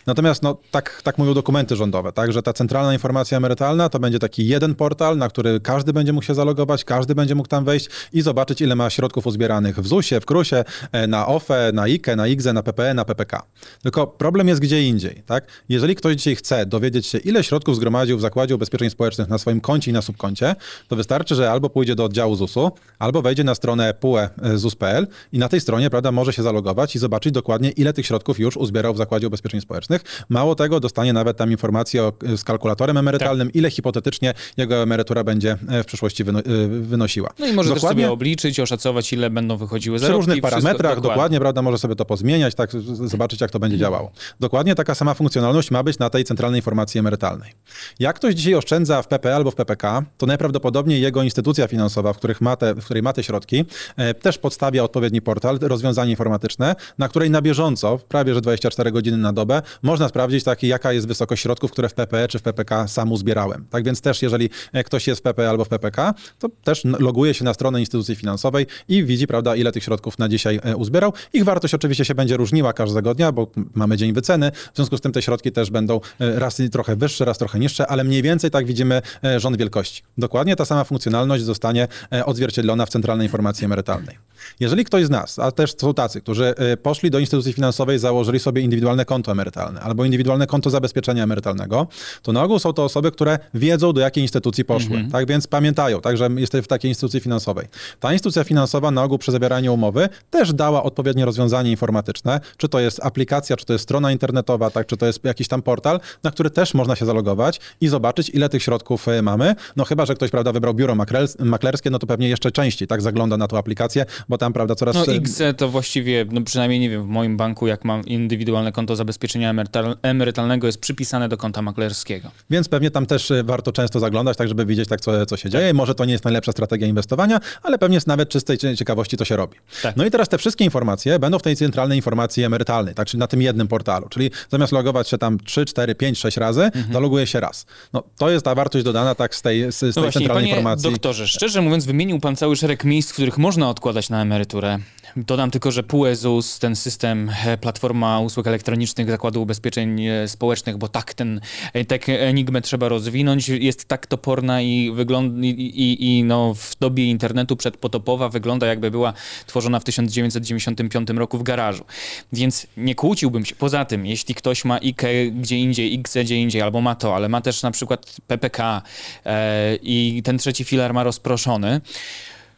Natomiast 0.08 0.44
no, 0.44 0.58
tak, 0.72 1.02
tak 1.04 1.18
mówią 1.18 1.34
dokumenty 1.34 1.76
rządowe, 1.76 2.12
tak, 2.12 2.32
że 2.32 2.44
ta 2.44 2.54
centralna 2.54 2.94
informacja 2.94 3.38
emerytalna 3.38 3.90
to 3.90 4.00
będzie 4.00 4.20
taki 4.20 4.48
jeden 4.48 4.76
portal, 4.76 5.18
na 5.18 5.30
który 5.30 5.60
każdy 5.60 5.94
będzie 5.94 6.14
mógł 6.14 6.26
się 6.26 6.36
zalogować, 6.36 6.84
każdy 6.84 7.16
będzie 7.16 7.36
mógł 7.36 7.50
tam 7.50 7.66
wejść 7.66 7.90
i 8.14 8.22
zobaczyć, 8.22 8.62
ile 8.62 8.76
ma 8.76 8.90
środków 8.90 9.28
uzbieranych 9.28 9.80
w 9.80 9.88
ZUS-ie, 9.88 10.22
w 10.22 10.26
KRUS-ie, 10.26 10.64
e, 10.92 11.08
na 11.08 11.28
OFE, 11.28 11.72
na 11.74 11.82
IKE, 11.82 12.16
na 12.16 12.28
IGZE, 12.28 12.54
na 12.54 12.64
PPE, 12.64 12.94
na 12.94 13.06
PPK. 13.06 13.44
Tylko 13.84 14.08
problem 14.08 14.48
jest 14.48 14.62
gdzie 14.62 14.84
indziej. 14.84 15.24
Tak? 15.26 15.48
Jeżeli 15.70 15.96
ktoś 15.96 16.16
dzisiaj 16.16 16.36
chce 16.36 16.67
dowiedzieć 16.68 17.08
się, 17.08 17.18
ile 17.18 17.44
środków 17.44 17.76
zgromadził 17.76 18.18
w 18.18 18.22
Zakładzie 18.22 18.56
Ubezpieczeń 18.56 18.90
Społecznych 18.90 19.28
na 19.28 19.38
swoim 19.38 19.62
koncie 19.62 19.92
i 19.92 19.94
na 19.94 20.02
subkoncie, 20.02 20.56
to 20.88 20.96
wystarczy, 20.96 21.36
że 21.36 21.52
albo 21.52 21.70
pójdzie 21.70 21.96
do 21.96 22.04
oddziału 22.04 22.36
ZUS-u, 22.36 22.72
albo 23.00 23.22
wejdzie 23.22 23.44
na 23.44 23.56
stronę 23.56 23.94
PUE 23.94 24.30
ZUS.pl 24.56 25.08
i 25.32 25.40
na 25.40 25.50
tej 25.50 25.62
stronie 25.62 25.90
prawda, 25.90 26.12
może 26.12 26.34
się 26.34 26.44
zalogować 26.44 26.96
i 26.96 27.00
zobaczyć 27.00 27.34
dokładnie, 27.34 27.70
ile 27.70 27.94
tych 27.94 28.06
środków 28.06 28.40
już 28.40 28.58
uzbierał 28.58 28.94
w 28.94 28.98
Zakładzie 28.98 29.28
Ubezpieczeń 29.28 29.62
Społecznych. 29.62 30.26
Mało 30.30 30.56
tego, 30.56 30.80
dostanie 30.80 31.14
nawet 31.14 31.38
tam 31.38 31.52
informację 31.52 32.04
o, 32.04 32.14
z 32.36 32.44
kalkulatorem 32.44 32.98
emerytalnym, 32.98 33.48
tak. 33.48 33.56
ile 33.56 33.72
hipotetycznie 33.72 34.34
jego 34.58 34.76
emerytura 34.76 35.24
będzie 35.24 35.58
e, 35.70 35.84
w 35.84 35.86
przyszłości 35.86 36.24
wyno, 36.24 36.40
e, 36.40 36.44
wynosiła. 36.68 37.30
No 37.40 37.48
i 37.48 37.54
może 37.54 37.70
dokładnie, 37.70 37.88
też 37.88 38.06
sobie 38.06 38.12
obliczyć, 38.12 38.60
oszacować, 38.60 39.14
ile 39.14 39.30
będą 39.30 39.58
wychodziły 39.58 40.00
zarobki. 40.00 40.22
Przy 40.22 40.30
różnych 40.30 40.42
parametrach, 40.42 40.96
dokładnie. 40.96 41.10
dokładnie, 41.10 41.40
prawda, 41.40 41.62
może 41.62 41.78
sobie 41.78 41.96
to 41.96 42.06
pozmieniać, 42.06 42.56
tak, 42.56 42.72
zobaczyć, 43.06 43.42
jak 43.42 43.52
to 43.52 43.60
będzie 43.60 43.78
działało. 43.78 44.12
Dokładnie 44.40 44.76
taka 44.76 44.96
sama 44.96 45.14
funkcjonalność 45.14 45.72
ma 45.72 45.84
być 45.84 46.00
na 46.00 46.10
tej 46.10 46.24
centralnej 46.24 46.47
informacji 46.56 47.00
emerytalnej. 47.00 47.52
Jak 48.00 48.16
ktoś 48.16 48.36
dzisiaj 48.36 48.56
oszczędza 48.56 49.02
w 49.02 49.08
PP 49.08 49.36
albo 49.36 49.52
w 49.52 49.56
PPK, 49.56 50.04
to 50.18 50.26
najprawdopodobniej 50.26 51.02
jego 51.02 51.24
instytucja 51.24 51.68
finansowa, 51.68 52.14
w, 52.14 52.18
których 52.18 52.42
ma 52.42 52.56
te, 52.56 52.76
w 52.76 52.86
której 52.86 53.04
ma 53.04 53.14
te 53.14 53.24
środki, 53.24 53.66
e, 53.98 54.14
też 54.14 54.38
podstawia 54.38 54.84
odpowiedni 54.84 55.22
portal, 55.22 55.60
rozwiązanie 55.62 56.12
informatyczne, 56.12 56.76
na 56.98 57.10
której 57.10 57.30
na 57.30 57.42
bieżąco, 57.42 58.00
prawie 58.08 58.34
że 58.34 58.42
24 58.42 58.92
godziny 58.92 59.18
na 59.18 59.34
dobę, 59.34 59.62
można 59.82 60.10
sprawdzić 60.10 60.44
taki, 60.44 60.68
jaka 60.68 60.94
jest 60.94 61.08
wysokość 61.08 61.44
środków, 61.44 61.72
które 61.72 61.90
w 61.90 61.94
PPE 61.94 62.28
czy 62.28 62.40
w 62.40 62.42
PPK 62.42 62.88
sam 62.88 63.12
uzbierałem. 63.12 63.66
Tak 63.70 63.84
więc 63.84 64.02
też, 64.02 64.22
jeżeli 64.22 64.50
e, 64.74 64.84
ktoś 64.84 65.08
jest 65.08 65.22
w 65.22 65.24
PP 65.24 65.50
albo 65.50 65.66
w 65.66 65.70
PPK, 65.70 66.14
to 66.40 66.50
też 66.64 66.84
loguje 66.86 67.34
się 67.34 67.46
na 67.46 67.54
stronę 67.54 67.80
instytucji 67.80 68.16
finansowej 68.16 68.66
i 68.88 69.04
widzi, 69.04 69.28
prawda, 69.28 69.56
ile 69.56 69.72
tych 69.72 69.84
środków 69.84 70.20
na 70.20 70.30
dzisiaj 70.30 70.60
e, 70.64 70.76
uzbierał. 70.76 71.14
Ich 71.34 71.44
wartość 71.44 71.74
oczywiście 71.74 72.06
się 72.06 72.16
będzie 72.16 72.38
różniła 72.38 72.74
każdego 72.74 73.14
dnia, 73.14 73.32
bo 73.32 73.48
mamy 73.76 73.98
dzień 73.98 74.14
wyceny, 74.14 74.52
w 74.74 74.76
związku 74.76 74.98
z 74.98 75.02
tym 75.02 75.12
te 75.12 75.22
środki 75.22 75.52
też 75.52 75.72
będą 75.72 76.00
raz 76.38 76.62
trochę 76.72 76.96
wyższe, 76.96 77.26
raz 77.26 77.38
trochę 77.38 77.60
niższe, 77.60 77.88
ale 77.88 78.04
mniej 78.04 78.22
więcej 78.22 78.52
tak 78.52 78.66
widzimy 78.66 79.02
rząd 79.38 79.58
wielkości. 79.58 80.04
Dokładnie 80.18 80.56
ta 80.56 80.66
sama 80.66 80.84
funkcjonalność 80.84 81.44
zostanie 81.44 81.88
odzwierciedlona 82.26 82.86
w 82.86 82.90
centralnej 82.90 83.28
informacji 83.28 83.66
emerytalnej. 83.66 84.18
Jeżeli 84.60 84.86
ktoś 84.86 85.06
z 85.06 85.10
nas, 85.10 85.40
a 85.40 85.52
też 85.52 85.76
są 85.78 85.94
tacy, 85.94 86.22
którzy 86.22 86.54
poszli 86.84 87.12
do 87.12 87.20
instytucji 87.20 87.54
finansowej, 87.54 88.00
założyli 88.00 88.40
sobie 88.40 88.62
indywidualne 88.62 89.06
konto 89.06 89.32
emerytalne 89.32 89.82
albo 89.82 90.06
indywidualne 90.06 90.48
konto 90.48 90.70
zabezpieczenia 90.70 91.24
emerytalnego, 91.24 91.88
to 92.22 92.32
na 92.32 92.44
ogół 92.44 92.60
są 92.60 92.74
to 92.74 92.84
osoby, 92.84 93.12
które 93.12 93.40
wiedzą, 93.54 93.94
do 93.94 94.02
jakiej 94.02 94.24
instytucji 94.24 94.66
poszły. 94.66 94.96
Mhm. 94.96 95.12
Tak 95.12 95.28
więc 95.28 95.48
pamiętają, 95.48 96.02
tak, 96.02 96.18
że 96.18 96.30
jesteś 96.36 96.66
w 96.66 96.68
takiej 96.68 96.92
instytucji 96.92 97.20
finansowej. 97.20 97.68
Ta 98.00 98.14
instytucja 98.14 98.44
finansowa 98.44 98.92
na 98.92 99.04
ogół 99.04 99.18
przy 99.18 99.32
zawieraniu 99.32 99.74
umowy 99.74 100.10
też 100.30 100.54
dała 100.54 100.84
odpowiednie 100.84 101.26
rozwiązanie 101.26 101.72
informatyczne, 101.72 102.40
czy 102.58 102.70
to 102.70 102.80
jest 102.80 103.06
aplikacja, 103.06 103.58
czy 103.58 103.66
to 103.66 103.74
jest 103.74 103.84
strona 103.84 104.12
internetowa, 104.12 104.70
tak, 104.70 104.88
czy 104.88 104.98
to 104.98 105.06
jest 105.06 105.24
jakiś 105.24 105.48
tam 105.48 105.62
portal, 105.62 106.00
na 106.28 106.32
który 106.32 106.50
też 106.50 106.74
można 106.74 106.96
się 106.96 107.06
zalogować 107.06 107.60
i 107.82 107.88
zobaczyć, 107.88 108.30
ile 108.30 108.50
tych 108.50 108.64
środków 108.64 109.08
e, 109.08 109.22
mamy. 109.22 109.56
No 109.76 109.86
chyba, 109.86 110.06
że 110.06 110.16
ktoś, 110.16 110.32
prawda, 110.32 110.52
wybrał 110.52 110.74
biuro 110.74 110.96
maklerskie, 111.40 111.90
no 111.90 112.00
to 112.00 112.08
pewnie 112.08 112.30
jeszcze 112.30 112.52
częściej, 112.52 112.88
tak, 112.88 113.02
zagląda 113.02 113.38
na 113.38 113.48
tą 113.48 113.58
aplikację, 113.58 114.06
bo 114.30 114.38
tam, 114.38 114.54
prawda, 114.54 114.76
coraz... 114.76 114.96
No 114.96 115.14
X 115.14 115.42
to 115.58 115.70
właściwie, 115.70 116.26
no 116.32 116.42
przynajmniej, 116.42 116.80
nie 116.80 116.90
wiem, 116.90 117.04
w 117.04 117.08
moim 117.08 117.38
banku, 117.38 117.68
jak 117.68 117.86
mam 117.86 118.06
indywidualne 118.06 118.72
konto 118.72 118.96
zabezpieczenia 118.96 119.54
emerytalnego, 120.02 120.68
jest 120.68 120.80
przypisane 120.80 121.30
do 121.30 121.38
konta 121.38 121.62
maklerskiego. 121.62 122.32
Więc 122.50 122.70
pewnie 122.70 122.92
tam 122.92 123.06
też 123.06 123.32
e, 123.32 123.44
warto 123.44 123.72
często 123.72 124.00
zaglądać, 124.00 124.38
tak, 124.38 124.48
żeby 124.48 124.66
widzieć, 124.66 124.90
tak, 124.90 125.02
co, 125.02 125.26
co 125.26 125.38
się 125.38 125.50
dzieje. 125.50 125.74
Może 125.74 125.96
to 125.96 126.06
nie 126.06 126.12
jest 126.12 126.24
najlepsza 126.24 126.52
strategia 126.52 126.88
inwestowania, 126.88 127.40
ale 127.64 127.78
pewnie 127.78 128.02
z 128.02 128.08
nawet 128.08 128.30
czystej 128.30 128.58
ciekawości 128.58 129.18
to 129.18 129.26
się 129.26 129.36
robi. 129.36 129.58
Tak. 129.82 129.96
No 129.98 130.06
i 130.06 130.12
teraz 130.12 130.30
te 130.30 130.38
wszystkie 130.38 130.66
informacje 130.66 131.20
będą 131.20 131.40
w 131.40 131.44
tej 131.44 131.56
centralnej 131.56 131.98
informacji 131.98 132.44
emerytalnej, 132.44 132.96
tak, 132.96 133.08
czyli 133.08 133.20
na 133.20 133.28
tym 133.28 133.42
jednym 133.42 133.68
portalu. 133.68 134.10
Czyli 134.10 134.32
zamiast 134.50 134.74
logować 134.74 135.10
się 135.10 135.18
tam 135.18 135.40
3, 135.40 135.66
4, 135.66 135.96
5, 135.96 136.17
6 136.18 136.38
razy, 136.38 136.64
mhm. 136.64 136.94
zaloguje 136.94 137.28
się 137.28 137.40
raz. 137.40 137.66
No 137.94 138.04
to 138.18 138.30
jest 138.30 138.46
ta 138.46 138.56
wartość 138.56 138.86
dodana 138.86 139.16
tak 139.16 139.36
z 139.36 139.42
tej, 139.42 139.72
z, 139.72 139.76
z 139.76 139.82
no 139.82 139.94
tej 139.94 140.04
właśnie, 140.04 140.12
centralnej 140.12 140.44
panie 140.44 140.50
informacji. 140.50 140.92
doktorze, 140.92 141.28
szczerze 141.28 141.62
mówiąc, 141.62 141.86
wymienił 141.86 142.20
pan 142.20 142.36
cały 142.36 142.56
szereg 142.56 142.84
miejsc, 142.84 143.12
w 143.12 143.14
których 143.14 143.38
można 143.38 143.70
odkładać 143.70 144.10
na 144.10 144.22
emeryturę. 144.22 144.80
Dodam 145.16 145.52
tylko, 145.52 145.72
że 145.72 145.84
PUEZUS, 145.84 146.60
ten 146.60 146.76
system, 146.76 147.32
e, 147.46 147.58
platforma 147.58 148.20
usług 148.20 148.48
elektronicznych 148.48 149.10
Zakładu 149.10 149.42
Ubezpieczeń 149.42 150.06
e, 150.06 150.28
Społecznych, 150.28 150.78
bo 150.78 150.88
tak 150.88 151.14
ten, 151.14 151.42
e, 151.74 151.86
tak 151.86 152.10
enigmę 152.10 152.62
trzeba 152.62 152.90
rozwinąć, 152.90 153.50
jest 153.50 153.86
tak 153.86 154.06
toporna 154.06 154.62
i, 154.62 154.92
wygląda, 154.96 155.48
i, 155.48 155.50
i, 155.50 156.18
i 156.18 156.24
no, 156.24 156.54
w 156.54 156.76
dobie 156.80 157.06
internetu 157.10 157.56
przedpotopowa 157.56 158.30
wygląda 158.30 158.68
jakby 158.68 158.92
była 158.92 159.14
tworzona 159.48 159.80
w 159.80 159.84
1995 159.84 161.10
roku 161.10 161.38
w 161.38 161.44
garażu. 161.44 161.86
Więc 162.34 162.68
nie 162.78 162.96
kłóciłbym 162.96 163.46
się. 163.46 163.56
Poza 163.56 163.86
tym, 163.86 164.06
jeśli 164.06 164.36
ktoś 164.36 164.66
ma 164.66 164.76
IKE 164.76 165.32
gdzie 165.32 165.58
indziej, 165.58 165.94
XE 166.08 166.24
gdzie 166.24 166.36
indziej, 166.36 166.62
albo 166.62 166.82
ma 166.82 166.96
to, 166.96 167.16
ale 167.16 167.30
ma 167.30 167.42
też 167.42 167.64
na 167.64 167.72
przykład 167.72 168.16
PPK 168.28 168.82
e, 169.26 169.76
i 169.76 170.22
ten 170.24 170.38
trzeci 170.38 170.64
filar 170.64 170.94
ma 170.94 171.04
rozproszony, 171.04 171.82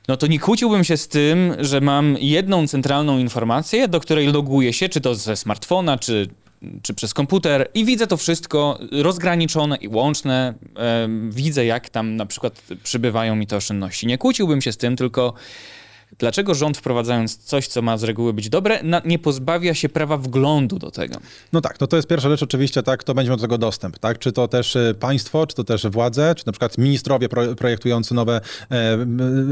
no 0.10 0.18
to 0.18 0.28
nie 0.28 0.40
kłóciłbym 0.40 0.84
się 0.84 0.98
z 0.98 1.08
tym, 1.08 1.56
że 1.60 1.82
mam 1.82 2.18
jedną 2.20 2.68
centralną 2.68 3.18
informację, 3.18 3.88
do 3.88 4.00
której 4.00 4.28
loguję 4.28 4.74
się, 4.74 4.90
czy 4.90 5.02
to 5.02 5.16
ze 5.16 5.36
smartfona, 5.36 5.98
czy, 5.98 6.28
czy 6.82 6.94
przez 6.94 7.14
komputer 7.14 7.70
i 7.74 7.86
widzę 7.86 8.08
to 8.08 8.18
wszystko 8.18 8.80
rozgraniczone 8.92 9.76
i 9.76 9.88
łączne. 9.88 10.54
widzę, 11.30 11.66
jak 11.66 11.90
tam 11.90 12.16
na 12.16 12.26
przykład 12.26 12.62
przybywają 12.84 13.36
mi 13.36 13.48
te 13.48 13.58
oszczędności. 13.58 14.08
Nie 14.08 14.18
kłóciłbym 14.18 14.62
się 14.62 14.72
z 14.72 14.78
tym, 14.78 14.96
tylko 14.96 15.34
Dlaczego 16.18 16.56
rząd 16.56 16.78
wprowadzając 16.78 17.38
coś, 17.38 17.68
co 17.68 17.82
ma 17.82 17.98
z 17.98 18.04
reguły 18.04 18.34
być 18.34 18.50
dobre, 18.50 18.80
nie 19.06 19.20
pozbawia 19.20 19.74
się 19.74 19.90
prawa 19.90 20.18
wglądu 20.18 20.80
do 20.80 20.92
tego? 20.92 21.16
No 21.54 21.62
tak, 21.62 21.80
no 21.82 21.88
to 21.88 21.96
jest 21.96 22.08
pierwsza 22.08 22.30
rzecz 22.30 22.44
oczywiście, 22.44 22.84
tak, 22.84 23.00
kto 23.00 23.14
będzie 23.14 23.30
miał 23.30 23.38
do 23.38 23.42
tego 23.42 23.58
dostęp, 23.58 24.00
tak? 24.00 24.20
Czy 24.20 24.32
to 24.32 24.48
też 24.48 24.76
y, 24.76 24.96
państwo, 25.00 25.48
czy 25.48 25.56
to 25.56 25.64
też 25.64 25.88
władze, 25.88 26.36
czy 26.36 26.44
na 26.46 26.52
przykład 26.52 26.78
ministrowie 26.78 27.30
projektujący 27.58 28.14
nowe, 28.14 28.42
e, 28.72 28.98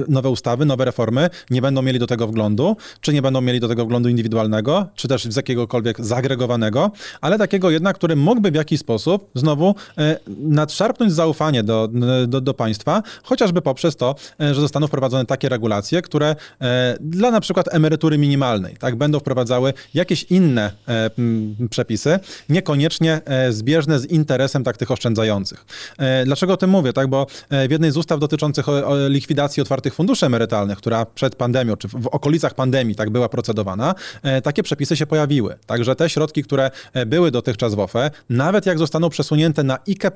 nowe 0.08 0.30
ustawy, 0.30 0.66
nowe 0.66 0.86
reformy 0.86 1.30
nie 1.50 1.62
będą 1.62 1.82
mieli 1.82 2.00
do 2.00 2.08
tego 2.08 2.28
wglądu, 2.28 2.78
czy 3.02 3.14
nie 3.14 3.22
będą 3.22 3.42
mieli 3.42 3.60
do 3.60 3.68
tego 3.68 3.86
wglądu 3.86 4.10
indywidualnego, 4.10 4.88
czy 4.96 5.08
też 5.08 5.24
z 5.24 5.36
jakiegokolwiek 5.36 6.06
zagregowanego, 6.06 6.92
ale 7.22 7.38
takiego 7.38 7.70
jednak, 7.70 7.96
który 7.96 8.16
mógłby 8.16 8.52
w 8.52 8.56
jakiś 8.56 8.80
sposób 8.80 9.30
znowu 9.36 9.76
e, 9.98 10.20
nadszarpnąć 10.28 11.14
zaufanie 11.14 11.64
do, 11.64 11.90
do, 12.28 12.42
do 12.42 12.54
państwa, 12.54 13.04
chociażby 13.24 13.62
poprzez 13.62 13.96
to, 13.96 14.16
e, 14.42 14.54
że 14.54 14.62
zostaną 14.62 14.88
wprowadzone 14.88 15.26
takie 15.26 15.50
regulacje, 15.50 16.02
które 16.02 16.28
E, 16.28 16.36
dla 17.00 17.32
na 17.32 17.42
przykład 17.42 17.74
emerytury 17.74 18.18
minimalnej, 18.18 18.76
tak, 18.80 18.96
będą 18.96 19.20
wprowadzały 19.20 19.74
jakieś 19.94 20.24
inne 20.24 20.72
e, 20.88 21.10
przepisy, 21.70 22.20
niekoniecznie 22.50 23.22
e, 23.26 23.52
zbieżne 23.52 24.00
z 24.00 24.06
interesem 24.06 24.64
tak 24.64 24.78
tych 24.78 24.92
oszczędzających. 24.92 25.66
Dlaczego 26.26 26.54
o 26.54 26.58
tym 26.58 26.70
mówię? 26.70 26.94
Tak, 26.94 27.08
bo 27.08 27.28
w 27.68 27.72
jednej 27.72 27.92
z 27.92 27.98
ustaw 27.98 28.20
dotyczących 28.20 28.66
likwidacji 29.08 29.62
otwartych 29.62 29.94
funduszy 29.94 30.26
emerytalnych, 30.26 30.78
która 30.78 31.06
przed 31.06 31.36
pandemią, 31.36 31.78
czy 31.78 31.88
w 31.88 32.08
okolicach 32.08 32.54
pandemii 32.54 32.96
tak 32.96 33.10
była 33.10 33.30
procedowana, 33.30 33.96
takie 34.44 34.64
przepisy 34.64 34.98
się 34.98 35.08
pojawiły. 35.08 35.56
Także 35.66 35.96
te 35.96 36.10
środki, 36.10 36.44
które 36.44 36.72
były 37.08 37.32
dotychczas 37.32 37.76
w 37.76 37.80
OFE, 37.80 38.12
nawet 38.30 38.66
jak 38.66 38.80
zostaną 38.80 39.10
przesunięte 39.10 39.64
na 39.64 39.78
IKE+, 39.88 40.12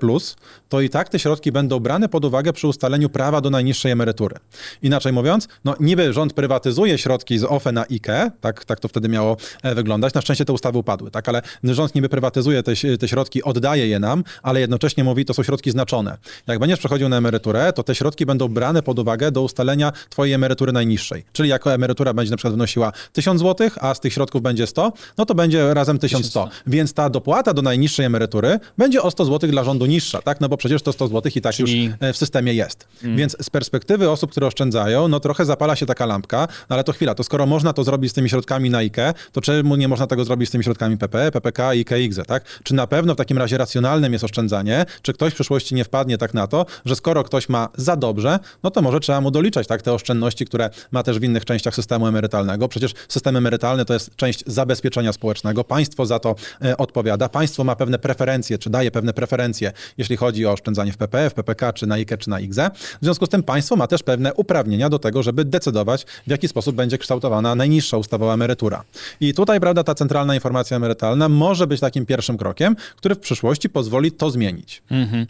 to 0.70 0.82
i 0.82 0.90
tak 0.90 1.10
te 1.10 1.20
środki 1.20 1.52
będą 1.52 1.80
brane 1.80 2.10
pod 2.10 2.26
uwagę 2.26 2.54
przy 2.54 2.68
ustaleniu 2.68 3.10
prawa 3.10 3.42
do 3.42 3.50
najniższej 3.50 3.92
emerytury. 3.92 4.36
Inaczej 4.82 5.14
mówiąc, 5.14 5.48
no 5.66 5.76
niby 5.80 6.14
rząd 6.22 6.34
prywatyzuje 6.34 6.98
środki 6.98 7.40
z 7.40 7.44
OFE 7.44 7.72
na 7.72 7.86
IKE, 7.92 8.32
tak, 8.42 8.66
tak 8.66 8.80
to 8.80 8.88
wtedy 8.88 9.10
miało 9.10 9.38
e, 9.64 9.76
wyglądać. 9.76 10.14
Na 10.14 10.22
szczęście 10.22 10.46
te 10.46 10.54
ustawy 10.54 10.78
upadły, 10.78 11.12
tak, 11.12 11.30
ale 11.30 11.42
rząd 11.64 11.96
niby 11.96 12.10
prywatyzuje 12.10 12.64
te, 12.64 12.74
te 13.00 13.08
środki, 13.08 13.44
oddaje 13.44 13.88
je 13.88 14.00
nam, 14.00 14.24
ale 14.44 14.60
jednocześnie 14.60 15.04
mówi, 15.04 15.26
to 15.26 15.34
są 15.34 15.44
środki 15.44 15.72
znaczone. 15.72 16.18
Jak 16.48 16.60
będziesz 16.60 16.80
przechodził 16.80 17.10
na 17.10 17.18
emeryturę, 17.18 17.74
to 17.74 17.84
te 17.84 17.96
środki 17.96 18.26
będą 18.26 18.48
brane 18.48 18.84
pod 18.84 19.00
uwagę 19.00 19.32
do 19.32 19.42
ustalenia 19.42 19.92
twojej 20.10 20.34
emerytury 20.34 20.72
najniższej. 20.72 21.24
Czyli 21.34 21.50
jako 21.50 21.74
emerytura 21.74 22.14
będzie 22.14 22.32
na 22.32 22.38
przykład 22.38 22.54
wynosiła 22.54 22.92
1000 23.14 23.42
zł, 23.42 23.70
a 23.80 23.94
z 23.94 24.00
tych 24.00 24.14
środków 24.14 24.42
będzie 24.42 24.68
100, 24.68 24.94
no 25.18 25.26
to 25.26 25.36
będzie 25.36 25.74
razem 25.74 26.00
1100. 26.00 26.50
Więc 26.68 26.94
ta 26.94 27.10
dopłata 27.10 27.54
do 27.54 27.62
najniższej 27.62 28.06
emerytury 28.06 28.60
będzie 28.78 29.02
o 29.02 29.12
100 29.12 29.26
zł 29.26 29.50
dla 29.50 29.64
rządu 29.64 29.86
niższa, 29.86 30.22
tak? 30.22 30.42
No 30.42 30.50
bo 30.50 30.58
przecież 30.58 30.82
to 30.82 30.94
100 30.94 31.08
zł 31.08 31.32
i 31.36 31.42
tak 31.42 31.56
Czyli... 31.56 31.86
już 31.86 31.94
e, 32.00 32.14
w 32.14 32.18
systemie 32.18 32.54
jest. 32.54 32.88
Mm. 33.04 33.18
Więc 33.18 33.38
z 33.42 33.50
perspektywy 33.50 34.10
osób, 34.10 34.32
które 34.32 34.48
oszczędzają, 34.48 35.08
no 35.08 35.20
trochę 35.20 35.46
zapala 35.46 35.76
się 35.76 35.86
taka 35.86 36.06
lampka, 36.12 36.48
no 36.70 36.74
ale 36.74 36.84
to 36.84 36.94
chwila, 36.94 37.16
to 37.16 37.24
skoro 37.24 37.46
można 37.46 37.74
to 37.74 37.84
zrobić 37.84 38.12
z 38.12 38.14
tymi 38.14 38.30
środkami 38.30 38.70
na 38.70 38.78
IKE, 38.78 39.14
to 39.32 39.42
czemu 39.42 39.76
nie 39.76 39.88
można 39.88 40.08
tego 40.08 40.26
zrobić 40.26 40.50
z 40.50 40.52
tymi 40.52 40.64
środkami 40.64 40.98
PPE, 40.98 41.32
PPK, 41.32 41.68
IKE, 41.68 42.00
IGZE, 42.00 42.26
tak? 42.28 42.44
Czy 42.64 42.76
na 42.76 42.88
pewno 42.88 43.14
w 43.14 43.18
takim 43.18 43.38
razie 43.38 43.58
racjonalnym 43.58 44.14
jest 44.14 44.26
oszczędzanie? 44.26 44.86
Czy 45.02 45.14
ktoś 45.14 45.32
w 45.32 45.36
przyszłości 45.36 45.76
nie 45.76 45.84
wpadnie 45.84 46.18
tak 46.18 46.34
na 46.34 46.48
to, 46.48 46.66
że 46.86 46.96
skoro 46.96 47.24
ktoś 47.24 47.50
ma 47.50 47.70
za 47.76 47.96
dobrze, 47.96 48.40
no 48.64 48.72
to 48.72 48.82
może 48.82 49.00
trzeba 49.00 49.22
mu 49.22 49.32
doliczać, 49.32 49.68
tak? 49.68 49.82
Te 49.82 49.94
oszczędności, 49.94 50.46
które 50.46 50.70
ma 50.92 51.04
też 51.04 51.20
w 51.20 51.24
innych 51.24 51.46
częściach 51.46 51.76
systemu 51.76 52.08
emerytalnego. 52.08 52.68
Przecież 52.68 52.94
system 53.08 53.36
emerytalny 53.36 53.86
to 53.86 53.94
jest 53.94 54.16
część 54.16 54.44
zabezpieczenia 54.48 55.14
społecznego. 55.14 55.64
Państwo 55.64 56.06
za 56.06 56.20
to 56.20 56.36
e, 56.66 56.78
odpowiada. 56.78 57.30
Państwo 57.30 57.64
ma 57.64 57.76
pewne 57.76 58.00
preferencje, 58.00 58.58
czy 58.58 58.70
daje 58.70 58.92
pewne 58.92 59.14
preferencje, 59.14 59.72
jeśli 59.98 60.18
chodzi 60.18 60.46
o 60.46 60.52
oszczędzanie 60.52 60.92
w 60.92 60.98
PPE, 60.98 61.30
w 61.30 61.34
PPK, 61.34 61.74
czy 61.74 61.88
na 61.88 61.96
IKE, 61.96 62.18
czy 62.18 62.30
na 62.30 62.40
IGZE. 62.40 62.72
W 63.02 63.06
związku 63.06 63.26
z 63.26 63.30
tym 63.30 63.44
państwo 63.44 63.76
ma 63.76 63.88
też 63.88 64.04
pewne 64.04 64.34
uprawnienia 64.34 64.90
do 64.90 65.00
tego, 65.00 65.24
żeby 65.24 65.46
decydować, 65.46 66.01
w 66.28 66.32
jaki 66.32 66.48
sposób 66.48 66.76
będzie 66.76 66.98
kształtowana 66.98 67.56
najniższa 67.56 67.98
ustawowa 67.98 68.34
emerytura. 68.34 68.84
I 69.20 69.34
tutaj, 69.34 69.60
prawda, 69.60 69.84
ta 69.84 69.96
centralna 69.96 70.36
informacja 70.36 70.78
emerytalna 70.78 71.30
może 71.30 71.68
być 71.68 71.80
takim 71.80 72.06
pierwszym 72.06 72.38
krokiem, 72.38 72.76
który 72.96 73.16
w 73.16 73.20
przyszłości 73.20 73.70
pozwoli 73.70 74.12
to 74.12 74.32
zmienić. 74.32 74.84
Mhm. 74.92 75.28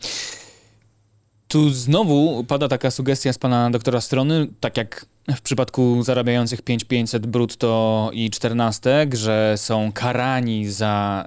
Tu 1.48 1.70
znowu 1.70 2.44
pada 2.44 2.68
taka 2.68 2.92
sugestia 2.92 3.34
z 3.34 3.38
pana 3.38 3.70
doktora 3.70 4.02
strony, 4.02 4.48
tak 4.60 4.78
jak 4.78 5.06
w 5.36 5.42
przypadku 5.42 6.04
zarabiających 6.04 6.62
5500 6.62 7.28
brutto 7.28 8.10
i 8.14 8.30
14, 8.30 9.08
że 9.14 9.54
są 9.58 9.92
karani 9.92 10.68
za 10.68 11.26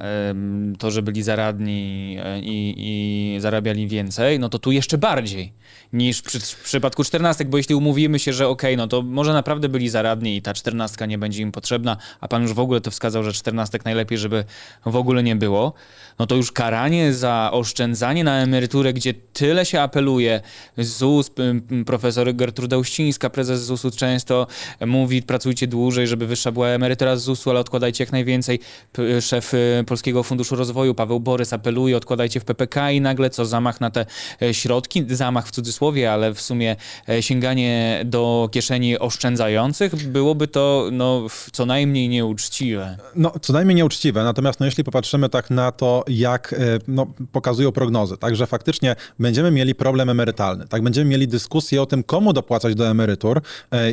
to, 0.78 0.90
że 0.90 1.02
byli 1.02 1.22
zaradni 1.22 2.16
e, 2.20 2.40
i, 2.40 2.74
i, 3.36 3.40
zarabiali 3.40 3.88
więcej, 3.88 4.38
no 4.38 4.48
to 4.48 4.58
tu 4.58 4.72
jeszcze 4.72 4.98
bardziej 4.98 5.52
niż 5.94 6.22
przy, 6.22 6.40
w 6.40 6.62
przypadku 6.62 7.04
14, 7.04 7.44
bo 7.44 7.56
jeśli 7.56 7.74
umówimy 7.74 8.18
się, 8.18 8.32
że 8.32 8.48
okej, 8.48 8.74
okay, 8.74 8.76
no 8.76 8.88
to 8.88 9.02
może 9.02 9.32
naprawdę 9.32 9.68
byli 9.68 9.88
zaradni 9.88 10.36
i 10.36 10.42
ta 10.42 10.54
14 10.54 11.06
nie 11.06 11.18
będzie 11.18 11.42
im 11.42 11.52
potrzebna, 11.52 11.96
a 12.20 12.28
pan 12.28 12.42
już 12.42 12.52
w 12.52 12.58
ogóle 12.58 12.80
to 12.80 12.90
wskazał, 12.90 13.24
że 13.24 13.32
14 13.32 13.78
najlepiej, 13.84 14.18
żeby 14.18 14.44
w 14.86 14.96
ogóle 14.96 15.22
nie 15.22 15.36
było, 15.36 15.72
no 16.18 16.26
to 16.26 16.34
już 16.34 16.52
karanie 16.52 17.12
za 17.12 17.50
oszczędzanie 17.52 18.24
na 18.24 18.42
emeryturę, 18.42 18.92
gdzie 18.92 19.14
tyle 19.14 19.66
się 19.66 19.80
apeluje, 19.80 20.40
ZUS, 20.78 21.30
profesor 21.86 22.34
Gertruda 22.34 22.76
Uścińska, 22.76 23.30
prezes 23.30 23.64
ZUS-u 23.64 23.90
często 23.90 24.46
mówi, 24.86 25.22
pracujcie 25.22 25.66
dłużej, 25.66 26.06
żeby 26.06 26.26
wyższa 26.26 26.52
była 26.52 26.68
emerytura 26.68 27.16
z 27.16 27.22
ZUS-u, 27.22 27.50
ale 27.50 27.60
odkładajcie 27.60 28.04
jak 28.04 28.12
najwięcej. 28.12 28.60
Szef 29.20 29.54
y, 29.54 29.84
Polskiego 29.86 30.22
Funduszu 30.22 30.56
Rozwoju, 30.56 30.94
Paweł 30.94 31.20
Borys 31.20 31.52
apeluje, 31.52 31.96
odkładajcie 31.96 32.40
w 32.40 32.44
PPK 32.44 32.90
i 32.90 33.00
nagle 33.00 33.30
co, 33.30 33.46
zamach 33.46 33.80
na 33.80 33.90
te 33.90 34.06
e, 34.42 34.54
środki, 34.54 35.04
zamach 35.08 35.48
w 35.48 35.50
cudzysłowie, 35.50 35.83
cudzysłowie, 35.84 36.12
ale 36.12 36.34
w 36.34 36.40
sumie 36.40 36.76
sięganie 37.20 38.02
do 38.04 38.48
kieszeni 38.52 38.98
oszczędzających, 38.98 40.08
byłoby 40.08 40.48
to 40.48 40.88
no, 40.92 41.26
co 41.52 41.66
najmniej 41.66 42.08
nieuczciwe. 42.08 42.96
No, 43.16 43.32
co 43.42 43.52
najmniej 43.52 43.76
nieuczciwe, 43.76 44.24
natomiast 44.24 44.60
no, 44.60 44.66
jeśli 44.66 44.84
popatrzymy 44.84 45.28
tak 45.28 45.50
na 45.50 45.72
to, 45.72 46.04
jak 46.08 46.54
no, 46.88 47.06
pokazują 47.32 47.72
prognozy, 47.72 48.16
także 48.16 48.46
faktycznie 48.46 48.96
będziemy 49.18 49.50
mieli 49.50 49.74
problem 49.74 50.10
emerytalny, 50.10 50.68
tak, 50.68 50.82
będziemy 50.82 51.10
mieli 51.10 51.28
dyskusję 51.28 51.82
o 51.82 51.86
tym, 51.86 52.02
komu 52.02 52.32
dopłacać 52.32 52.74
do 52.74 52.88
emerytur 52.88 53.40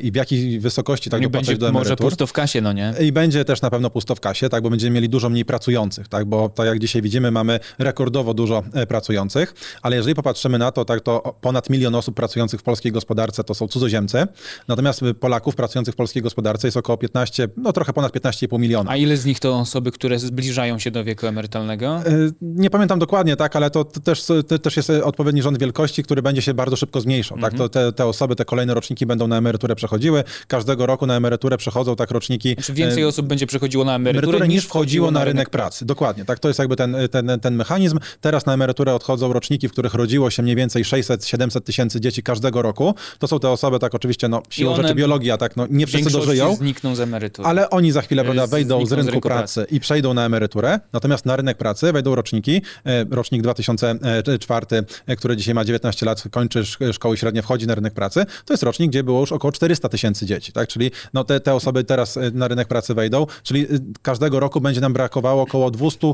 i 0.04 0.12
w 0.12 0.16
jakiej 0.16 0.60
wysokości 0.60 1.10
tak 1.10 1.22
dopłacać 1.22 1.48
będzie 1.48 1.60
do 1.60 1.70
emerytur. 1.70 1.90
może 1.90 2.10
pusto 2.10 2.28
w 2.28 2.34
kasie, 2.34 2.62
no 2.62 2.74
nie? 2.74 2.94
I 3.02 3.12
będzie 3.12 3.46
też 3.46 3.62
na 3.62 3.70
pewno 3.70 3.90
pusto 3.90 4.16
w 4.16 4.20
kasie, 4.20 4.50
tak, 4.50 4.64
bo 4.64 4.70
będziemy 4.70 4.96
mieli 4.96 5.10
dużo 5.10 5.30
mniej 5.30 5.46
pracujących, 5.46 6.08
tak, 6.08 6.26
bo 6.26 6.50
tak 6.50 6.66
jak 6.66 6.80
dzisiaj 6.80 7.02
widzimy, 7.02 7.32
mamy 7.32 7.60
rekordowo 7.80 8.34
dużo 8.34 8.64
e, 8.74 8.88
pracujących, 8.88 9.54
ale 9.82 9.96
jeżeli 9.96 10.16
popatrzymy 10.16 10.58
na 10.58 10.72
to, 10.72 10.86
tak, 10.86 11.02
to 11.02 11.36
ponad 11.42 11.70
milion 11.70 11.81
osób 11.88 12.16
pracujących 12.16 12.60
w 12.60 12.64
polskiej 12.64 12.92
gospodarce 12.92 13.44
to 13.44 13.54
są 13.54 13.68
cudzoziemcy, 13.68 14.28
natomiast 14.68 15.02
Polaków 15.20 15.56
pracujących 15.56 15.94
w 15.94 15.98
polskiej 15.98 16.22
gospodarce 16.22 16.68
jest 16.68 16.78
około 16.78 16.98
15, 16.98 17.48
no 17.58 17.74
trochę 17.74 17.94
ponad 17.94 18.14
15,5 18.14 18.60
miliona. 18.60 18.92
A 18.92 18.98
ile 18.98 19.18
z 19.18 19.26
nich 19.26 19.40
to 19.40 19.60
osoby, 19.60 19.92
które 19.92 20.20
zbliżają 20.20 20.80
się 20.80 20.92
do 20.92 21.04
wieku 21.04 21.28
emerytalnego? 21.28 21.88
E, 21.88 22.04
nie 22.42 22.70
pamiętam 22.70 23.00
dokładnie, 23.00 23.36
tak, 23.36 23.56
ale 23.56 23.70
to, 23.70 23.86
to 23.86 24.00
też, 24.00 24.24
to 24.48 24.60
też 24.60 24.78
jest 24.78 24.90
odpowiedni 24.90 25.42
rząd 25.42 25.60
wielkości, 25.60 26.04
który 26.04 26.22
będzie 26.22 26.42
się 26.42 26.54
bardzo 26.54 26.76
szybko 26.76 27.02
zmniejszał, 27.02 27.38
tak, 27.40 27.54
to 27.54 27.70
te, 27.70 27.92
te 27.92 28.06
osoby, 28.06 28.36
te 28.36 28.46
kolejne 28.46 28.74
roczniki 28.74 29.06
będą 29.06 29.28
na 29.28 29.38
emeryturę 29.38 29.76
przechodziły, 29.76 30.24
każdego 30.48 30.86
roku 30.86 31.06
na 31.06 31.16
emeryturę 31.16 31.58
przechodzą 31.58 31.96
tak 31.96 32.12
roczniki. 32.12 32.56
Czy 32.56 32.74
więcej 32.74 33.04
e, 33.04 33.08
osób 33.08 33.28
będzie 33.28 33.48
przechodziło 33.48 33.86
na 33.86 33.96
emeryturę, 33.96 34.28
emeryturę 34.28 34.48
niż 34.48 34.66
wchodziło 34.66 35.12
na 35.12 35.26
rynek 35.26 35.50
pracy. 35.50 35.62
pracy. 35.62 35.86
Dokładnie, 35.86 36.26
tak, 36.26 36.40
to 36.40 36.48
jest 36.48 36.60
jakby 36.60 36.76
ten, 36.76 36.96
ten, 37.12 37.40
ten 37.42 37.56
mechanizm. 37.56 38.00
Teraz 38.22 38.46
na 38.46 38.54
emeryturę 38.54 38.96
odchodzą 38.96 39.34
roczniki, 39.34 39.68
w 39.68 39.72
których 39.72 39.94
rodziło 39.94 40.30
się 40.30 40.44
mniej 40.44 40.56
więcej 40.56 40.84
600-700 40.84 41.62
tysięcy 41.62 41.71
dzieci 42.00 42.24
każdego 42.24 42.62
roku. 42.62 42.96
To 43.20 43.28
są 43.28 43.40
te 43.40 43.50
osoby, 43.50 43.80
tak 43.80 43.96
oczywiście, 43.96 44.28
no 44.28 44.42
siłą 44.50 44.76
rzeczy 44.76 44.96
biologia, 44.96 45.38
tak, 45.38 45.58
no 45.58 45.68
nie 45.70 45.88
wszyscy 45.88 46.12
dożyją. 46.12 46.56
znikną 46.56 46.96
z 46.96 47.00
emerytury. 47.00 47.48
Ale 47.48 47.70
oni 47.70 47.92
za 47.92 48.02
chwilę, 48.02 48.24
prawda, 48.24 48.48
wejdą 48.48 48.86
z 48.86 48.92
rynku, 48.92 49.04
z 49.04 49.08
rynku 49.08 49.30
pracy, 49.30 49.62
pracy, 49.62 49.76
i 49.76 49.80
przejdą 49.80 50.14
na 50.14 50.26
emeryturę, 50.26 50.80
natomiast 50.94 51.26
na 51.26 51.36
rynek 51.36 51.58
pracy 51.58 51.92
wejdą 51.92 52.16
roczniki, 52.16 52.62
e, 52.86 53.06
rocznik 53.10 53.42
2004, 53.42 54.84
e, 55.08 55.16
który 55.16 55.38
dzisiaj 55.38 55.54
ma 55.54 55.66
19 55.66 56.06
lat, 56.06 56.24
kończy 56.32 56.64
szkoły 56.94 57.18
średnie, 57.18 57.42
wchodzi 57.42 57.68
na 57.68 57.76
rynek 57.76 57.94
pracy, 57.94 58.26
to 58.46 58.54
jest 58.54 58.64
rocznik, 58.64 58.92
gdzie 58.92 59.04
było 59.04 59.20
już 59.20 59.32
około 59.32 59.52
400 59.52 59.90
tysięcy 59.90 60.26
dzieci, 60.26 60.52
tak, 60.52 60.68
czyli 60.68 60.92
no 61.14 61.24
te, 61.24 61.40
te 61.40 61.54
osoby 61.54 61.84
teraz 61.84 62.20
na 62.34 62.48
rynek 62.48 62.68
pracy 62.68 62.94
wejdą, 62.94 63.26
czyli 63.44 63.68
każdego 64.02 64.40
roku 64.40 64.62
będzie 64.62 64.82
nam 64.82 64.94
brakowało 64.94 65.42
około 65.42 65.72
200 65.72 66.14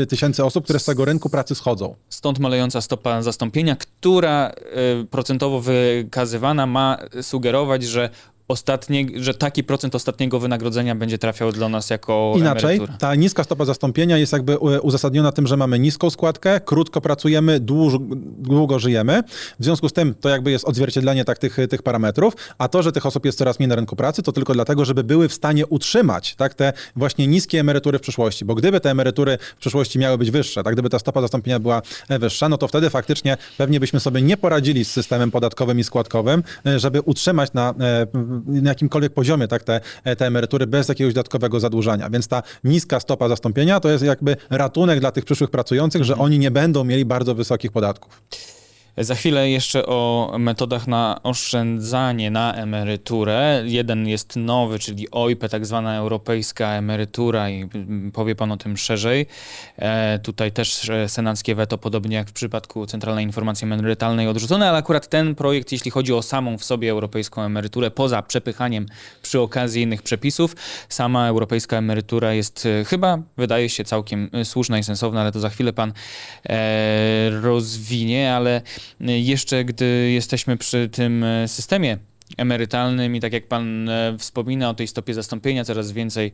e, 0.00 0.06
tysięcy 0.06 0.44
osób, 0.44 0.64
które 0.64 0.78
z 0.78 0.84
tego 0.84 1.04
rynku 1.04 1.30
pracy 1.30 1.54
schodzą. 1.54 1.94
Stąd 2.08 2.38
malejąca 2.38 2.80
stopa 2.80 3.22
zastąpienia, 3.22 3.76
która 3.76 4.50
e, 4.50 4.53
procentowo 5.10 5.60
wykazywana 5.60 6.66
ma 6.66 6.98
sugerować, 7.22 7.82
że 7.82 8.10
ostatnie, 8.48 9.06
że 9.16 9.34
taki 9.34 9.64
procent 9.64 9.94
ostatniego 9.94 10.40
wynagrodzenia 10.40 10.94
będzie 10.94 11.18
trafiał 11.18 11.52
do 11.52 11.68
nas 11.68 11.90
jako 11.90 12.34
Inaczej, 12.36 12.76
emerytura. 12.76 12.98
ta 12.98 13.14
niska 13.14 13.44
stopa 13.44 13.64
zastąpienia 13.64 14.18
jest 14.18 14.32
jakby 14.32 14.58
uzasadniona 14.58 15.32
tym, 15.32 15.46
że 15.46 15.56
mamy 15.56 15.78
niską 15.78 16.10
składkę, 16.10 16.60
krótko 16.60 17.00
pracujemy, 17.00 17.60
długo, 17.60 17.98
długo 18.38 18.78
żyjemy. 18.78 19.22
W 19.60 19.64
związku 19.64 19.88
z 19.88 19.92
tym 19.92 20.14
to 20.20 20.28
jakby 20.28 20.50
jest 20.50 20.64
odzwierciedlenie 20.64 21.24
tak 21.24 21.38
tych, 21.38 21.56
tych 21.70 21.82
parametrów, 21.82 22.34
a 22.58 22.68
to, 22.68 22.82
że 22.82 22.92
tych 22.92 23.06
osób 23.06 23.24
jest 23.24 23.38
coraz 23.38 23.58
mniej 23.58 23.68
na 23.68 23.74
rynku 23.74 23.96
pracy, 23.96 24.22
to 24.22 24.32
tylko 24.32 24.54
dlatego, 24.54 24.84
żeby 24.84 25.04
były 25.04 25.28
w 25.28 25.34
stanie 25.34 25.66
utrzymać 25.66 26.34
tak, 26.34 26.54
te 26.54 26.72
właśnie 26.96 27.26
niskie 27.26 27.60
emerytury 27.60 27.98
w 27.98 28.02
przyszłości. 28.02 28.44
Bo 28.44 28.54
gdyby 28.54 28.80
te 28.80 28.90
emerytury 28.90 29.38
w 29.56 29.60
przyszłości 29.60 29.98
miały 29.98 30.18
być 30.18 30.30
wyższe, 30.30 30.62
tak, 30.62 30.72
gdyby 30.72 30.90
ta 30.90 30.98
stopa 30.98 31.20
zastąpienia 31.20 31.58
była 31.58 31.82
e, 32.08 32.18
wyższa, 32.18 32.48
no 32.48 32.58
to 32.58 32.68
wtedy 32.68 32.90
faktycznie 32.90 33.36
pewnie 33.58 33.80
byśmy 33.80 34.00
sobie 34.00 34.22
nie 34.22 34.36
poradzili 34.36 34.84
z 34.84 34.90
systemem 34.90 35.30
podatkowym 35.30 35.78
i 35.78 35.84
składkowym, 35.84 36.42
e, 36.66 36.78
żeby 36.78 37.00
utrzymać 37.00 37.52
na 37.52 37.74
e, 37.80 38.06
na 38.46 38.70
jakimkolwiek 38.70 39.12
poziomie 39.12 39.48
tak, 39.48 39.62
te, 39.62 39.80
te 40.16 40.26
emerytury 40.26 40.66
bez 40.66 40.88
jakiegoś 40.88 41.14
dodatkowego 41.14 41.60
zadłużania. 41.60 42.10
Więc 42.10 42.28
ta 42.28 42.42
niska 42.64 43.00
stopa 43.00 43.28
zastąpienia 43.28 43.80
to 43.80 43.90
jest 43.90 44.04
jakby 44.04 44.36
ratunek 44.50 45.00
dla 45.00 45.12
tych 45.12 45.24
przyszłych 45.24 45.50
pracujących, 45.50 46.04
że 46.04 46.12
mhm. 46.12 46.24
oni 46.24 46.38
nie 46.38 46.50
będą 46.50 46.84
mieli 46.84 47.04
bardzo 47.04 47.34
wysokich 47.34 47.72
podatków. 47.72 48.22
Za 48.98 49.14
chwilę 49.14 49.50
jeszcze 49.50 49.86
o 49.86 50.34
metodach 50.38 50.86
na 50.86 51.20
oszczędzanie 51.22 52.30
na 52.30 52.54
emeryturę. 52.54 53.62
Jeden 53.66 54.08
jest 54.08 54.36
nowy, 54.36 54.78
czyli 54.78 55.10
OIP, 55.10 55.48
tak 55.48 55.66
zwana 55.66 55.96
europejska 55.96 56.68
emerytura 56.68 57.50
i 57.50 57.68
powie 58.12 58.34
pan 58.34 58.52
o 58.52 58.56
tym 58.56 58.76
szerzej. 58.76 59.26
E, 59.76 60.18
tutaj 60.18 60.52
też 60.52 60.88
e, 60.88 61.08
senackie 61.08 61.54
weto, 61.54 61.78
podobnie 61.78 62.16
jak 62.16 62.28
w 62.28 62.32
przypadku 62.32 62.86
Centralnej 62.86 63.24
Informacji 63.24 63.64
Emerytalnej 63.64 64.28
odrzucone, 64.28 64.68
ale 64.68 64.78
akurat 64.78 65.08
ten 65.08 65.34
projekt, 65.34 65.72
jeśli 65.72 65.90
chodzi 65.90 66.12
o 66.12 66.22
samą 66.22 66.58
w 66.58 66.64
sobie 66.64 66.90
europejską 66.90 67.42
emeryturę, 67.42 67.90
poza 67.90 68.22
przepychaniem 68.22 68.86
przy 69.22 69.40
okazji 69.40 69.82
innych 69.82 70.02
przepisów, 70.02 70.56
sama 70.88 71.28
europejska 71.28 71.76
emerytura 71.76 72.32
jest 72.32 72.66
e, 72.66 72.84
chyba, 72.84 73.18
wydaje 73.36 73.68
się, 73.68 73.84
całkiem 73.84 74.30
e, 74.32 74.44
słuszna 74.44 74.78
i 74.78 74.82
sensowna, 74.82 75.20
ale 75.20 75.32
to 75.32 75.40
za 75.40 75.48
chwilę 75.48 75.72
pan 75.72 75.92
e, 76.48 77.30
rozwinie, 77.30 78.34
ale 78.34 78.62
jeszcze 79.00 79.64
gdy 79.64 80.10
jesteśmy 80.10 80.56
przy 80.56 80.88
tym 80.88 81.24
e, 81.24 81.48
systemie 81.48 81.98
emerytalnym 82.36 83.16
i 83.16 83.20
tak 83.20 83.32
jak 83.32 83.48
pan 83.48 83.88
e, 83.88 84.16
wspomina 84.18 84.70
o 84.70 84.74
tej 84.74 84.88
stopie 84.88 85.14
zastąpienia, 85.14 85.64
coraz 85.64 85.92
więcej 85.92 86.32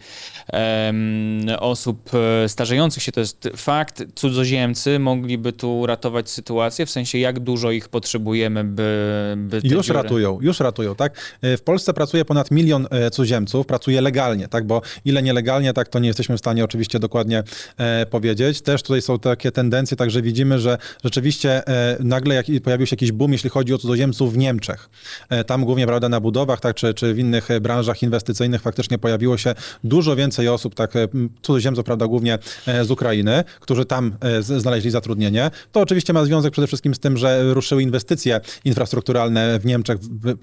um, 0.52 1.46
osób 1.58 2.10
e, 2.44 2.48
starzejących 2.48 3.02
się, 3.02 3.12
to 3.12 3.20
jest 3.20 3.48
fakt. 3.56 4.02
Cudzoziemcy 4.14 4.98
mogliby 4.98 5.52
tu 5.52 5.86
ratować 5.86 6.30
sytuację, 6.30 6.86
w 6.86 6.90
sensie 6.90 7.18
jak 7.18 7.40
dużo 7.40 7.70
ich 7.70 7.88
potrzebujemy, 7.88 8.64
by, 8.64 9.34
by 9.36 9.60
Już 9.64 9.86
dziury... 9.86 10.02
ratują, 10.02 10.38
już 10.40 10.60
ratują, 10.60 10.94
tak? 10.94 11.36
E, 11.42 11.56
w 11.56 11.62
Polsce 11.62 11.92
pracuje 11.92 12.24
ponad 12.24 12.50
milion 12.50 12.86
cudzoziemców, 13.12 13.66
pracuje 13.66 14.00
legalnie, 14.00 14.48
tak? 14.48 14.66
Bo 14.66 14.82
ile 15.04 15.22
nielegalnie, 15.22 15.72
tak 15.72 15.88
to 15.88 15.98
nie 15.98 16.08
jesteśmy 16.08 16.36
w 16.36 16.38
stanie 16.38 16.64
oczywiście 16.64 16.98
dokładnie 16.98 17.42
e, 17.78 18.06
powiedzieć. 18.06 18.60
Też 18.60 18.82
tutaj 18.82 19.02
są 19.02 19.18
takie 19.18 19.52
tendencje, 19.52 19.96
także 19.96 20.22
widzimy, 20.22 20.58
że 20.58 20.78
rzeczywiście 21.04 21.66
e, 21.66 21.96
nagle 22.00 22.34
jak, 22.34 22.46
pojawił 22.64 22.86
się 22.86 22.94
jakiś 22.94 23.12
boom, 23.12 23.32
jeśli 23.32 23.50
chodzi 23.50 23.74
o 23.74 23.78
cudzoziemców 23.78 24.32
w 24.32 24.36
Niemczech. 24.36 24.90
E, 25.28 25.44
tam 25.44 25.64
głównie 25.64 25.86
prawda, 25.90 26.08
na 26.08 26.20
budowach, 26.20 26.60
tak, 26.60 26.76
czy, 26.76 26.94
czy 26.94 27.14
w 27.14 27.18
innych 27.18 27.50
e, 27.50 27.60
branżach 27.60 28.02
inwestycyjnych 28.02 28.62
faktycznie 28.62 28.98
pojawiło 28.98 29.36
się 29.36 29.54
dużo 29.84 30.16
więcej 30.16 30.48
osób, 30.48 30.74
tak, 30.74 30.96
e, 30.96 31.08
cudzoziemców, 31.42 31.84
prawda, 31.84 32.06
głównie 32.06 32.38
e, 32.66 32.84
z 32.84 32.90
Ukrainy, 32.90 33.44
którzy 33.60 33.84
tam 33.84 34.12
znaleźli 34.40 34.90
zatrudnienie. 34.90 35.50
To 35.72 35.80
oczywiście 35.80 36.12
ma 36.12 36.24
związek 36.24 36.52
przede 36.52 36.66
wszystkim 36.66 36.94
z 36.94 36.98
tym, 36.98 37.16
że 37.16 37.54
ruszyły 37.54 37.82
inwestycje 37.82 38.40
infrastrukturalne 38.64 39.58
w 39.58 39.66
Niemczech 39.66 39.98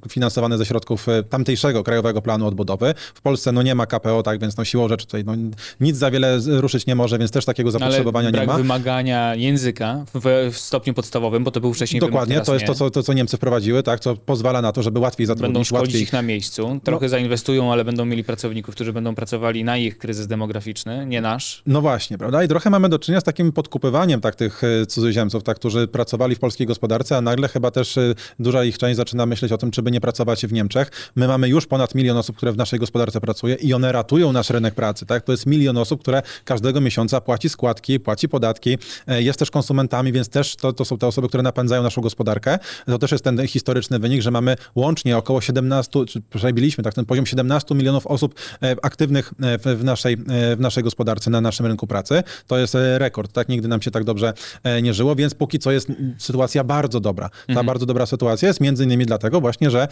finansowane 0.10 0.58
ze 0.58 0.66
środków 0.66 1.08
tamtejszego 1.30 1.84
Krajowego 1.84 2.22
Planu 2.22 2.48
Odbudowy. 2.48 2.94
W 3.14 3.22
Polsce 3.22 3.52
no 3.52 3.62
nie 3.62 3.76
ma 3.76 3.86
KPO, 3.86 4.24
tak, 4.24 4.42
więc 4.42 4.58
no 4.58 4.66
siłą 4.66 4.88
rzeczy 4.88 5.06
tutaj 5.06 5.24
no, 5.24 5.34
nic 5.80 5.98
za 5.98 6.12
wiele 6.12 6.40
ruszyć 6.48 6.86
nie 6.86 6.96
może, 6.96 7.20
więc 7.20 7.32
też 7.32 7.46
takiego 7.46 7.72
zapotrzebowania 7.72 8.30
Ale 8.30 8.40
nie 8.40 8.48
ma. 8.48 8.58
wymagania 8.58 9.36
języka 9.36 10.06
w, 10.14 10.52
w, 10.54 10.58
stopniu 10.58 10.94
podstawowym, 10.94 11.44
bo 11.44 11.52
to 11.52 11.62
był 11.62 11.74
wcześniej 11.74 12.00
Dokładnie, 12.00 12.42
to 12.42 12.54
jest 12.54 12.66
to 12.66 12.76
co, 12.76 12.90
to, 12.90 13.04
co 13.04 13.14
Niemcy 13.14 13.38
wprowadziły, 13.38 13.84
tak, 13.84 14.00
co 14.00 14.16
pozwala 14.16 14.62
na 14.62 14.72
to, 14.72 14.84
żeby 14.84 15.00
łatwiej 15.00 15.28
będą 15.38 15.64
szkolić 15.64 15.88
łatwiej. 15.88 16.02
ich 16.02 16.14
na 16.14 16.22
miejscu. 16.22 16.80
Trochę 16.84 17.06
no. 17.06 17.10
zainwestują, 17.10 17.72
ale 17.72 17.86
będą 17.86 18.06
mieli 18.06 18.24
pracowników, 18.24 18.76
którzy 18.76 18.94
będą 18.94 19.16
pracowali 19.16 19.64
na 19.64 19.78
ich 19.78 19.98
kryzys 19.98 20.28
demograficzny, 20.28 21.06
nie 21.06 21.22
nasz. 21.22 21.62
No 21.66 21.82
właśnie, 21.82 22.18
prawda? 22.18 22.44
I 22.44 22.48
trochę 22.48 22.70
mamy 22.70 22.90
do 22.90 23.00
czynienia 23.00 23.22
z 23.22 23.24
takim 23.24 23.52
podkupywaniem 23.52 24.22
tak, 24.22 24.36
tych 24.36 24.64
e, 24.64 24.86
cudzoziemców, 24.86 25.44
tak, 25.44 25.58
którzy 25.58 25.88
pracowali 25.88 26.36
w 26.36 26.40
polskiej 26.40 26.68
gospodarce, 26.68 27.18
a 27.18 27.22
nagle 27.22 27.48
chyba 27.48 27.72
też 27.72 27.98
e, 27.98 28.14
duża 28.40 28.64
ich 28.64 28.78
część 28.78 28.98
zaczyna 28.98 29.26
myśleć 29.26 29.52
o 29.52 29.58
tym, 29.58 29.72
czy 29.72 29.82
by 29.82 29.92
nie 29.92 30.02
pracować 30.02 30.46
w 30.46 30.54
Niemczech. 30.54 30.92
My 31.16 31.28
mamy 31.28 31.50
już 31.50 31.66
ponad 31.66 31.96
milion 31.96 32.18
osób, 32.18 32.38
które 32.38 32.52
w 32.52 32.58
naszej 32.58 32.80
gospodarce 32.80 33.22
pracuje 33.22 33.56
i 33.56 33.74
one 33.74 33.92
ratują 33.92 34.32
nasz 34.32 34.50
rynek 34.50 34.76
pracy. 34.76 35.06
Tak? 35.06 35.24
To 35.24 35.32
jest 35.32 35.46
milion 35.46 35.78
osób, 35.78 36.02
które 36.02 36.22
każdego 36.46 36.82
miesiąca 36.82 37.22
płaci 37.22 37.50
składki, 37.50 38.00
płaci 38.00 38.30
podatki, 38.30 38.78
e, 39.08 39.22
jest 39.22 39.40
też 39.40 39.52
konsumentami, 39.52 40.12
więc 40.12 40.30
też 40.30 40.56
to, 40.56 40.74
to 40.74 40.86
są 40.86 40.98
te 40.98 41.08
osoby, 41.08 41.28
które 41.28 41.44
napędzają 41.44 41.84
naszą 41.84 42.02
gospodarkę. 42.02 42.60
To 42.86 42.98
też 42.98 43.12
jest 43.12 43.24
ten 43.24 43.48
historyczny 43.48 44.00
wynik, 44.00 44.22
że 44.22 44.32
mamy 44.32 44.56
łącznie 44.76 45.18
około 45.18 45.27
17, 45.40 46.06
czy 46.06 46.22
przebiliśmy 46.22 46.84
tak 46.84 46.94
ten 46.94 47.06
poziom 47.06 47.26
17 47.26 47.76
milionów 47.76 48.08
osób 48.08 48.36
e, 48.64 48.76
aktywnych 48.82 49.34
e, 49.42 49.76
w 49.76 49.84
naszej, 49.84 50.14
e, 50.14 50.56
w 50.56 50.60
naszej 50.60 50.84
gospodarce, 50.84 51.30
na 51.30 51.42
naszym 51.42 51.66
rynku 51.66 51.88
pracy. 51.88 52.24
To 52.48 52.58
jest 52.58 52.78
rekord, 52.98 53.32
tak? 53.32 53.50
Nigdy 53.50 53.68
nam 53.68 53.82
się 53.82 53.92
tak 53.92 54.04
dobrze 54.04 54.34
nie 54.82 54.94
żyło, 54.94 55.16
więc 55.16 55.34
póki 55.34 55.60
co 55.60 55.72
jest 55.72 55.88
sytuacja 56.18 56.64
bardzo 56.64 57.00
dobra. 57.00 57.30
Ta 57.30 57.36
mhm. 57.50 57.66
bardzo 57.66 57.86
dobra 57.86 58.06
sytuacja 58.06 58.48
jest 58.48 58.62
między 58.62 58.84
innymi 58.84 59.06
dlatego 59.06 59.42
właśnie, 59.42 59.72
że 59.72 59.88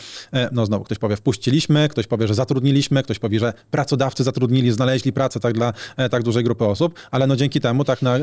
no 0.52 0.66
znowu 0.66 0.84
ktoś 0.84 0.98
powie 0.98 1.16
wpuściliśmy, 1.16 1.90
ktoś 1.90 2.08
powie, 2.08 2.28
że 2.28 2.34
zatrudniliśmy, 2.34 3.04
ktoś 3.04 3.20
powie, 3.20 3.40
że 3.40 3.54
pracodawcy 3.72 4.24
zatrudnili, 4.24 4.72
znaleźli 4.72 5.14
pracę 5.14 5.40
tak 5.40 5.54
dla 5.54 5.74
tak 6.12 6.24
dużej 6.24 6.44
grupy 6.44 6.66
osób, 6.66 7.00
ale 7.12 7.28
no 7.28 7.36
dzięki 7.36 7.62
temu 7.62 7.84
tak 7.84 8.02
na, 8.02 8.18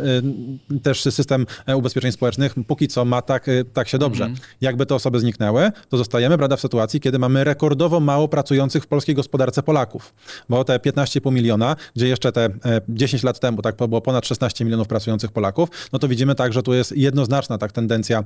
też 0.83 1.03
system 1.03 1.47
ubezpieczeń 1.77 2.13
społecznych 2.13 2.55
póki 2.67 2.89
co 2.89 3.05
ma 3.05 3.23
tak, 3.23 3.47
tak 3.73 3.89
się 3.89 3.99
dobrze. 3.99 4.25
Mhm. 4.25 4.47
Jakby 4.61 4.87
te 4.87 4.95
osoby 4.95 5.21
zniknęły, 5.21 5.71
to 5.89 5.97
zostajemy, 5.97 6.39
prawda, 6.39 6.57
w 6.57 6.61
sytuacji, 6.61 7.01
kiedy 7.03 7.19
mamy 7.19 7.45
rekordowo 7.45 8.01
mało 8.01 8.29
pracujących 8.29 8.83
w 8.83 8.87
polskiej 8.87 9.15
gospodarce 9.15 9.63
Polaków. 9.63 10.15
Bo 10.49 10.65
te 10.65 10.79
15,5 10.79 11.33
miliona, 11.33 11.77
gdzie 11.97 12.09
jeszcze 12.09 12.33
te 12.33 12.49
10 12.89 13.23
lat 13.23 13.41
temu 13.41 13.63
tak 13.63 13.77
było 13.77 14.01
ponad 14.01 14.27
16 14.27 14.65
milionów 14.65 14.89
pracujących 14.89 15.33
Polaków, 15.33 15.69
no 15.93 15.99
to 15.99 16.09
widzimy 16.09 16.35
tak, 16.35 16.53
że 16.53 16.63
tu 16.63 16.75
jest 16.75 16.97
jednoznaczna 16.97 17.59
tak 17.59 17.73
tendencja 17.73 18.25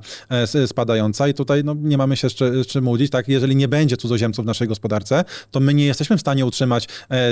spadająca 0.67 1.27
i 1.27 1.33
tutaj 1.33 1.63
no, 1.63 1.75
nie 1.81 1.97
mamy 1.97 2.17
się 2.17 2.29
z 2.29 2.67
czym 2.67 2.87
łudzić, 2.87 3.11
tak, 3.11 3.27
jeżeli 3.27 3.55
nie 3.55 3.67
będzie 3.67 3.97
cudzoziemców 3.97 4.45
w 4.45 4.47
naszej 4.47 4.67
gospodarce, 4.67 5.23
to 5.51 5.59
my 5.59 5.73
nie 5.73 5.85
jesteśmy 5.85 6.17
w 6.17 6.21
stanie 6.21 6.45
utrzymać 6.45 6.87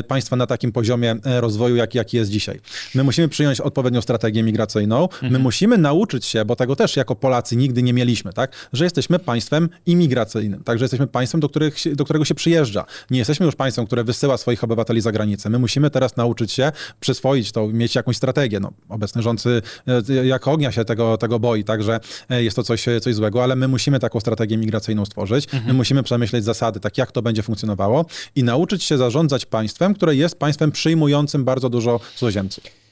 państwa 0.08 0.36
na 0.36 0.48
takim 0.48 0.72
poziomie 0.72 1.16
rozwoju, 1.26 1.76
jaki, 1.76 1.98
jaki 1.98 2.18
jest 2.18 2.32
dzisiaj. 2.32 2.60
My 2.96 3.04
musimy 3.04 3.28
przyjąć 3.28 3.62
odpowiednią 3.62 4.02
strategię 4.02 4.44
migracyjną, 4.44 5.04
mhm. 5.04 5.34
my 5.34 5.40
musimy 5.40 5.78
nauczyć 5.78 6.26
się, 6.26 6.46
bo 6.46 6.56
tego 6.56 6.76
też 6.76 6.96
jako 6.96 7.16
Polacy 7.16 7.56
nigdy 7.56 7.84
nie 7.84 7.94
mieliśmy, 7.94 8.34
tak, 8.34 8.52
że 8.74 8.84
jesteśmy 8.84 9.20
państwem 9.20 9.70
imigracyjnym, 9.86 10.64
tak, 10.64 10.80
że 10.80 10.84
jesteśmy 10.84 11.08
państwem, 11.08 11.35
do, 11.40 11.50
których, 11.50 11.76
do 11.96 12.04
którego 12.04 12.26
się 12.26 12.36
przyjeżdża. 12.36 12.86
Nie 13.12 13.20
jesteśmy 13.20 13.46
już 13.46 13.56
państwem, 13.56 13.86
które 13.86 14.04
wysyła 14.04 14.38
swoich 14.38 14.64
obywateli 14.64 15.02
za 15.02 15.12
granicę. 15.12 15.50
My 15.50 15.60
musimy 15.60 15.90
teraz 15.90 16.18
nauczyć 16.18 16.52
się 16.52 16.72
przyswoić 17.00 17.52
to, 17.52 17.68
mieć 17.68 17.96
jakąś 17.96 18.18
strategię. 18.18 18.60
No, 18.60 18.72
obecny 18.90 19.22
rządcy 19.22 19.62
e, 20.10 20.26
jak 20.26 20.48
ognia 20.48 20.72
się 20.72 20.86
tego, 20.86 21.18
tego 21.18 21.40
boi, 21.40 21.64
także 21.64 22.00
jest 22.30 22.56
to 22.56 22.64
coś, 22.64 22.86
coś 23.02 23.16
złego, 23.16 23.44
ale 23.44 23.56
my 23.56 23.68
musimy 23.68 24.00
taką 24.00 24.20
strategię 24.20 24.58
migracyjną 24.58 25.06
stworzyć. 25.06 25.46
Mhm. 25.46 25.66
My 25.68 25.74
musimy 25.74 26.04
przemyśleć 26.04 26.44
zasady, 26.44 26.80
tak 26.80 26.98
jak 26.98 27.12
to 27.12 27.22
będzie 27.22 27.44
funkcjonowało 27.44 28.06
i 28.36 28.44
nauczyć 28.44 28.84
się 28.84 28.98
zarządzać 28.98 29.46
państwem, 29.46 29.94
które 29.94 30.16
jest 30.16 30.40
państwem 30.40 30.72
przyjmującym 30.72 31.44
bardzo 31.44 31.70
dużo 31.70 32.00
cudzoziemców. 32.16 32.85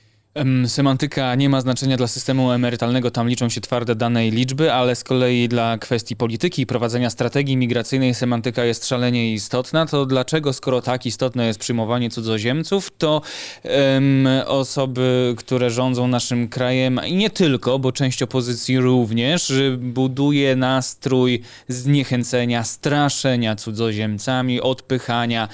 Semantyka 0.68 1.36
nie 1.36 1.50
ma 1.50 1.62
znaczenia 1.62 1.98
dla 1.98 2.08
systemu 2.08 2.52
emerytalnego, 2.52 3.12
tam 3.12 3.30
liczą 3.30 3.50
się 3.50 3.62
twarde 3.62 3.96
dane 3.96 4.28
i 4.28 4.32
liczby, 4.32 4.74
ale 4.74 4.96
z 4.96 5.04
kolei 5.04 5.50
dla 5.50 5.78
kwestii 5.78 6.16
polityki 6.16 6.62
i 6.62 6.66
prowadzenia 6.66 7.10
strategii 7.10 7.58
migracyjnej 7.58 8.14
semantyka 8.14 8.66
jest 8.66 8.88
szalenie 8.88 9.34
istotna. 9.34 9.86
To 9.86 10.06
dlaczego, 10.06 10.54
skoro 10.54 10.82
tak 10.82 11.06
istotne 11.06 11.48
jest 11.48 11.60
przyjmowanie 11.60 12.10
cudzoziemców, 12.10 12.92
to 12.98 13.22
um, 13.64 14.28
osoby, 14.46 15.36
które 15.38 15.72
rządzą 15.72 16.08
naszym 16.08 16.48
krajem 16.48 17.00
i 17.08 17.16
nie 17.16 17.30
tylko, 17.30 17.80
bo 17.80 17.92
część 17.92 18.24
opozycji 18.24 18.80
również, 18.80 19.54
buduje 19.78 20.56
nastrój 20.56 21.42
zniechęcenia, 21.68 22.64
straszenia 22.64 23.56
cudzoziemcami, 23.56 24.62
odpychania, 24.62 25.48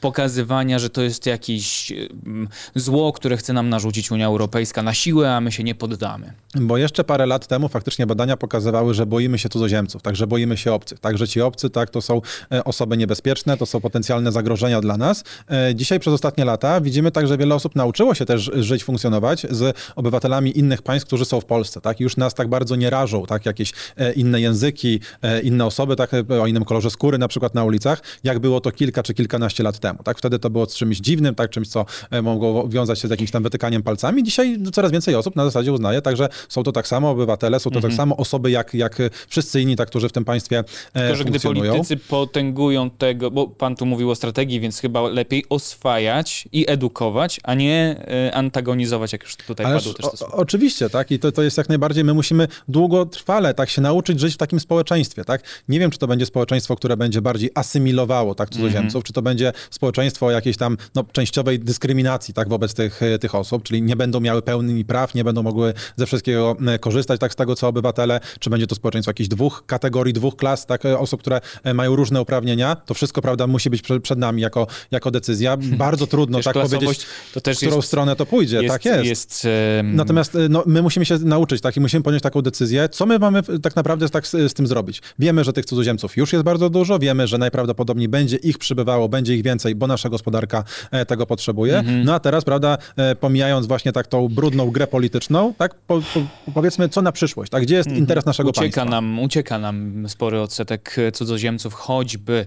pokazywania, 0.00 0.78
że 0.78 0.90
to 0.90 1.02
jest 1.02 1.26
jakieś 1.26 1.92
um, 1.92 2.48
zło, 2.74 3.12
które 3.12 3.36
chce 3.36 3.52
nam 3.52 3.68
narzucić 3.68 4.10
Unia 4.10 4.25
Europejska 4.26 4.82
na 4.82 4.94
siłę, 4.94 5.34
a 5.34 5.40
my 5.40 5.52
się 5.52 5.64
nie 5.64 5.74
poddamy. 5.74 6.32
Bo 6.60 6.76
jeszcze 6.76 7.04
parę 7.04 7.26
lat 7.26 7.46
temu 7.46 7.68
faktycznie 7.68 8.06
badania 8.06 8.36
pokazywały, 8.36 8.94
że 8.94 9.06
boimy 9.06 9.38
się 9.38 9.48
cudzoziemców, 9.48 10.02
także 10.02 10.26
boimy 10.26 10.56
się 10.56 10.72
obcych. 10.72 10.98
Także 10.98 11.28
ci 11.28 11.40
obcy, 11.40 11.70
tak, 11.70 11.90
to 11.90 12.00
są 12.00 12.20
e, 12.52 12.64
osoby 12.64 12.96
niebezpieczne, 12.96 13.56
to 13.56 13.66
są 13.66 13.80
potencjalne 13.80 14.32
zagrożenia 14.32 14.80
dla 14.80 14.96
nas. 14.96 15.24
E, 15.50 15.74
dzisiaj 15.74 16.00
przez 16.00 16.14
ostatnie 16.14 16.44
lata 16.44 16.80
widzimy 16.80 17.10
tak, 17.10 17.28
że 17.28 17.38
wiele 17.38 17.54
osób 17.54 17.76
nauczyło 17.76 18.14
się 18.14 18.24
też 18.24 18.50
żyć, 18.54 18.84
funkcjonować 18.84 19.46
z 19.50 19.76
obywatelami 19.96 20.58
innych 20.58 20.82
państw, 20.82 21.06
którzy 21.06 21.24
są 21.24 21.40
w 21.40 21.44
Polsce, 21.44 21.80
tak? 21.80 22.00
Już 22.00 22.16
nas 22.16 22.34
tak 22.34 22.48
bardzo 22.48 22.76
nie 22.76 22.90
rażą, 22.90 23.26
tak? 23.26 23.46
Jakieś 23.46 23.72
e, 23.96 24.12
inne 24.12 24.40
języki, 24.40 25.00
inne 25.42 25.66
osoby, 25.66 25.96
tak? 25.96 26.10
O 26.42 26.46
innym 26.46 26.64
kolorze 26.64 26.90
skóry 26.90 27.18
na 27.18 27.28
przykład 27.28 27.54
na 27.54 27.64
ulicach, 27.64 28.02
jak 28.24 28.38
było 28.38 28.60
to 28.60 28.72
kilka 28.72 29.02
czy 29.02 29.14
kilkanaście 29.14 29.62
lat 29.62 29.78
temu, 29.78 30.02
tak? 30.02 30.18
Wtedy 30.18 30.38
to 30.38 30.50
było 30.50 30.66
czymś 30.66 30.98
dziwnym, 30.98 31.34
tak? 31.34 31.50
Czymś, 31.50 31.68
co 31.68 31.86
mogło 32.22 32.68
wiązać 32.68 32.98
się 32.98 33.08
z 33.08 33.10
jakimś 33.10 33.30
tam 33.30 33.42
wytykaniem 33.42 33.82
palcami, 33.82 34.15
Polackami. 34.16 34.22
Dzisiaj 34.22 34.58
coraz 34.72 34.92
więcej 34.92 35.14
osób 35.14 35.36
na 35.36 35.44
zasadzie 35.44 35.72
uznaje, 35.72 36.02
także 36.02 36.28
są 36.48 36.62
to 36.62 36.72
tak 36.72 36.88
samo 36.88 37.10
obywatele, 37.10 37.60
są 37.60 37.70
to 37.70 37.74
tak 37.74 37.84
mhm. 37.84 37.96
samo 37.96 38.16
osoby 38.16 38.50
jak, 38.50 38.74
jak 38.74 38.98
wszyscy 39.28 39.60
inni, 39.60 39.76
tak, 39.76 39.88
którzy 39.88 40.08
w 40.08 40.12
tym 40.12 40.24
państwie 40.24 40.58
e, 40.94 41.00
Tylko, 41.00 41.16
że 41.16 41.24
gdy 41.24 41.40
politycy 41.40 41.96
potęgują 41.96 42.90
tego, 42.90 43.30
bo 43.30 43.46
pan 43.46 43.76
tu 43.76 43.86
mówił 43.86 44.10
o 44.10 44.14
strategii, 44.14 44.60
więc 44.60 44.80
chyba 44.80 45.00
lepiej 45.00 45.44
oswajać 45.48 46.48
i 46.52 46.70
edukować, 46.70 47.40
a 47.42 47.54
nie 47.54 47.96
e, 48.08 48.34
antagonizować, 48.34 49.12
jak 49.12 49.22
już 49.22 49.36
tutaj 49.36 49.66
Ależ 49.66 49.84
padło 49.84 49.94
też 49.94 50.10
to 50.10 50.16
słowo. 50.16 50.36
Oczywiście, 50.36 50.90
tak, 50.90 51.10
i 51.10 51.18
to, 51.18 51.32
to 51.32 51.42
jest 51.42 51.58
jak 51.58 51.68
najbardziej, 51.68 52.04
my 52.04 52.14
musimy 52.14 52.48
długotrwale 52.68 53.54
tak 53.54 53.70
się 53.70 53.82
nauczyć 53.82 54.20
żyć 54.20 54.34
w 54.34 54.36
takim 54.36 54.60
społeczeństwie, 54.60 55.24
tak. 55.24 55.42
Nie 55.68 55.80
wiem, 55.80 55.90
czy 55.90 55.98
to 55.98 56.06
będzie 56.06 56.26
społeczeństwo, 56.26 56.76
które 56.76 56.96
będzie 56.96 57.22
bardziej 57.22 57.50
asymilowało, 57.54 58.34
tak, 58.34 58.50
cudzoziemców, 58.50 58.94
mm 58.94 59.02
-hmm. 59.02 59.06
czy 59.06 59.12
to 59.12 59.22
będzie 59.22 59.52
społeczeństwo 59.70 60.30
jakiejś 60.30 60.56
tam, 60.56 60.76
no, 60.94 61.04
częściowej 61.12 61.58
dyskryminacji, 61.58 62.34
tak, 62.34 62.48
wobec 62.48 62.74
tych, 62.74 63.00
tych 63.20 63.34
osób, 63.34 63.62
czyli 63.62 63.82
nie 63.82 63.96
będą 64.06 64.20
miały 64.20 64.42
pełni 64.42 64.84
praw, 64.84 65.14
nie 65.14 65.24
będą 65.24 65.42
mogły 65.42 65.74
ze 65.96 66.06
wszystkiego 66.06 66.56
e, 66.66 66.78
korzystać, 66.78 67.20
tak 67.20 67.32
z 67.32 67.36
tego 67.36 67.54
co 67.56 67.68
obywatele, 67.68 68.20
czy 68.40 68.50
będzie 68.50 68.66
to 68.66 68.74
społeczeństwo 68.74 69.10
jakichś 69.10 69.28
dwóch 69.28 69.64
kategorii, 69.66 70.14
dwóch 70.14 70.36
klas, 70.36 70.66
tak, 70.66 70.84
e, 70.84 70.98
osób, 70.98 71.20
które 71.20 71.40
e, 71.64 71.74
mają 71.74 71.96
różne 71.96 72.22
uprawnienia, 72.22 72.76
to 72.76 72.94
wszystko, 72.94 73.22
prawda, 73.22 73.46
musi 73.46 73.70
być 73.70 73.82
przed 74.02 74.18
nami 74.18 74.42
jako, 74.42 74.66
jako 74.90 75.10
decyzja. 75.10 75.56
Bardzo 75.56 76.06
trudno 76.06 76.42
tak 76.42 76.54
powiedzieć, 76.54 77.06
to 77.34 77.40
też 77.40 77.56
w 77.56 77.60
którą 77.60 77.76
jest, 77.76 77.88
stronę 77.88 78.16
to 78.16 78.26
pójdzie, 78.26 78.62
jest, 78.62 78.74
tak 78.74 78.84
jest. 78.84 79.04
jest 79.04 79.46
um... 79.80 79.96
Natomiast 79.96 80.38
no, 80.48 80.62
my 80.66 80.82
musimy 80.82 81.06
się 81.06 81.18
nauczyć, 81.18 81.60
tak, 81.60 81.76
i 81.76 81.80
musimy 81.80 82.02
podjąć 82.02 82.22
taką 82.22 82.42
decyzję, 82.42 82.88
co 82.88 83.06
my 83.06 83.18
mamy 83.18 83.42
tak 83.62 83.76
naprawdę 83.76 84.08
tak 84.08 84.26
z, 84.26 84.30
z 84.30 84.54
tym 84.54 84.66
zrobić. 84.66 85.02
Wiemy, 85.18 85.44
że 85.44 85.52
tych 85.52 85.64
cudzoziemców 85.64 86.16
już 86.16 86.32
jest 86.32 86.44
bardzo 86.44 86.70
dużo, 86.70 86.98
wiemy, 86.98 87.26
że 87.26 87.38
najprawdopodobniej 87.38 88.08
będzie 88.08 88.36
ich 88.36 88.58
przybywało, 88.58 89.08
będzie 89.08 89.34
ich 89.34 89.42
więcej, 89.42 89.74
bo 89.74 89.86
nasza 89.86 90.08
gospodarka 90.08 90.64
tego 91.06 91.26
potrzebuje. 91.26 91.78
Mhm. 91.78 92.04
No 92.04 92.14
a 92.14 92.20
teraz, 92.20 92.44
prawda, 92.44 92.78
pomijając 93.20 93.66
właśnie 93.66 93.92
tak 93.96 94.06
tą 94.06 94.28
brudną 94.28 94.70
grę 94.70 94.86
polityczną, 94.86 95.54
tak? 95.54 95.74
Po, 95.74 96.00
po, 96.00 96.52
powiedzmy, 96.54 96.88
co 96.88 97.02
na 97.02 97.12
przyszłość, 97.12 97.50
tak? 97.50 97.62
Gdzie 97.62 97.74
jest 97.74 97.86
mhm. 97.86 98.02
interes 98.02 98.26
naszego 98.26 98.48
ucieka 98.50 98.62
państwa? 98.62 98.84
Nam, 98.84 99.20
ucieka 99.20 99.58
nam 99.58 100.08
spory 100.08 100.40
odsetek 100.40 100.96
cudzoziemców, 101.12 101.74
choćby 101.74 102.46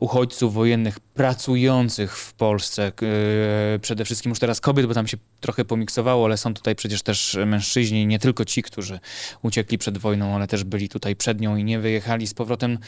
uchodźców 0.00 0.54
wojennych 0.54 1.00
pracujących 1.00 2.16
w 2.16 2.32
Polsce, 2.32 2.92
przede 3.80 4.04
wszystkim 4.04 4.30
już 4.30 4.38
teraz 4.38 4.60
kobiet, 4.60 4.86
bo 4.86 4.94
tam 4.94 5.06
się 5.06 5.16
trochę 5.40 5.64
pomiksowało, 5.64 6.24
ale 6.24 6.36
są 6.36 6.54
tutaj 6.54 6.74
przecież 6.74 7.02
też 7.02 7.38
mężczyźni, 7.46 8.06
nie 8.06 8.18
tylko 8.18 8.44
ci, 8.44 8.62
którzy 8.62 9.00
uciekli 9.42 9.78
przed 9.78 9.98
wojną, 9.98 10.34
ale 10.34 10.46
też 10.46 10.64
byli 10.64 10.88
tutaj 10.88 11.16
przed 11.16 11.40
nią 11.40 11.56
i 11.56 11.64
nie 11.64 11.78
wyjechali 11.78 12.26
z 12.26 12.34
powrotem 12.34 12.78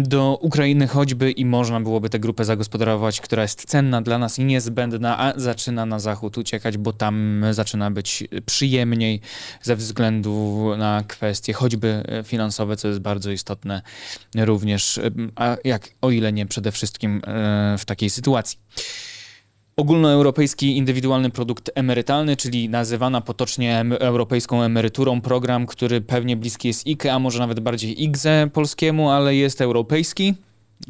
do 0.00 0.38
Ukrainy 0.40 0.86
choćby 0.86 1.30
i 1.30 1.44
można 1.44 1.80
byłoby 1.80 2.10
tę 2.10 2.18
grupę 2.18 2.44
zagospodarować, 2.44 3.20
która 3.20 3.42
jest 3.42 3.64
cenna 3.64 4.02
dla 4.02 4.18
nas 4.18 4.38
i 4.38 4.44
niezbędna, 4.44 5.18
a 5.18 5.40
zaczyna 5.40 5.86
na 5.86 5.98
zachód 5.98 6.38
uciekać, 6.38 6.78
bo 6.78 6.92
tam 6.92 7.44
zaczyna 7.50 7.90
być 7.90 8.24
przyjemniej 8.46 9.20
ze 9.62 9.76
względu 9.76 10.68
na 10.78 11.04
kwestie 11.08 11.52
choćby 11.52 12.02
finansowe, 12.24 12.76
co 12.76 12.88
jest 12.88 13.00
bardzo 13.00 13.30
istotne 13.30 13.82
również, 14.36 15.00
a 15.34 15.56
jak 15.64 15.88
o 16.00 16.10
ile 16.10 16.32
nie 16.32 16.46
przede 16.46 16.72
wszystkim 16.72 17.22
e, 17.26 17.78
w 17.78 17.84
takiej 17.84 18.10
sytuacji. 18.10 18.58
Ogólnoeuropejski 19.76 20.76
indywidualny 20.76 21.30
produkt 21.30 21.70
emerytalny, 21.74 22.36
czyli 22.36 22.68
nazywana 22.68 23.20
potocznie 23.20 23.84
europejską 24.00 24.62
emeryturą, 24.62 25.20
program, 25.20 25.66
który 25.66 26.00
pewnie 26.00 26.36
bliski 26.36 26.68
jest 26.68 26.86
IKE, 26.86 27.12
a 27.12 27.18
może 27.18 27.38
nawet 27.38 27.60
bardziej 27.60 28.02
IGZE 28.02 28.50
polskiemu, 28.52 29.10
ale 29.10 29.34
jest 29.34 29.60
europejski. 29.60 30.34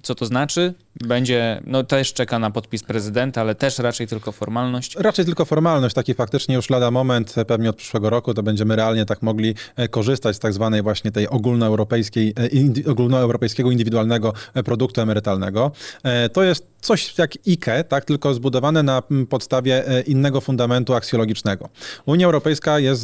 Co 0.02 0.14
to 0.14 0.26
znaczy? 0.26 0.74
Będzie, 0.96 1.62
no 1.66 1.84
też 1.84 2.12
czeka 2.12 2.38
na 2.38 2.50
podpis 2.50 2.82
prezydenta, 2.82 3.40
ale 3.40 3.54
też 3.54 3.78
raczej 3.78 4.06
tylko 4.06 4.32
formalność. 4.32 4.96
Raczej 4.96 5.24
tylko 5.24 5.44
formalność, 5.44 5.94
taki 5.94 6.14
faktycznie 6.14 6.54
już 6.54 6.70
lada 6.70 6.90
moment, 6.90 7.38
e, 7.38 7.44
pewnie 7.44 7.70
od 7.70 7.76
przyszłego 7.76 8.10
roku 8.10 8.34
to 8.34 8.42
będziemy 8.42 8.76
realnie 8.76 9.06
tak 9.06 9.22
mogli 9.22 9.54
e, 9.76 9.88
korzystać 9.88 10.36
z 10.36 10.38
tak 10.38 10.52
zwanej 10.52 10.82
właśnie 10.82 11.12
tej 11.12 11.28
ogólnoeuropejskiej, 11.28 12.34
e, 12.86 12.90
ogólnoeuropejskiego 12.90 13.70
indywidualnego 13.70 14.32
produktu 14.64 15.00
emerytalnego. 15.00 15.72
To 16.32 16.42
jest 16.42 16.66
coś 16.80 17.18
jak 17.18 17.32
IKE, 17.46 17.84
tak, 17.84 18.04
tylko 18.04 18.34
zbudowane 18.34 18.82
na 18.82 19.02
podstawie 19.28 19.84
innego 20.06 20.40
fundamentu 20.40 20.94
aksjologicznego. 20.94 21.68
Unia 22.06 22.26
Europejska 22.26 22.78
jest 22.78 23.02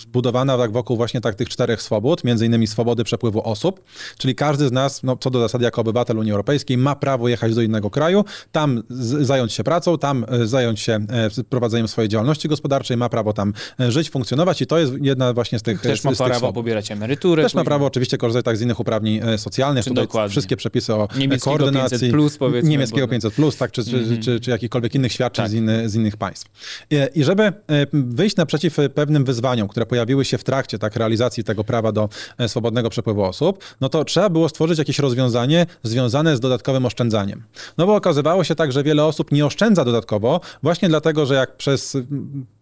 zbudowana 0.00 0.58
tak 0.58 0.72
wokół 0.72 0.96
właśnie 0.96 1.20
tak 1.20 1.34
tych 1.34 1.48
czterech 1.48 1.82
swobód, 1.82 2.24
między 2.24 2.46
innymi 2.46 2.66
swobody 2.66 3.04
przepływu 3.04 3.42
osób, 3.48 3.84
czyli 4.18 4.34
każdy 4.34 4.68
z 4.68 4.72
nas, 4.72 5.02
no, 5.02 5.16
co 5.16 5.30
do 5.30 5.40
zasady 5.40 5.64
jako 5.64 5.80
obywatel 5.80 6.09
Unii 6.18 6.32
Europejskiej 6.32 6.78
ma 6.78 6.96
prawo 6.96 7.28
jechać 7.28 7.54
do 7.54 7.62
innego 7.62 7.90
kraju, 7.90 8.24
tam 8.52 8.82
zająć 9.20 9.52
się 9.52 9.64
pracą, 9.64 9.98
tam 9.98 10.24
e, 10.28 10.46
zająć 10.46 10.80
się 10.80 10.92
e, 10.92 11.44
prowadzeniem 11.48 11.88
swojej 11.88 12.08
działalności 12.08 12.48
gospodarczej, 12.48 12.96
ma 12.96 13.08
prawo 13.08 13.32
tam 13.32 13.52
e, 13.80 13.92
żyć, 13.92 14.10
funkcjonować 14.10 14.62
i 14.62 14.66
to 14.66 14.78
jest 14.78 14.92
jedna 15.00 15.32
właśnie 15.32 15.58
z 15.58 15.62
tych 15.62 15.80
Też 15.80 16.04
ma 16.04 16.12
prawo 16.12 16.52
pobierać 16.52 16.90
emeryturę. 16.90 17.42
Też 17.42 17.52
później. 17.52 17.60
ma 17.60 17.64
prawo 17.64 17.86
oczywiście 17.86 18.18
korzystać 18.18 18.44
tak 18.44 18.56
z 18.56 18.60
innych 18.60 18.80
uprawnień 18.80 19.20
socjalnych. 19.36 19.84
Tutaj 19.84 20.04
dokładnie. 20.04 20.30
wszystkie 20.30 20.56
przepisy 20.56 20.94
o 20.94 21.08
niemieckiego 21.18 21.58
koordynacji. 21.58 21.98
500 21.98 22.10
plus, 22.10 22.38
powiedzmy, 22.38 22.70
niemieckiego 22.70 23.08
500 23.08 23.34
plus, 23.34 23.56
tak, 23.56 23.72
czy, 23.72 23.82
mm 23.82 24.04
-hmm. 24.04 24.08
czy, 24.08 24.18
czy, 24.18 24.40
czy 24.40 24.50
jakichkolwiek 24.50 24.94
innych 24.94 25.12
świadczeń 25.12 25.44
tak. 25.44 25.50
z, 25.50 25.54
inny, 25.54 25.88
z 25.88 25.94
innych 25.94 26.16
państw. 26.16 26.50
I 27.14 27.24
żeby 27.24 27.52
wyjść 27.92 28.36
naprzeciw 28.36 28.76
pewnym 28.94 29.24
wyzwaniom, 29.24 29.68
które 29.68 29.86
pojawiły 29.86 30.24
się 30.24 30.38
w 30.38 30.44
trakcie 30.44 30.78
tak, 30.78 30.96
realizacji 30.96 31.44
tego 31.44 31.64
prawa 31.64 31.92
do 31.92 32.08
swobodnego 32.46 32.90
przepływu 32.90 33.22
osób, 33.22 33.64
no 33.80 33.88
to 33.88 34.04
trzeba 34.04 34.30
było 34.30 34.48
stworzyć 34.48 34.78
jakieś 34.78 34.98
rozwiązanie 34.98 35.66
związane 35.82 35.99
z 36.08 36.40
dodatkowym 36.40 36.86
oszczędzaniem. 36.86 37.42
No 37.78 37.86
bo 37.86 37.94
okazywało 37.94 38.44
się 38.44 38.54
tak, 38.54 38.72
że 38.72 38.82
wiele 38.82 39.04
osób 39.04 39.32
nie 39.32 39.46
oszczędza 39.46 39.84
dodatkowo, 39.84 40.40
właśnie 40.62 40.88
dlatego, 40.88 41.26
że 41.26 41.34
jak 41.34 41.56
przez 41.56 41.96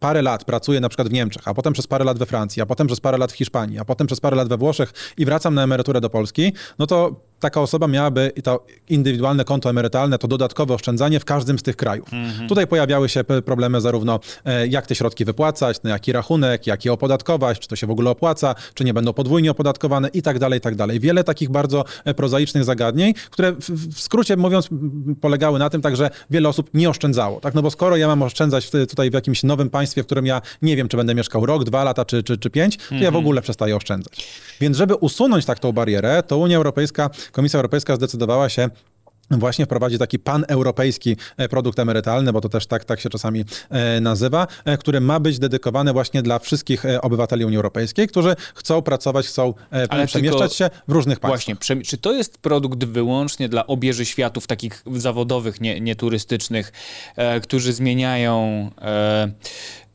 parę 0.01 0.23
lat 0.23 0.45
pracuje 0.45 0.81
na 0.81 0.89
przykład 0.89 1.09
w 1.09 1.13
Niemczech, 1.13 1.49
a 1.49 1.55
potem 1.55 1.73
przez 1.73 1.87
parę 1.87 2.05
lat 2.05 2.19
we 2.19 2.27
Francji, 2.27 2.63
a 2.63 2.67
potem 2.67 2.87
przez 2.87 3.01
parę 3.01 3.19
lat 3.19 3.33
w 3.33 3.37
Hiszpanii, 3.37 3.79
a 3.79 3.85
potem 3.85 4.07
przez 4.07 4.21
parę 4.21 4.37
lat 4.37 4.49
we 4.49 4.57
Włoszech 4.57 4.93
i 5.17 5.25
wracam 5.25 5.55
na 5.55 5.63
emeryturę 5.63 6.01
do 6.01 6.11
Polski, 6.11 6.53
no 6.79 6.87
to 6.87 7.29
taka 7.41 7.61
osoba 7.61 7.89
miałaby 7.89 8.33
to 8.45 8.67
indywidualne 8.89 9.45
konto 9.45 9.71
emerytalne, 9.71 10.19
to 10.19 10.29
dodatkowe 10.29 10.75
oszczędzanie 10.75 11.21
w 11.21 11.25
każdym 11.25 11.59
z 11.59 11.63
tych 11.63 11.77
krajów. 11.77 12.13
Mhm. 12.13 12.49
Tutaj 12.49 12.67
pojawiały 12.67 13.09
się 13.09 13.25
problemy 13.25 13.81
zarówno 13.81 14.21
e, 14.45 14.67
jak 14.67 14.87
te 14.87 14.95
środki 14.95 15.25
wypłacać, 15.25 15.83
na 15.83 15.91
jaki 15.91 16.13
rachunek, 16.13 16.67
jak 16.67 16.85
je 16.85 16.93
opodatkować, 16.93 17.59
czy 17.59 17.69
to 17.69 17.77
się 17.77 17.87
w 17.87 17.91
ogóle 17.91 18.11
opłaca, 18.11 18.55
czy 18.75 18.85
nie 18.85 18.95
będą 18.95 19.13
podwójnie 19.13 19.51
opodatkowane 19.51 20.09
i 20.09 20.23
tak 20.23 20.39
dalej, 20.39 20.59
i 20.59 20.61
tak 20.61 20.75
dalej. 20.75 21.01
Wiele 21.01 21.25
takich 21.25 21.51
bardzo 21.51 21.85
e, 22.05 22.15
prozaicznych 22.15 22.65
zagadnień, 22.65 23.15
które 23.31 23.53
w 23.59 24.01
skrócie 24.01 24.37
mówiąc 24.37 24.69
polegały 25.21 25.59
na 25.59 25.71
tym 25.71 25.83
tak, 25.83 25.97
że 25.97 26.11
wiele 26.31 26.49
osób 26.49 26.71
nie 26.75 26.91
oszczędzało. 26.91 27.41
Tak, 27.41 27.55
no 27.55 27.63
bo 27.63 27.71
skoro 27.71 27.97
ja 27.97 28.07
mam 28.07 28.23
oszczędzać 28.23 28.67
w, 28.67 28.71
tutaj 28.71 29.11
w 29.11 29.15
jakimś 29.15 29.43
nowym 29.43 29.71
państwie, 29.71 30.03
w 30.03 30.07
którym 30.07 30.27
ja 30.27 30.43
nie 30.63 30.77
wiem, 30.77 30.89
czy 30.89 30.97
będę 30.97 31.15
mieszkał 31.15 31.47
rok, 31.47 31.65
dwa 31.65 31.85
lata, 31.85 32.05
czy, 32.05 32.23
czy, 32.23 32.39
czy 32.39 32.51
pięć, 32.51 32.77
to 32.77 32.83
mhm. 32.83 33.03
ja 33.03 33.07
w 33.07 33.15
mhm. 33.15 33.25
ogóle 33.25 33.43
przestaję 33.43 33.77
oszczędzać. 33.77 34.29
Więc 34.61 34.77
żeby 34.77 34.95
usunąć 34.95 35.45
tak 35.45 35.59
tą 35.59 35.73
barierę, 35.73 36.23
to 36.23 36.39
Unia 36.39 36.57
Europejska, 36.57 37.11
Komisja 37.33 37.59
Europejska 37.59 37.97
zdecydowała 37.97 38.49
się 38.49 38.69
właśnie 39.31 39.65
wprowadzi 39.65 39.99
taki 39.99 40.19
paneuropejski 40.19 41.17
e, 41.37 41.49
produkt 41.49 41.79
emerytalny, 41.79 42.33
bo 42.33 42.41
to 42.41 42.49
też 42.49 42.67
tak, 42.67 42.85
tak 42.85 43.01
się 43.01 43.09
czasami 43.09 43.45
e, 43.71 44.01
nazywa, 44.01 44.47
e, 44.65 44.79
który 44.79 45.01
ma 45.01 45.21
być 45.21 45.39
dedykowany 45.39 45.93
właśnie 45.93 46.23
dla 46.23 46.39
wszystkich 46.39 46.85
obywateli 47.03 47.45
Unii 47.45 47.57
Europejskiej, 47.57 48.09
którzy 48.09 48.37
chcą 48.55 48.83
pracować, 48.83 49.27
chcą 49.27 49.55
Ale 49.89 50.07
przemieszczać 50.07 50.55
się 50.55 50.71
w 50.89 50.93
różnych 50.93 51.21
państwach. 51.21 51.57
Właśnie, 51.57 51.83
czy 51.85 51.99
to 51.99 52.13
jest 52.13 52.39
produkt 52.39 52.85
wyłącznie 52.85 53.49
dla 53.49 53.67
obieży 53.67 54.07
światów 54.07 54.47
takich 54.47 54.83
zawodowych, 54.97 55.61
nie, 55.61 55.81
nieturystycznych, 55.81 56.73
którzy 57.43 57.73
zmieniają 57.73 58.71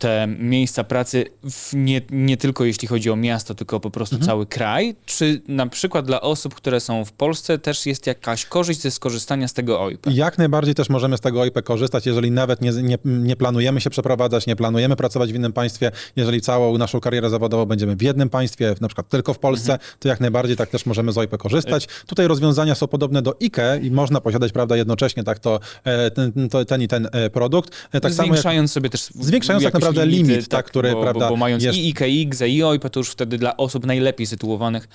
te 0.04 0.28
miejsca 0.40 0.84
pracy 0.84 1.26
nie, 1.74 2.02
nie 2.10 2.38
tylko 2.38 2.66
jeśli 2.66 2.88
chodzi 2.88 3.10
o 3.10 3.16
miasto, 3.16 3.56
tylko 3.56 3.80
po 3.80 3.92
prostu 3.92 4.16
mhm. 4.16 4.28
cały 4.28 4.46
kraj? 4.46 4.96
Czy 5.06 5.42
na 5.48 5.68
przykład 5.68 6.06
dla 6.06 6.22
osób, 6.22 6.56
które 6.56 6.80
są 6.80 7.06
w 7.06 7.12
Polsce 7.12 7.60
też 7.60 7.86
jest 7.86 8.08
jakaś 8.08 8.46
korzyść 8.46 8.82
ze 8.82 8.92
skorzystania 8.92 9.48
z 9.48 9.54
tego 9.54 9.82
OIP? 9.82 10.08
Jak 10.12 10.38
najbardziej 10.38 10.76
też 10.76 10.90
możemy 10.90 11.18
z 11.18 11.22
tego 11.22 11.42
OIP 11.42 11.64
korzystać, 11.64 12.06
jeżeli 12.06 12.32
nawet 12.32 12.62
nie, 12.62 12.72
nie, 12.72 12.98
nie 13.06 13.36
planujemy 13.36 13.82
się 13.82 13.90
przeprowadzać, 13.90 14.48
nie 14.48 14.56
planujemy 14.56 14.96
pracować 14.96 15.34
w 15.34 15.36
innym 15.36 15.54
państwie, 15.54 15.92
jeżeli 16.16 16.42
całą 16.42 16.78
naszą 16.78 17.00
karierę 17.00 17.30
zawodową 17.30 17.66
będziemy 17.66 17.96
w 17.96 18.02
jednym 18.02 18.30
państwie, 18.30 18.76
na 18.82 18.88
przykład 18.88 19.10
tylko 19.10 19.34
w 19.34 19.40
Polsce, 19.40 19.74
mhm. 19.74 19.92
to 20.00 20.08
jak 20.08 20.20
najbardziej 20.20 20.58
tak 20.58 20.70
też 20.70 20.86
możemy 20.86 21.12
z 21.12 21.18
OIP 21.18 21.38
korzystać. 21.38 21.88
Tutaj 22.08 22.28
rozwiązania 22.28 22.76
są 22.76 22.88
podobne 22.88 23.22
do 23.22 23.36
IKE 23.42 23.80
i 23.82 23.92
można 23.92 24.22
posiadać, 24.22 24.52
prawda, 24.52 24.78
jednocześnie 24.78 25.24
tak 25.24 25.40
to 25.40 25.60
e, 25.84 26.12
ten, 26.12 26.50
to, 26.50 26.66
ten 26.66 26.82
i 26.82 26.88
ten 26.88 27.08
e, 27.12 27.30
produkt. 27.30 27.74
E, 27.92 28.02
tak 28.02 28.14
zwiększając 28.14 28.72
samo, 28.72 28.74
sobie 28.74 28.90
też 28.90 29.10
zwiększając 29.20 29.64
tak 29.64 29.74
naprawdę 29.74 29.93
naprawdę 29.94 30.18
limity, 30.18 30.34
limit, 30.34 30.48
tak, 30.48 30.66
który, 30.66 30.92
bo, 30.92 31.02
prawda, 31.02 31.26
bo, 31.26 31.30
bo 31.30 31.38
mając 31.38 31.64
jest... 31.64 31.78
i 31.78 31.90
IKX, 31.90 32.42
i 32.42 32.64
OIP, 32.64 32.90
to 32.90 33.00
już 33.00 33.10
wtedy 33.10 33.38
dla 33.38 33.58
osób 33.58 33.86
najlepiej 33.86 34.28
sytuowanych. 34.28 34.88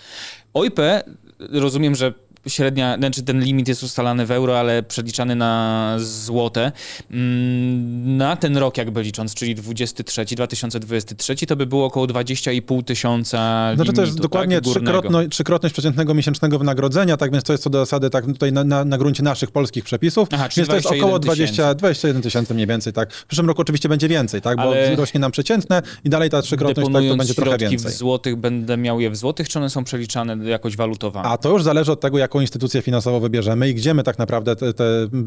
OIP, 0.54 0.80
rozumiem, 1.38 1.94
że 1.94 2.14
średnia, 2.46 2.96
znaczy 2.98 3.22
ten 3.22 3.44
limit 3.44 3.68
jest 3.68 3.82
ustalany 3.82 4.26
w 4.26 4.30
euro, 4.30 4.58
ale 4.60 4.82
przeliczany 4.82 5.34
na 5.34 5.94
złote. 5.98 6.72
Mm, 7.10 8.16
na 8.16 8.36
ten 8.36 8.56
rok 8.56 8.76
jakby 8.76 9.02
licząc, 9.02 9.34
czyli 9.34 9.54
23, 9.54 10.24
2023, 10.24 11.36
to 11.46 11.56
by 11.56 11.66
było 11.66 11.86
około 11.86 12.06
20,5 12.06 12.84
tysiąca 12.84 13.70
Znaczy 13.74 13.92
to 13.92 14.00
jest 14.00 14.14
tak, 14.14 14.22
dokładnie 14.22 14.60
trzykrotno, 14.60 15.28
trzykrotność 15.28 15.72
przeciętnego 15.72 16.14
miesięcznego 16.14 16.58
wynagrodzenia, 16.58 17.16
tak 17.16 17.32
więc 17.32 17.44
to 17.44 17.52
jest 17.52 17.64
co 17.64 17.70
do 17.70 17.78
zasady 17.78 18.10
tak 18.10 18.26
tutaj 18.26 18.52
na, 18.52 18.64
na, 18.64 18.84
na 18.84 18.98
gruncie 18.98 19.22
naszych 19.22 19.50
polskich 19.50 19.84
przepisów, 19.84 20.28
Aha, 20.32 20.48
więc 20.56 20.68
to 20.68 20.74
jest 20.74 20.86
około 20.86 21.18
20, 21.18 21.74
21 21.74 22.22
tysięcy 22.22 22.54
mniej 22.54 22.66
więcej, 22.66 22.92
tak. 22.92 23.12
W 23.12 23.26
przyszłym 23.26 23.48
roku 23.48 23.62
oczywiście 23.62 23.88
będzie 23.88 24.08
więcej, 24.08 24.42
tak, 24.42 24.56
bo 24.56 24.62
ale 24.62 24.96
rośnie 24.96 25.20
nam 25.20 25.30
przeciętne 25.30 25.82
i 26.04 26.10
dalej 26.10 26.30
ta 26.30 26.42
trzykrotność 26.42 26.92
tak, 26.92 27.04
to 27.08 27.16
będzie 27.16 27.34
trochę 27.34 27.58
więcej. 27.58 27.92
w 27.92 27.94
złotych 27.94 28.36
będę 28.36 28.76
miał 28.76 29.00
je 29.00 29.10
w 29.10 29.16
złotych, 29.16 29.48
czy 29.48 29.58
one 29.58 29.70
są 29.70 29.84
przeliczane 29.84 30.50
jakoś 30.50 30.76
walutowane? 30.76 31.28
A 31.28 31.36
to 31.36 31.50
już 31.50 31.62
zależy 31.62 31.92
od 31.92 32.00
tego, 32.00 32.18
jaką 32.18 32.27
jaką 32.28 32.40
instytucję 32.40 32.82
finansową 32.82 33.20
wybierzemy 33.20 33.68
i 33.68 33.74
gdzie 33.74 33.94
my 33.94 34.02
tak 34.02 34.18
naprawdę, 34.18 34.56
te, 34.56 34.72
te, 34.74 34.84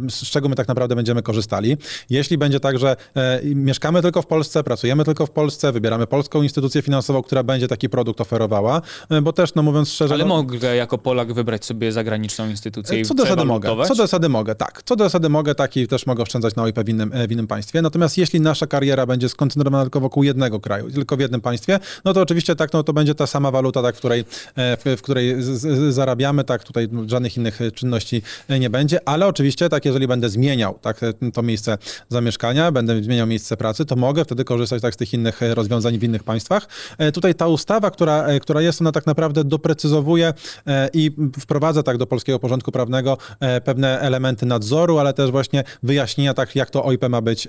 z 0.09 0.29
czego 0.29 0.49
my 0.49 0.55
tak 0.55 0.67
naprawdę 0.67 0.95
będziemy 0.95 1.21
korzystali. 1.21 1.77
Jeśli 2.09 2.37
będzie 2.37 2.59
tak, 2.59 2.79
że 2.79 2.95
e, 3.15 3.41
mieszkamy 3.45 4.01
tylko 4.01 4.21
w 4.21 4.27
Polsce, 4.27 4.63
pracujemy 4.63 5.05
tylko 5.05 5.25
w 5.25 5.31
Polsce, 5.31 5.71
wybieramy 5.71 6.07
polską 6.07 6.43
instytucję 6.43 6.81
finansową, 6.81 7.21
która 7.21 7.43
będzie 7.43 7.67
taki 7.67 7.89
produkt 7.89 8.21
oferowała, 8.21 8.81
e, 9.09 9.21
bo 9.21 9.33
też, 9.33 9.55
no 9.55 9.63
mówiąc 9.63 9.89
szczerze... 9.89 10.13
Ale 10.13 10.25
no, 10.25 10.35
mogę 10.35 10.75
jako 10.75 10.97
Polak 10.97 11.33
wybrać 11.33 11.65
sobie 11.65 11.91
zagraniczną 11.91 12.49
instytucję 12.49 12.99
e, 12.99 13.01
Co 13.01 13.13
do 13.13 13.23
zasady 13.23 13.45
mogę. 13.45 13.69
Co 13.69 13.87
do 13.87 13.95
zasady 13.95 14.29
mogę, 14.29 14.55
tak. 14.55 14.83
Co 14.85 14.95
do 14.95 15.03
zasady 15.03 15.29
mogę, 15.29 15.55
tak 15.55 15.77
i 15.77 15.87
też 15.87 16.05
mogę 16.05 16.23
oszczędzać 16.23 16.55
na 16.55 16.63
OIP 16.63 16.79
w 16.79 16.89
innym, 16.89 17.11
e, 17.13 17.27
w 17.27 17.31
innym 17.31 17.47
państwie. 17.47 17.81
Natomiast 17.81 18.17
jeśli 18.17 18.41
nasza 18.41 18.67
kariera 18.67 19.05
będzie 19.05 19.29
skoncentrowana 19.29 19.83
tylko 19.83 19.99
wokół 19.99 20.23
jednego 20.23 20.59
kraju, 20.59 20.91
tylko 20.91 21.17
w 21.17 21.19
jednym 21.19 21.41
państwie, 21.41 21.79
no 22.05 22.13
to 22.13 22.21
oczywiście 22.21 22.55
tak, 22.55 22.73
no 22.73 22.83
to 22.83 22.93
będzie 22.93 23.15
ta 23.15 23.27
sama 23.27 23.51
waluta, 23.51 23.81
tak, 23.81 23.95
w 23.95 23.97
której, 23.97 24.25
w, 24.57 24.95
w 24.97 25.01
której 25.01 25.43
z, 25.43 25.47
z, 25.47 25.93
zarabiamy, 25.93 26.43
tak, 26.43 26.63
tutaj 26.63 26.87
żadnych 27.07 27.37
innych 27.37 27.59
czynności 27.73 28.21
nie 28.59 28.69
będzie, 28.69 28.99
ale 29.09 29.27
oczywiście 29.27 29.69
tak, 29.69 29.85
jeżeli 29.85 30.07
będę 30.07 30.29
zmieniał 30.29 30.79
tak, 30.81 31.01
to 31.33 31.41
miejsce 31.41 31.77
zamieszkania, 32.09 32.71
będę 32.71 33.03
zmieniał 33.03 33.27
miejsce 33.27 33.57
pracy, 33.57 33.85
to 33.85 33.95
mogę 33.95 34.25
wtedy 34.25 34.43
korzystać 34.43 34.81
tak 34.81 34.93
z 34.93 34.97
tych 34.97 35.13
innych 35.13 35.39
rozwiązań 35.53 35.99
w 35.99 36.03
innych 36.03 36.23
państwach. 36.23 36.67
E, 36.97 37.11
tutaj 37.11 37.35
ta 37.35 37.47
ustawa, 37.47 37.91
która, 37.91 38.25
e, 38.25 38.39
która 38.39 38.61
jest, 38.61 38.81
ona 38.81 38.91
tak 38.91 39.05
naprawdę 39.05 39.43
doprecyzowuje 39.43 40.33
e, 40.67 40.89
i 40.93 41.11
wprowadza 41.39 41.83
tak 41.83 41.97
do 41.97 42.07
polskiego 42.07 42.39
porządku 42.39 42.71
prawnego 42.71 43.17
pewne 43.63 43.99
elementy 43.99 44.45
nadzoru, 44.45 44.97
ale 44.97 45.13
też 45.13 45.31
właśnie 45.31 45.63
wyjaśnienia 45.83 46.33
tak, 46.33 46.55
jak 46.55 46.69
to 46.69 46.85
OIP 46.85 47.09
ma 47.09 47.21
być, 47.21 47.47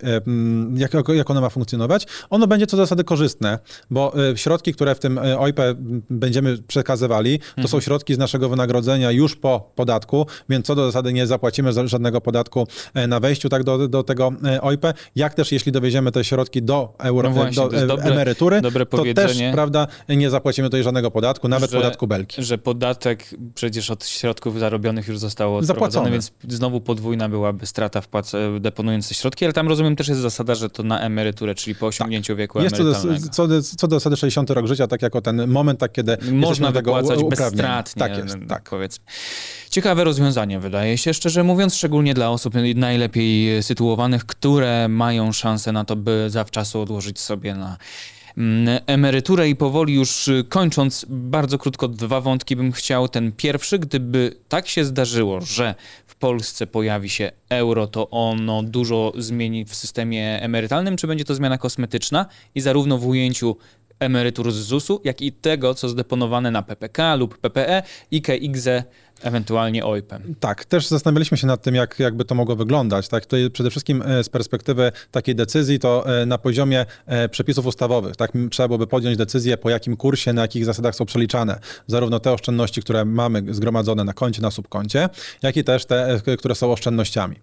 jak, 0.77 0.93
jak 1.15 1.31
ono 1.31 1.41
ma 1.41 1.49
funkcjonować. 1.49 2.07
Ono 2.31 2.47
będzie 2.47 2.67
co 2.67 2.77
zasady 2.77 3.05
korzystne, 3.05 3.59
bo 3.91 4.13
środki, 4.37 4.73
które 4.73 4.95
w 4.95 4.99
tym 4.99 5.21
OIP 5.39 5.61
będziemy 6.11 6.59
przekazywali, 6.59 7.39
to 7.39 7.45
mhm. 7.49 7.69
są 7.69 7.81
środki 7.81 8.15
z 8.15 8.19
naszego 8.19 8.49
wynagrodzenia 8.49 9.11
już 9.11 9.32
po 9.37 9.71
podatku, 9.75 10.27
więc 10.49 10.67
co 10.67 10.75
do 10.75 10.87
zasady 10.87 11.13
nie 11.13 11.27
zapłacimy 11.27 11.89
żadnego 11.89 12.21
podatku 12.21 12.67
e, 12.95 13.07
na 13.07 13.21
wejściu 13.21 13.49
tak 13.49 13.65
do, 13.65 13.89
do 13.89 14.03
tego 14.03 14.33
e, 14.45 14.63
OIP, 14.63 14.87
jak 15.17 15.35
też 15.35 15.53
jeśli 15.53 15.73
dowieziemy 15.73 16.13
te 16.13 16.25
środki 16.25 16.63
do, 16.63 16.95
euro, 16.99 17.29
no 17.29 17.35
właśnie, 17.35 17.57
do 17.69 17.87
dobre, 17.87 18.13
emerytury, 18.13 18.61
dobre 18.61 18.87
to 18.87 19.03
też 19.15 19.39
prawda, 19.53 19.87
nie 20.09 20.31
zapłacimy 20.31 20.69
tutaj 20.69 20.83
żadnego 20.83 21.11
podatku, 21.11 21.49
nawet 21.49 21.71
że, 21.71 21.77
podatku 21.77 22.07
belki. 22.07 22.43
Że 22.43 22.59
podatek 22.59 23.31
przecież 23.55 23.91
od 23.91 24.07
środków 24.07 24.59
zarobionych 24.59 25.09
już 25.09 25.19
zostało 25.19 25.63
zapłacony, 25.63 26.11
więc 26.11 26.33
znowu 26.49 26.81
podwójna 26.81 27.29
byłaby 27.29 27.67
strata 27.67 28.01
wpłac 28.01 28.33
deponując 28.61 29.09
te 29.09 29.15
środki, 29.15 29.45
ale 29.45 29.55
tam 29.55 29.69
rozumiem 29.69 29.97
też 29.97 30.09
jest 30.09 30.21
zasada, 30.21 30.55
że 30.55 30.71
to 30.71 30.83
na 30.83 31.01
emeryturę, 31.01 31.55
czyli 31.55 31.75
po 31.75 31.87
osiągnięciu 31.87 32.33
tak. 32.33 32.39
wieku 32.39 32.61
jest 32.61 32.81
emerytalnego. 32.81 33.29
Co 33.33 33.49
do, 33.49 33.63
co 33.63 33.89
do 33.89 33.97
zasady 33.97 34.17
60 34.17 34.51
rok 34.51 34.67
życia, 34.67 34.87
tak 34.87 35.03
jako 35.03 35.21
ten 35.21 35.49
moment, 35.49 35.81
tak 35.81 35.93
kiedy 35.93 36.17
można 36.33 36.71
wypłacać 36.73 37.25
bezstratnie, 37.25 38.01
tak 38.01 38.19
jest, 38.19 38.37
tak. 38.49 38.71
powiedzmy. 38.71 39.05
Ciekawe 39.73 40.05
rozwiązanie, 40.05 40.61
wydaje 40.61 40.99
się, 40.99 41.15
szczerze 41.15 41.45
mówiąc, 41.45 41.75
szczególnie 41.75 42.15
dla 42.15 42.31
osób 42.31 42.55
najlepiej 42.75 43.63
sytuowanych, 43.63 44.27
które 44.27 44.89
mają 44.89 45.33
szansę 45.33 45.73
na 45.73 45.85
to, 45.85 45.97
by 45.97 46.25
zawczasu 46.31 46.81
odłożyć 46.81 47.21
sobie 47.21 47.55
na 47.55 47.77
mm, 48.39 48.81
emeryturę. 48.87 49.49
I 49.49 49.57
powoli 49.57 49.95
już 49.95 50.31
kończąc, 50.49 51.07
bardzo 51.09 51.59
krótko 51.59 51.89
dwa 51.89 52.21
wątki 52.21 52.57
bym 52.57 52.73
chciał. 52.73 53.09
Ten 53.09 53.33
pierwszy, 53.33 53.79
gdyby 53.79 54.37
tak 54.49 54.69
się 54.69 54.85
zdarzyło, 54.85 55.41
że 55.41 55.75
w 56.07 56.15
Polsce 56.15 56.67
pojawi 56.67 57.09
się 57.09 57.33
euro, 57.49 57.87
to 57.87 58.11
ono 58.11 58.63
dużo 58.63 59.13
zmieni 59.19 59.65
w 59.65 59.75
systemie 59.75 60.43
emerytalnym, 60.43 60.97
czy 60.97 61.07
będzie 61.07 61.25
to 61.25 61.35
zmiana 61.35 61.59
kosmetyczna? 61.59 62.27
I 62.55 62.61
zarówno 62.61 62.99
w 62.99 63.07
ujęciu 63.07 63.57
emerytur 64.03 64.53
z 64.53 64.57
ZUS-u, 64.57 65.01
jak 65.05 65.23
i 65.23 65.33
tego, 65.33 65.75
co 65.75 65.89
zdeponowane 65.89 66.51
na 66.51 66.63
PPK 66.63 67.17
lub 67.17 67.39
PPE, 67.39 67.83
IKE, 68.13 68.37
IGZE 68.37 68.85
Ewentualnie 69.23 69.85
OIP-em. 69.85 70.35
Tak, 70.41 70.65
też 70.65 70.87
zastanawialiśmy 70.87 71.37
się 71.37 71.47
nad 71.47 71.63
tym, 71.63 71.75
jak, 71.75 71.99
jakby 71.99 72.25
to 72.25 72.35
mogło 72.35 72.57
wyglądać. 72.57 73.09
Tak, 73.09 73.27
to 73.27 73.37
przede 73.53 73.71
wszystkim 73.71 74.03
e, 74.03 74.25
z 74.25 74.29
perspektywy 74.29 74.93
takiej 75.11 75.35
decyzji, 75.35 75.79
to 75.79 76.21
e, 76.21 76.27
na 76.27 76.39
poziomie 76.39 76.87
e, 77.07 77.29
przepisów 77.29 77.67
ustawowych. 77.67 78.17
Tak, 78.17 78.33
trzeba 78.51 78.69
byłoby 78.69 78.87
podjąć 78.87 79.17
decyzję, 79.17 79.57
po 79.57 79.71
jakim 79.71 79.97
kursie, 79.97 80.33
na 80.33 80.43
jakich 80.43 80.65
zasadach 80.65 80.95
są 80.95 81.07
przeliczane. 81.07 81.59
Zarówno 81.87 82.21
te 82.21 82.33
oszczędności, 82.33 82.83
które 82.83 83.05
mamy 83.05 83.43
zgromadzone 83.55 84.05
na 84.05 84.13
koncie, 84.13 84.43
na 84.43 84.51
subkoncie, 84.51 85.09
jak 85.43 85.57
i 85.57 85.65
też 85.65 85.85
te, 85.85 86.21
które 86.39 86.55
są 86.55 86.73
oszczędnościami. 86.73 87.37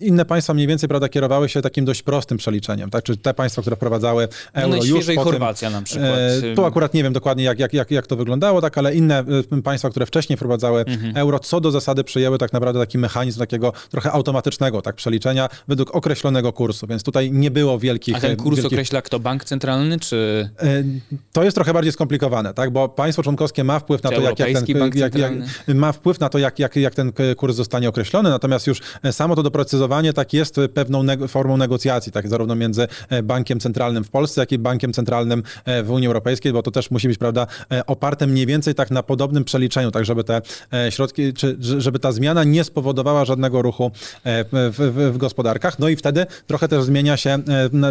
Inne 0.00 0.24
państwa 0.24 0.54
mniej 0.54 0.66
więcej 0.66 0.88
prawda, 0.88 1.08
kierowały 1.08 1.48
się 1.48 1.62
takim 1.62 1.84
dość 1.84 2.02
prostym 2.02 2.38
przeliczeniem. 2.38 2.90
Tak, 2.90 3.04
czy 3.04 3.16
te 3.16 3.34
państwa, 3.34 3.62
które 3.62 3.76
wprowadzały 3.76 4.28
euro 4.52 4.76
no 4.76 4.84
już 4.84 5.06
po 5.14 5.24
Chorwacja 5.24 5.68
tym, 5.68 5.78
na 5.78 5.82
przykład. 5.82 6.10
Tu 6.56 6.64
akurat 6.64 6.94
nie 6.94 7.02
wiem 7.02 7.12
dokładnie, 7.12 7.44
jak, 7.44 7.58
jak, 7.58 7.72
jak, 7.72 7.90
jak 7.90 8.06
to 8.06 8.16
wyglądało, 8.16 8.60
tak, 8.60 8.78
ale 8.78 8.94
inne 8.94 9.24
państwa, 9.64 9.90
które 9.90 10.06
wcześniej 10.06 10.36
wprowadzały 10.42 10.80
mhm. 10.80 11.16
euro, 11.16 11.38
co 11.38 11.60
do 11.60 11.70
zasady 11.70 12.04
przyjęły 12.04 12.38
tak 12.38 12.52
naprawdę 12.52 12.80
taki 12.80 12.98
mechanizm 12.98 13.38
takiego 13.38 13.72
trochę 13.90 14.12
automatycznego 14.12 14.82
tak 14.82 14.96
przeliczenia 14.96 15.48
według 15.68 15.94
określonego 15.94 16.52
kursu, 16.52 16.86
więc 16.86 17.02
tutaj 17.02 17.30
nie 17.32 17.50
było 17.50 17.78
wielkich... 17.78 18.16
A 18.16 18.20
ten 18.20 18.36
kurs 18.36 18.56
wielkich... 18.56 18.72
określa 18.72 19.02
kto? 19.02 19.20
Bank 19.20 19.44
centralny, 19.44 19.98
czy... 19.98 20.50
E, 20.62 20.84
to 21.32 21.44
jest 21.44 21.54
trochę 21.54 21.72
bardziej 21.72 21.92
skomplikowane, 21.92 22.54
tak, 22.54 22.70
bo 22.70 22.88
państwo 22.88 23.22
członkowskie 23.22 23.64
ma 23.64 23.78
wpływ 23.78 24.02
na 24.02 24.10
to, 24.10 24.20
jak, 24.20 24.38
jak, 24.38 24.52
ten, 24.52 24.90
jak, 24.94 25.14
jak, 25.14 25.32
ma 25.68 25.92
wpływ 25.92 26.20
na 26.20 26.28
to, 26.28 26.38
jak, 26.38 26.58
jak, 26.58 26.76
jak 26.76 26.94
ten 26.94 27.12
kurs 27.36 27.56
zostanie 27.56 27.88
określony, 27.88 28.30
natomiast 28.30 28.66
już 28.66 28.80
samo 29.10 29.36
to 29.36 29.42
doprecyzowanie 29.42 30.12
tak 30.12 30.32
jest 30.32 30.56
pewną 30.74 31.02
neg 31.02 31.20
formą 31.28 31.56
negocjacji, 31.56 32.12
tak, 32.12 32.28
zarówno 32.28 32.54
między 32.54 32.88
e, 33.08 33.22
bankiem 33.22 33.60
centralnym 33.60 34.04
w 34.04 34.10
Polsce, 34.10 34.40
jak 34.40 34.52
i 34.52 34.58
bankiem 34.58 34.92
centralnym 34.92 35.42
e, 35.64 35.82
w 35.82 35.90
Unii 35.90 36.06
Europejskiej, 36.06 36.52
bo 36.52 36.62
to 36.62 36.70
też 36.70 36.90
musi 36.90 37.08
być, 37.08 37.18
prawda, 37.18 37.46
oparte 37.86 38.26
mniej 38.26 38.46
więcej 38.46 38.74
tak 38.74 38.90
na 38.90 39.02
podobnym 39.02 39.44
przeliczeniu, 39.44 39.90
tak 39.90 40.04
żeby 40.04 40.24
te 40.24 40.31
te 40.40 40.92
środki, 40.92 41.32
czy 41.32 41.56
żeby 41.60 41.98
ta 41.98 42.12
zmiana 42.12 42.44
nie 42.44 42.64
spowodowała 42.64 43.24
żadnego 43.24 43.62
ruchu 43.62 43.90
w, 44.24 44.72
w, 44.78 45.12
w 45.14 45.16
gospodarkach. 45.18 45.78
No 45.78 45.88
i 45.88 45.96
wtedy 45.96 46.26
trochę 46.46 46.68
też 46.68 46.84
zmienia 46.84 47.16
się 47.16 47.38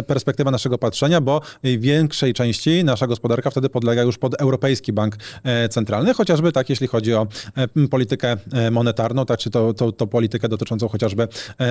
perspektywa 0.06 0.50
naszego 0.50 0.78
patrzenia, 0.78 1.20
bo 1.20 1.40
w 1.64 1.80
większej 1.80 2.34
części 2.34 2.84
nasza 2.84 3.06
gospodarka 3.06 3.50
wtedy 3.50 3.68
podlega 3.68 4.02
już 4.02 4.18
pod 4.18 4.34
Europejski 4.34 4.92
Bank 4.92 5.16
Centralny, 5.70 6.14
chociażby 6.14 6.52
tak, 6.52 6.70
jeśli 6.70 6.86
chodzi 6.86 7.14
o 7.14 7.26
politykę 7.90 8.36
monetarną, 8.70 9.26
tak, 9.26 9.38
czy 9.38 9.50
to, 9.50 9.74
to, 9.74 9.92
to 9.92 10.06
politykę 10.06 10.48
dotyczącą 10.48 10.88
chociażby 10.88 11.28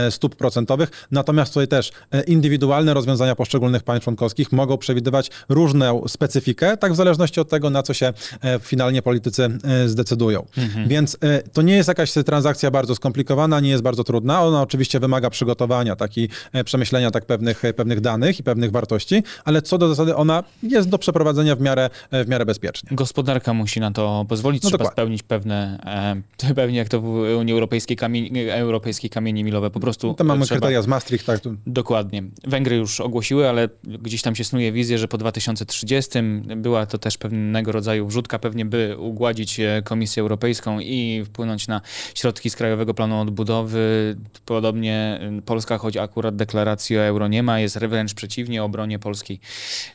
stóp 0.10 0.36
procentowych. 0.36 1.08
Natomiast 1.12 1.54
tutaj 1.54 1.68
też 1.68 1.92
indywidualne 2.28 2.94
rozwiązania 2.94 3.36
poszczególnych 3.36 3.84
państw 3.84 4.04
członkowskich 4.04 4.52
mogą 4.52 4.78
przewidywać 4.78 5.32
różną 5.50 6.08
specyfikę, 6.08 6.78
tak 6.78 6.94
w 6.94 6.96
zależności 6.96 7.40
od 7.40 7.50
tego, 7.50 7.70
na 7.70 7.84
co 7.84 7.94
się 7.94 8.14
e, 8.44 8.60
finalnie 8.60 9.02
politycy 9.02 9.50
e, 9.64 9.88
zdecydują. 9.90 10.46
Mhm. 10.62 10.88
Więc 10.88 11.18
e, 11.22 11.42
to 11.42 11.62
nie 11.62 11.76
jest 11.76 11.88
jakaś 11.88 12.14
transakcja 12.26 12.72
bardzo 12.72 12.96
skomplikowana, 12.96 13.60
nie 13.60 13.70
jest 13.70 13.84
bardzo 13.84 14.04
trudna. 14.04 14.42
Ona 14.42 14.62
oczywiście 14.62 15.00
wymaga 15.00 15.30
przygotowania, 15.30 15.96
taki 15.96 16.30
przemyślenia 16.66 17.12
tak 17.12 17.26
pewnych, 17.26 17.62
pewnych 17.76 18.02
danych 18.02 18.40
i 18.40 18.44
pewnych 18.44 18.72
wartości, 18.72 19.24
ale 19.46 19.62
co 19.62 19.78
do 19.78 19.88
zasady 19.88 20.16
ona 20.16 20.44
jest 20.64 20.90
do 20.90 20.98
przeprowadzenia 20.98 21.56
w 21.56 21.62
miarę, 21.62 21.90
w 22.12 22.28
miarę 22.28 22.46
bezpiecznie. 22.46 22.90
Gospodarka 22.92 23.54
musi 23.54 23.80
na 23.80 23.92
to 23.92 24.26
pozwolić, 24.30 24.64
no 24.64 24.70
trzeba 24.70 24.78
dokładnie. 24.78 24.96
spełnić 24.96 25.24
pewne, 25.24 25.80
pewnie 26.56 26.78
jak 26.78 26.90
to 26.90 27.02
w 27.02 27.06
Unii 27.40 27.54
Europejskiej, 27.54 27.98
kamien, 27.98 28.26
europejskiej 28.50 29.10
kamienie 29.10 29.44
milowe, 29.44 29.70
po 29.70 29.80
prostu 29.80 30.14
Tam 30.14 30.28
mamy 30.28 30.46
trzeba... 30.46 30.60
kryteria 30.60 30.82
z 30.82 30.88
Maastricht, 30.88 31.26
tak? 31.26 31.40
Dokładnie. 31.68 32.24
Węgry 32.44 32.76
już 32.76 33.02
ogłosiły, 33.02 33.50
ale 33.50 33.70
gdzieś 33.84 34.22
tam 34.22 34.36
się 34.36 34.44
snuje 34.44 34.72
wizję, 34.72 34.98
że 34.98 35.08
po 35.08 35.18
2030 35.18 36.20
była 36.56 36.86
to 36.86 36.98
też 36.98 37.18
pewnego 37.18 37.72
rodzaju 37.72 38.08
wrzutka, 38.08 38.40
pewnie 38.40 38.66
by 38.66 38.96
ugładzić 39.00 39.62
Komisję 39.84 40.22
Europejską 40.22 40.41
i 40.82 41.24
wpłynąć 41.26 41.68
na 41.68 41.82
środki 42.16 42.50
z 42.50 42.56
Krajowego 42.56 42.94
Planu 42.94 43.22
Odbudowy. 43.22 44.16
Podobnie 44.46 45.20
e, 45.38 45.42
Polska, 45.42 45.78
choć 45.78 45.98
akurat 45.98 46.36
deklaracji 46.36 46.98
o 46.98 47.02
euro 47.02 47.28
nie 47.28 47.44
ma, 47.44 47.60
jest 47.60 47.80
wręcz 47.80 48.14
przeciwnie 48.14 48.64
obronie 48.64 49.00
polskiej 49.00 49.40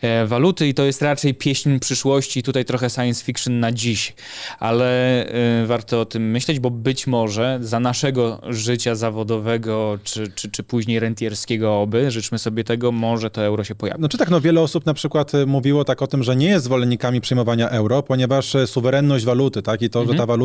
e, 0.01 0.27
waluty 0.27 0.69
i 0.69 0.75
to 0.75 0.85
jest 0.85 1.03
raczej 1.03 1.35
pieśń 1.35 1.79
przyszłości, 1.79 2.43
tutaj 2.43 2.65
trochę 2.65 2.91
science 2.91 3.25
fiction 3.25 3.61
na 3.61 3.73
dziś, 3.73 4.15
ale 4.59 5.27
warto 5.67 6.01
o 6.01 6.05
tym 6.05 6.31
myśleć, 6.31 6.61
bo 6.61 6.71
być 6.71 7.07
może 7.07 7.59
za 7.61 7.81
naszego 7.81 8.41
życia 8.49 8.95
zawodowego, 8.95 9.99
czy, 10.05 10.29
czy, 10.29 10.51
czy 10.51 10.63
później 10.63 11.01
rentierskiego 11.01 11.81
oby, 11.81 12.11
życzmy 12.11 12.39
sobie 12.39 12.65
tego, 12.65 12.93
może 12.93 13.31
to 13.31 13.43
euro 13.45 13.65
się 13.65 13.75
pojawi. 13.75 14.01
No 14.01 14.09
czy 14.09 14.19
tak, 14.19 14.31
no 14.31 14.41
wiele 14.41 14.61
osób 14.61 14.87
na 14.87 14.95
przykład 14.95 15.35
y, 15.35 15.47
mówiło 15.47 15.85
tak 15.85 16.03
o 16.03 16.07
tym, 16.07 16.23
że 16.23 16.37
nie 16.37 16.49
jest 16.49 16.65
zwolennikami 16.65 17.21
przyjmowania 17.21 17.69
euro, 17.69 18.03
ponieważ 18.03 18.55
y, 18.55 18.67
suwerenność 18.67 19.25
waluty, 19.25 19.63
tak, 19.63 19.83
i 19.83 19.91
to, 19.91 20.01
mhm. 20.01 20.17
że 20.17 20.23
ta 20.23 20.27
waluta 20.27 20.36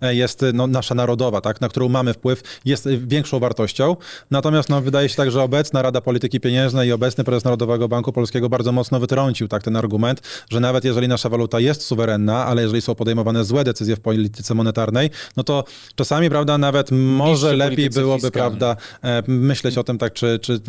e, 0.00 0.14
jest 0.14 0.42
y, 0.42 0.52
no, 0.52 0.66
nasza 0.66 0.94
narodowa, 0.94 1.40
tak, 1.40 1.60
na 1.60 1.68
którą 1.68 1.88
mamy 1.88 2.14
wpływ, 2.14 2.42
jest 2.64 2.88
większą 2.88 3.38
wartością. 3.38 3.96
Natomiast 4.30 4.68
no, 4.68 4.80
wydaje 4.80 5.08
się 5.08 5.16
tak, 5.16 5.30
że 5.30 5.42
obecna 5.42 5.82
Rada 5.82 6.00
Polityki 6.00 6.40
Pieniężnej 6.40 6.88
i 6.88 6.92
obecny 6.92 7.24
prezes 7.24 7.44
Narodowego 7.44 7.88
Banku 7.88 8.12
Polskiego 8.12 8.48
bardzo 8.48 8.72
mocno 8.72 9.00
wytrącił 9.00 9.48
tak 9.48 9.62
ten 9.62 9.76
argument, 9.76 10.20
że 10.50 10.60
nawet 10.60 10.84
jeżeli 10.84 11.08
nasza 11.08 11.28
waluta 11.28 11.60
jest 11.60 11.82
suwerenna, 11.82 12.46
ale 12.46 12.62
jeżeli 12.62 12.82
są 12.82 12.94
podejmowane 12.94 13.44
złe 13.44 13.64
decyzje 13.64 13.96
w 13.96 14.00
polityce 14.00 14.54
monetarnej, 14.54 15.10
no 15.36 15.44
to 15.44 15.64
czasami, 15.94 16.30
prawda, 16.30 16.58
nawet 16.58 16.90
może 16.90 17.56
lepiej 17.56 17.90
byłoby, 17.90 18.30
prawda, 18.30 18.76
e, 19.02 19.22
myśleć 19.26 19.78
o 19.78 19.84
tym 19.84 19.98
tak, 19.98 20.12
czy, 20.12 20.38
czy 20.42 20.60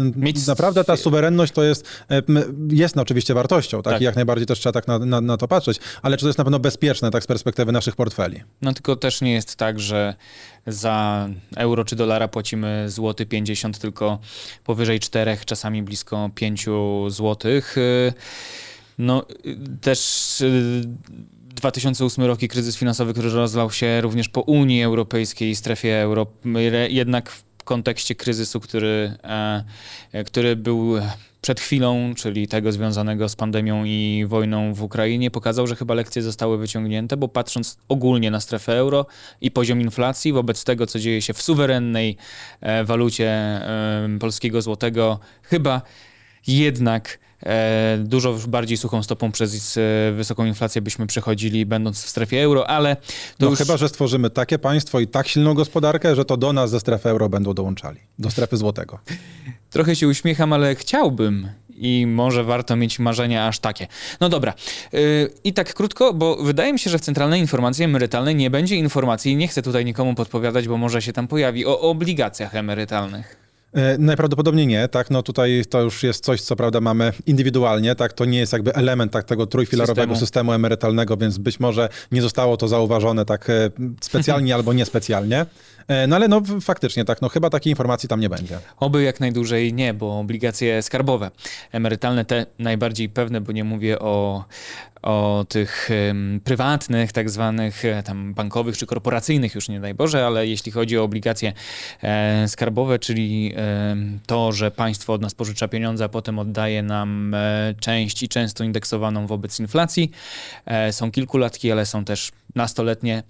naprawdę 0.47 0.83
ta 0.83 0.97
suwerenność 0.97 1.53
to 1.53 1.63
jest, 1.63 1.87
e, 2.11 2.21
jest 2.69 2.97
oczywiście 2.97 3.33
wartością, 3.33 3.81
tak? 3.81 3.93
tak. 3.93 4.01
I 4.01 4.05
jak 4.05 4.15
najbardziej 4.15 4.47
też 4.47 4.59
trzeba 4.59 4.73
tak 4.73 4.87
na, 4.87 4.99
na, 4.99 5.21
na, 5.21 5.37
to 5.37 5.47
patrzeć, 5.47 5.79
ale 6.01 6.17
czy 6.17 6.21
to 6.21 6.29
jest 6.29 6.37
na 6.37 6.43
pewno 6.43 6.59
bezpieczne, 6.59 7.11
tak 7.11 7.23
z 7.23 7.27
perspektywy 7.27 7.71
naszych 7.71 7.95
portfeli? 7.95 8.43
No 8.63 8.73
tylko 8.73 8.95
też 8.95 9.21
nie 9.21 9.33
jest 9.33 9.55
tak, 9.55 9.79
że 9.79 10.15
za 10.67 11.29
euro 11.55 11.85
czy 11.85 11.95
dolara 11.95 12.27
płacimy 12.27 12.89
złoty 12.89 13.25
50, 13.25 13.79
tylko 13.79 14.19
powyżej 14.63 14.99
4, 14.99 15.37
czasami 15.45 15.83
blisko 15.83 16.29
5 16.35 16.65
złotych. 17.07 17.77
Y, 17.77 18.13
no 18.97 19.25
też 19.81 20.43
2008 21.35 22.23
y, 22.23 22.27
rok 22.27 22.43
i 22.43 22.47
kryzys 22.47 22.77
finansowy, 22.77 23.13
który 23.13 23.29
rozlał 23.29 23.71
się 23.71 24.01
również 24.01 24.29
po 24.29 24.41
Unii 24.41 24.83
Europejskiej 24.83 25.49
i 25.49 25.55
strefie 25.55 26.01
euro, 26.01 26.27
jednak 26.89 27.31
w 27.31 27.43
kontekście 27.63 28.15
kryzysu, 28.15 28.59
który, 28.59 29.17
e, 30.13 30.23
który 30.23 30.55
był 30.55 30.95
przed 31.43 31.59
chwilą, 31.59 32.13
czyli 32.15 32.47
tego 32.47 32.71
związanego 32.71 33.29
z 33.29 33.35
pandemią 33.35 33.83
i 33.85 34.25
wojną 34.27 34.73
w 34.73 34.83
Ukrainie, 34.83 35.31
pokazał, 35.31 35.67
że 35.67 35.75
chyba 35.75 35.93
lekcje 35.93 36.21
zostały 36.21 36.57
wyciągnięte, 36.57 37.17
bo 37.17 37.27
patrząc 37.27 37.77
ogólnie 37.89 38.31
na 38.31 38.39
strefę 38.39 38.77
euro 38.77 39.05
i 39.41 39.51
poziom 39.51 39.81
inflacji 39.81 40.33
wobec 40.33 40.63
tego, 40.63 40.87
co 40.87 40.99
dzieje 40.99 41.21
się 41.21 41.33
w 41.33 41.41
suwerennej 41.41 42.17
e, 42.61 42.83
walucie 42.83 43.61
polskiego 44.19 44.61
złotego, 44.61 45.19
chyba 45.43 45.81
jednak 46.47 47.19
e, 47.43 47.97
dużo 48.03 48.37
bardziej 48.47 48.77
suchą 48.77 49.03
stopą 49.03 49.31
przez 49.31 49.77
e, 49.77 49.81
wysoką 50.11 50.45
inflację 50.45 50.81
byśmy 50.81 51.07
przechodzili, 51.07 51.65
będąc 51.65 52.03
w 52.03 52.09
strefie 52.09 52.43
euro, 52.43 52.69
ale 52.69 52.97
no 53.39 53.49
już... 53.49 53.59
chyba, 53.59 53.77
że 53.77 53.89
stworzymy 53.89 54.29
takie 54.29 54.59
państwo 54.59 54.99
i 54.99 55.07
tak 55.07 55.27
silną 55.27 55.53
gospodarkę, 55.53 56.15
że 56.15 56.25
to 56.25 56.37
do 56.37 56.53
nas 56.53 56.69
ze 56.69 56.79
strefy 56.79 57.09
euro 57.09 57.29
będą 57.29 57.53
dołączali, 57.53 57.99
do 58.19 58.31
strefy 58.31 58.57
złotego. 58.57 58.99
Trochę 59.69 59.95
się 59.95 60.07
uśmiecham, 60.07 60.53
ale 60.53 60.75
chciałbym 60.75 61.49
i 61.75 62.07
może 62.07 62.43
warto 62.43 62.75
mieć 62.75 62.99
marzenia 62.99 63.47
aż 63.47 63.59
takie. 63.59 63.87
No 64.19 64.29
dobra. 64.29 64.53
Yy, 64.93 64.99
I 65.43 65.53
tak 65.53 65.73
krótko, 65.73 66.13
bo 66.13 66.35
wydaje 66.35 66.73
mi 66.73 66.79
się, 66.79 66.89
że 66.89 66.97
w 66.97 67.01
Centralnej 67.01 67.41
Informacji 67.41 67.85
Emerytalnej 67.85 68.35
nie 68.35 68.49
będzie 68.49 68.75
informacji, 68.75 69.35
nie 69.35 69.47
chcę 69.47 69.61
tutaj 69.61 69.85
nikomu 69.85 70.15
podpowiadać, 70.15 70.67
bo 70.67 70.77
może 70.77 71.01
się 71.01 71.13
tam 71.13 71.27
pojawi, 71.27 71.65
o 71.65 71.79
obligacjach 71.79 72.55
emerytalnych. 72.55 73.42
E, 73.73 73.97
najprawdopodobniej 73.97 74.67
nie, 74.67 74.87
tak, 74.87 75.11
no 75.11 75.23
tutaj 75.23 75.63
to 75.69 75.81
już 75.81 76.03
jest 76.03 76.23
coś, 76.23 76.41
co 76.41 76.55
prawda 76.55 76.81
mamy 76.81 77.13
indywidualnie, 77.25 77.95
tak, 77.95 78.13
to 78.13 78.25
nie 78.25 78.39
jest 78.39 78.53
jakby 78.53 78.73
element 78.75 79.11
tak 79.11 79.25
tego 79.25 79.47
trójfilarowego 79.47 80.01
systemu. 80.01 80.15
systemu 80.15 80.53
emerytalnego, 80.53 81.17
więc 81.17 81.37
być 81.37 81.59
może 81.59 81.89
nie 82.11 82.21
zostało 82.21 82.57
to 82.57 82.67
zauważone 82.67 83.25
tak 83.25 83.49
e, 83.49 83.69
specjalnie 84.01 84.55
albo 84.55 84.73
niespecjalnie. 84.73 85.45
E, 85.87 86.07
no 86.07 86.15
ale 86.15 86.27
no 86.27 86.41
faktycznie 86.61 87.05
tak, 87.05 87.21
no 87.21 87.29
chyba 87.29 87.49
takiej 87.49 87.71
informacji 87.71 88.09
tam 88.09 88.19
nie 88.19 88.29
będzie. 88.29 88.59
Oby 88.79 89.03
jak 89.03 89.19
najdłużej 89.19 89.73
nie, 89.73 89.93
bo 89.93 90.19
obligacje 90.19 90.81
skarbowe, 90.81 91.31
emerytalne 91.71 92.25
te 92.25 92.45
najbardziej 92.59 93.09
pewne, 93.09 93.41
bo 93.41 93.51
nie 93.51 93.63
mówię 93.63 93.99
o, 93.99 94.45
o 95.01 95.45
tych 95.49 95.89
um, 96.07 96.41
prywatnych, 96.43 97.11
tak 97.11 97.29
zwanych 97.29 97.85
e, 97.85 98.03
tam 98.03 98.33
bankowych 98.33 98.77
czy 98.77 98.85
korporacyjnych 98.85 99.55
już 99.55 99.69
nie 99.69 99.79
daj 99.79 99.93
Boże, 99.93 100.25
ale 100.25 100.47
jeśli 100.47 100.71
chodzi 100.71 100.97
o 100.97 101.03
obligacje 101.03 101.53
e, 102.03 102.47
skarbowe, 102.47 102.99
czyli 102.99 103.53
e, 103.57 103.95
to, 104.25 104.51
że 104.51 104.71
państwo 104.71 105.13
od 105.13 105.21
nas 105.21 105.33
pożycza 105.35 105.67
pieniądze, 105.67 106.05
a 106.05 106.09
potem 106.09 106.39
oddaje 106.39 106.83
nam 106.83 107.33
e, 107.33 107.73
część 107.79 108.23
i 108.23 108.29
często 108.29 108.63
indeksowaną 108.63 109.27
wobec 109.27 109.59
inflacji. 109.59 110.11
E, 110.65 110.93
są 110.93 111.11
kilkulatki, 111.11 111.71
ale 111.71 111.85
są 111.85 112.05
też 112.05 112.31
nastoletnie. 112.55 113.23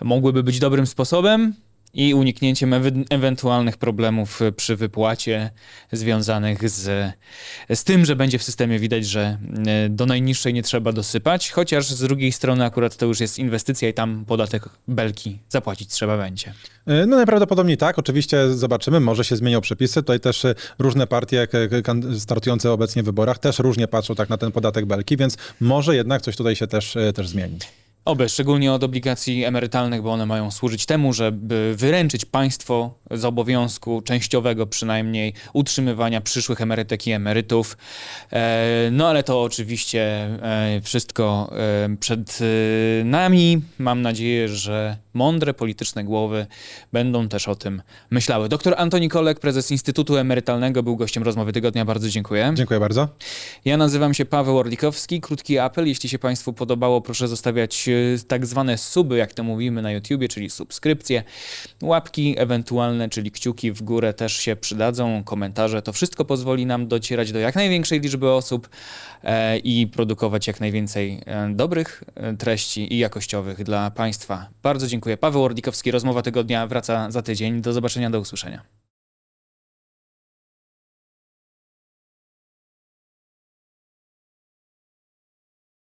Mogłyby 0.00 0.42
być 0.42 0.58
dobrym 0.58 0.86
sposobem 0.86 1.54
i 1.96 2.14
uniknięciem 2.14 2.74
ewe 2.74 2.90
ewentualnych 3.10 3.76
problemów 3.76 4.40
przy 4.56 4.76
wypłacie 4.76 5.50
związanych 5.92 6.70
z, 6.70 7.12
z 7.74 7.84
tym, 7.84 8.04
że 8.04 8.16
będzie 8.16 8.38
w 8.38 8.42
systemie 8.42 8.78
widać, 8.78 9.06
że 9.06 9.38
e, 9.66 9.88
do 9.88 10.06
najniższej 10.06 10.54
nie 10.54 10.62
trzeba 10.62 10.92
dosypać, 10.92 11.50
chociaż 11.50 11.90
z 11.90 12.00
drugiej 12.00 12.32
strony 12.32 12.64
akurat 12.64 12.96
to 12.96 13.06
już 13.06 13.20
jest 13.20 13.38
inwestycja 13.38 13.88
i 13.88 13.94
tam 13.94 14.24
podatek 14.24 14.62
belki 14.88 15.38
zapłacić 15.48 15.90
trzeba 15.90 16.18
będzie. 16.18 16.52
E, 16.86 17.06
no 17.06 17.16
najprawdopodobniej 17.16 17.76
tak, 17.76 17.98
oczywiście 17.98 18.54
zobaczymy, 18.54 19.00
może 19.00 19.24
się 19.24 19.36
zmienią 19.36 19.60
przepisy. 19.60 19.94
Tutaj 19.94 20.20
też 20.20 20.44
e, 20.44 20.54
różne 20.78 21.06
partie 21.06 21.48
startujące 22.18 22.72
obecnie 22.72 23.02
w 23.02 23.06
wyborach 23.06 23.38
też 23.38 23.58
różnie 23.58 23.88
patrzą 23.88 24.14
tak 24.14 24.28
na 24.28 24.36
ten 24.36 24.52
podatek 24.52 24.86
belki, 24.86 25.16
więc 25.16 25.36
może 25.60 25.96
jednak 25.96 26.22
coś 26.22 26.36
tutaj 26.36 26.56
się 26.56 26.66
też, 26.66 26.96
też 27.14 27.28
zmieni. 27.28 27.58
Oby, 28.06 28.28
szczególnie 28.28 28.72
od 28.72 28.84
obligacji 28.84 29.44
emerytalnych, 29.44 30.02
bo 30.02 30.12
one 30.12 30.26
mają 30.26 30.50
służyć 30.50 30.86
temu, 30.86 31.12
żeby 31.12 31.74
wyręczyć 31.76 32.24
państwo 32.24 32.94
z 33.10 33.24
obowiązku 33.24 34.02
częściowego 34.02 34.66
przynajmniej 34.66 35.32
utrzymywania 35.52 36.20
przyszłych 36.20 36.60
emerytek 36.60 37.06
i 37.06 37.12
emerytów. 37.12 37.76
E, 38.32 38.88
no 38.92 39.08
ale 39.08 39.22
to 39.22 39.42
oczywiście 39.42 40.02
e, 40.42 40.80
wszystko 40.82 41.52
e, 41.52 41.96
przed 41.96 42.38
nami. 43.04 43.62
Mam 43.78 44.02
nadzieję, 44.02 44.48
że 44.48 44.96
mądre 45.16 45.54
polityczne 45.54 46.04
głowy 46.04 46.46
będą 46.92 47.28
też 47.28 47.48
o 47.48 47.54
tym 47.54 47.82
myślały. 48.10 48.48
Doktor 48.48 48.74
Antoni 48.76 49.08
Kolek, 49.08 49.40
prezes 49.40 49.70
Instytutu 49.70 50.16
Emerytalnego, 50.16 50.82
był 50.82 50.96
gościem 50.96 51.22
rozmowy 51.22 51.52
tygodnia. 51.52 51.84
Bardzo 51.84 52.08
dziękuję. 52.08 52.52
Dziękuję 52.54 52.80
bardzo. 52.80 53.08
Ja 53.64 53.76
nazywam 53.76 54.14
się 54.14 54.24
Paweł 54.24 54.58
Orlikowski. 54.58 55.20
Krótki 55.20 55.58
apel. 55.58 55.88
Jeśli 55.88 56.08
się 56.08 56.18
Państwu 56.18 56.52
podobało, 56.52 57.00
proszę 57.00 57.28
zostawiać 57.28 57.88
tak 58.28 58.46
zwane 58.46 58.78
suby, 58.78 59.16
jak 59.16 59.34
to 59.34 59.42
mówimy 59.42 59.82
na 59.82 59.92
YouTubie, 59.92 60.28
czyli 60.28 60.50
subskrypcje, 60.50 61.22
łapki 61.82 62.34
ewentualne, 62.38 63.08
czyli 63.08 63.30
kciuki 63.30 63.72
w 63.72 63.82
górę 63.82 64.14
też 64.14 64.36
się 64.36 64.56
przydadzą, 64.56 65.24
komentarze. 65.24 65.82
To 65.82 65.92
wszystko 65.92 66.24
pozwoli 66.24 66.66
nam 66.66 66.88
docierać 66.88 67.32
do 67.32 67.38
jak 67.38 67.54
największej 67.54 68.00
liczby 68.00 68.30
osób 68.30 68.68
e, 69.22 69.58
i 69.58 69.86
produkować 69.86 70.46
jak 70.46 70.60
najwięcej 70.60 71.22
e, 71.26 71.48
dobrych 71.54 72.04
e, 72.14 72.34
treści 72.36 72.94
i 72.94 72.98
jakościowych 72.98 73.64
dla 73.64 73.90
Państwa. 73.90 74.48
Bardzo 74.62 74.86
dziękuję 74.86 75.05
dziękuję. 75.06 75.16
Paweł 75.16 75.44
Ordikowski, 75.44 75.90
rozmowa 75.90 76.22
tygodnia 76.22 76.66
wraca 76.66 77.10
za 77.10 77.22
tydzień. 77.22 77.62
Do 77.62 77.72
zobaczenia, 77.72 78.10
do 78.10 78.20
usłyszenia. 78.20 78.85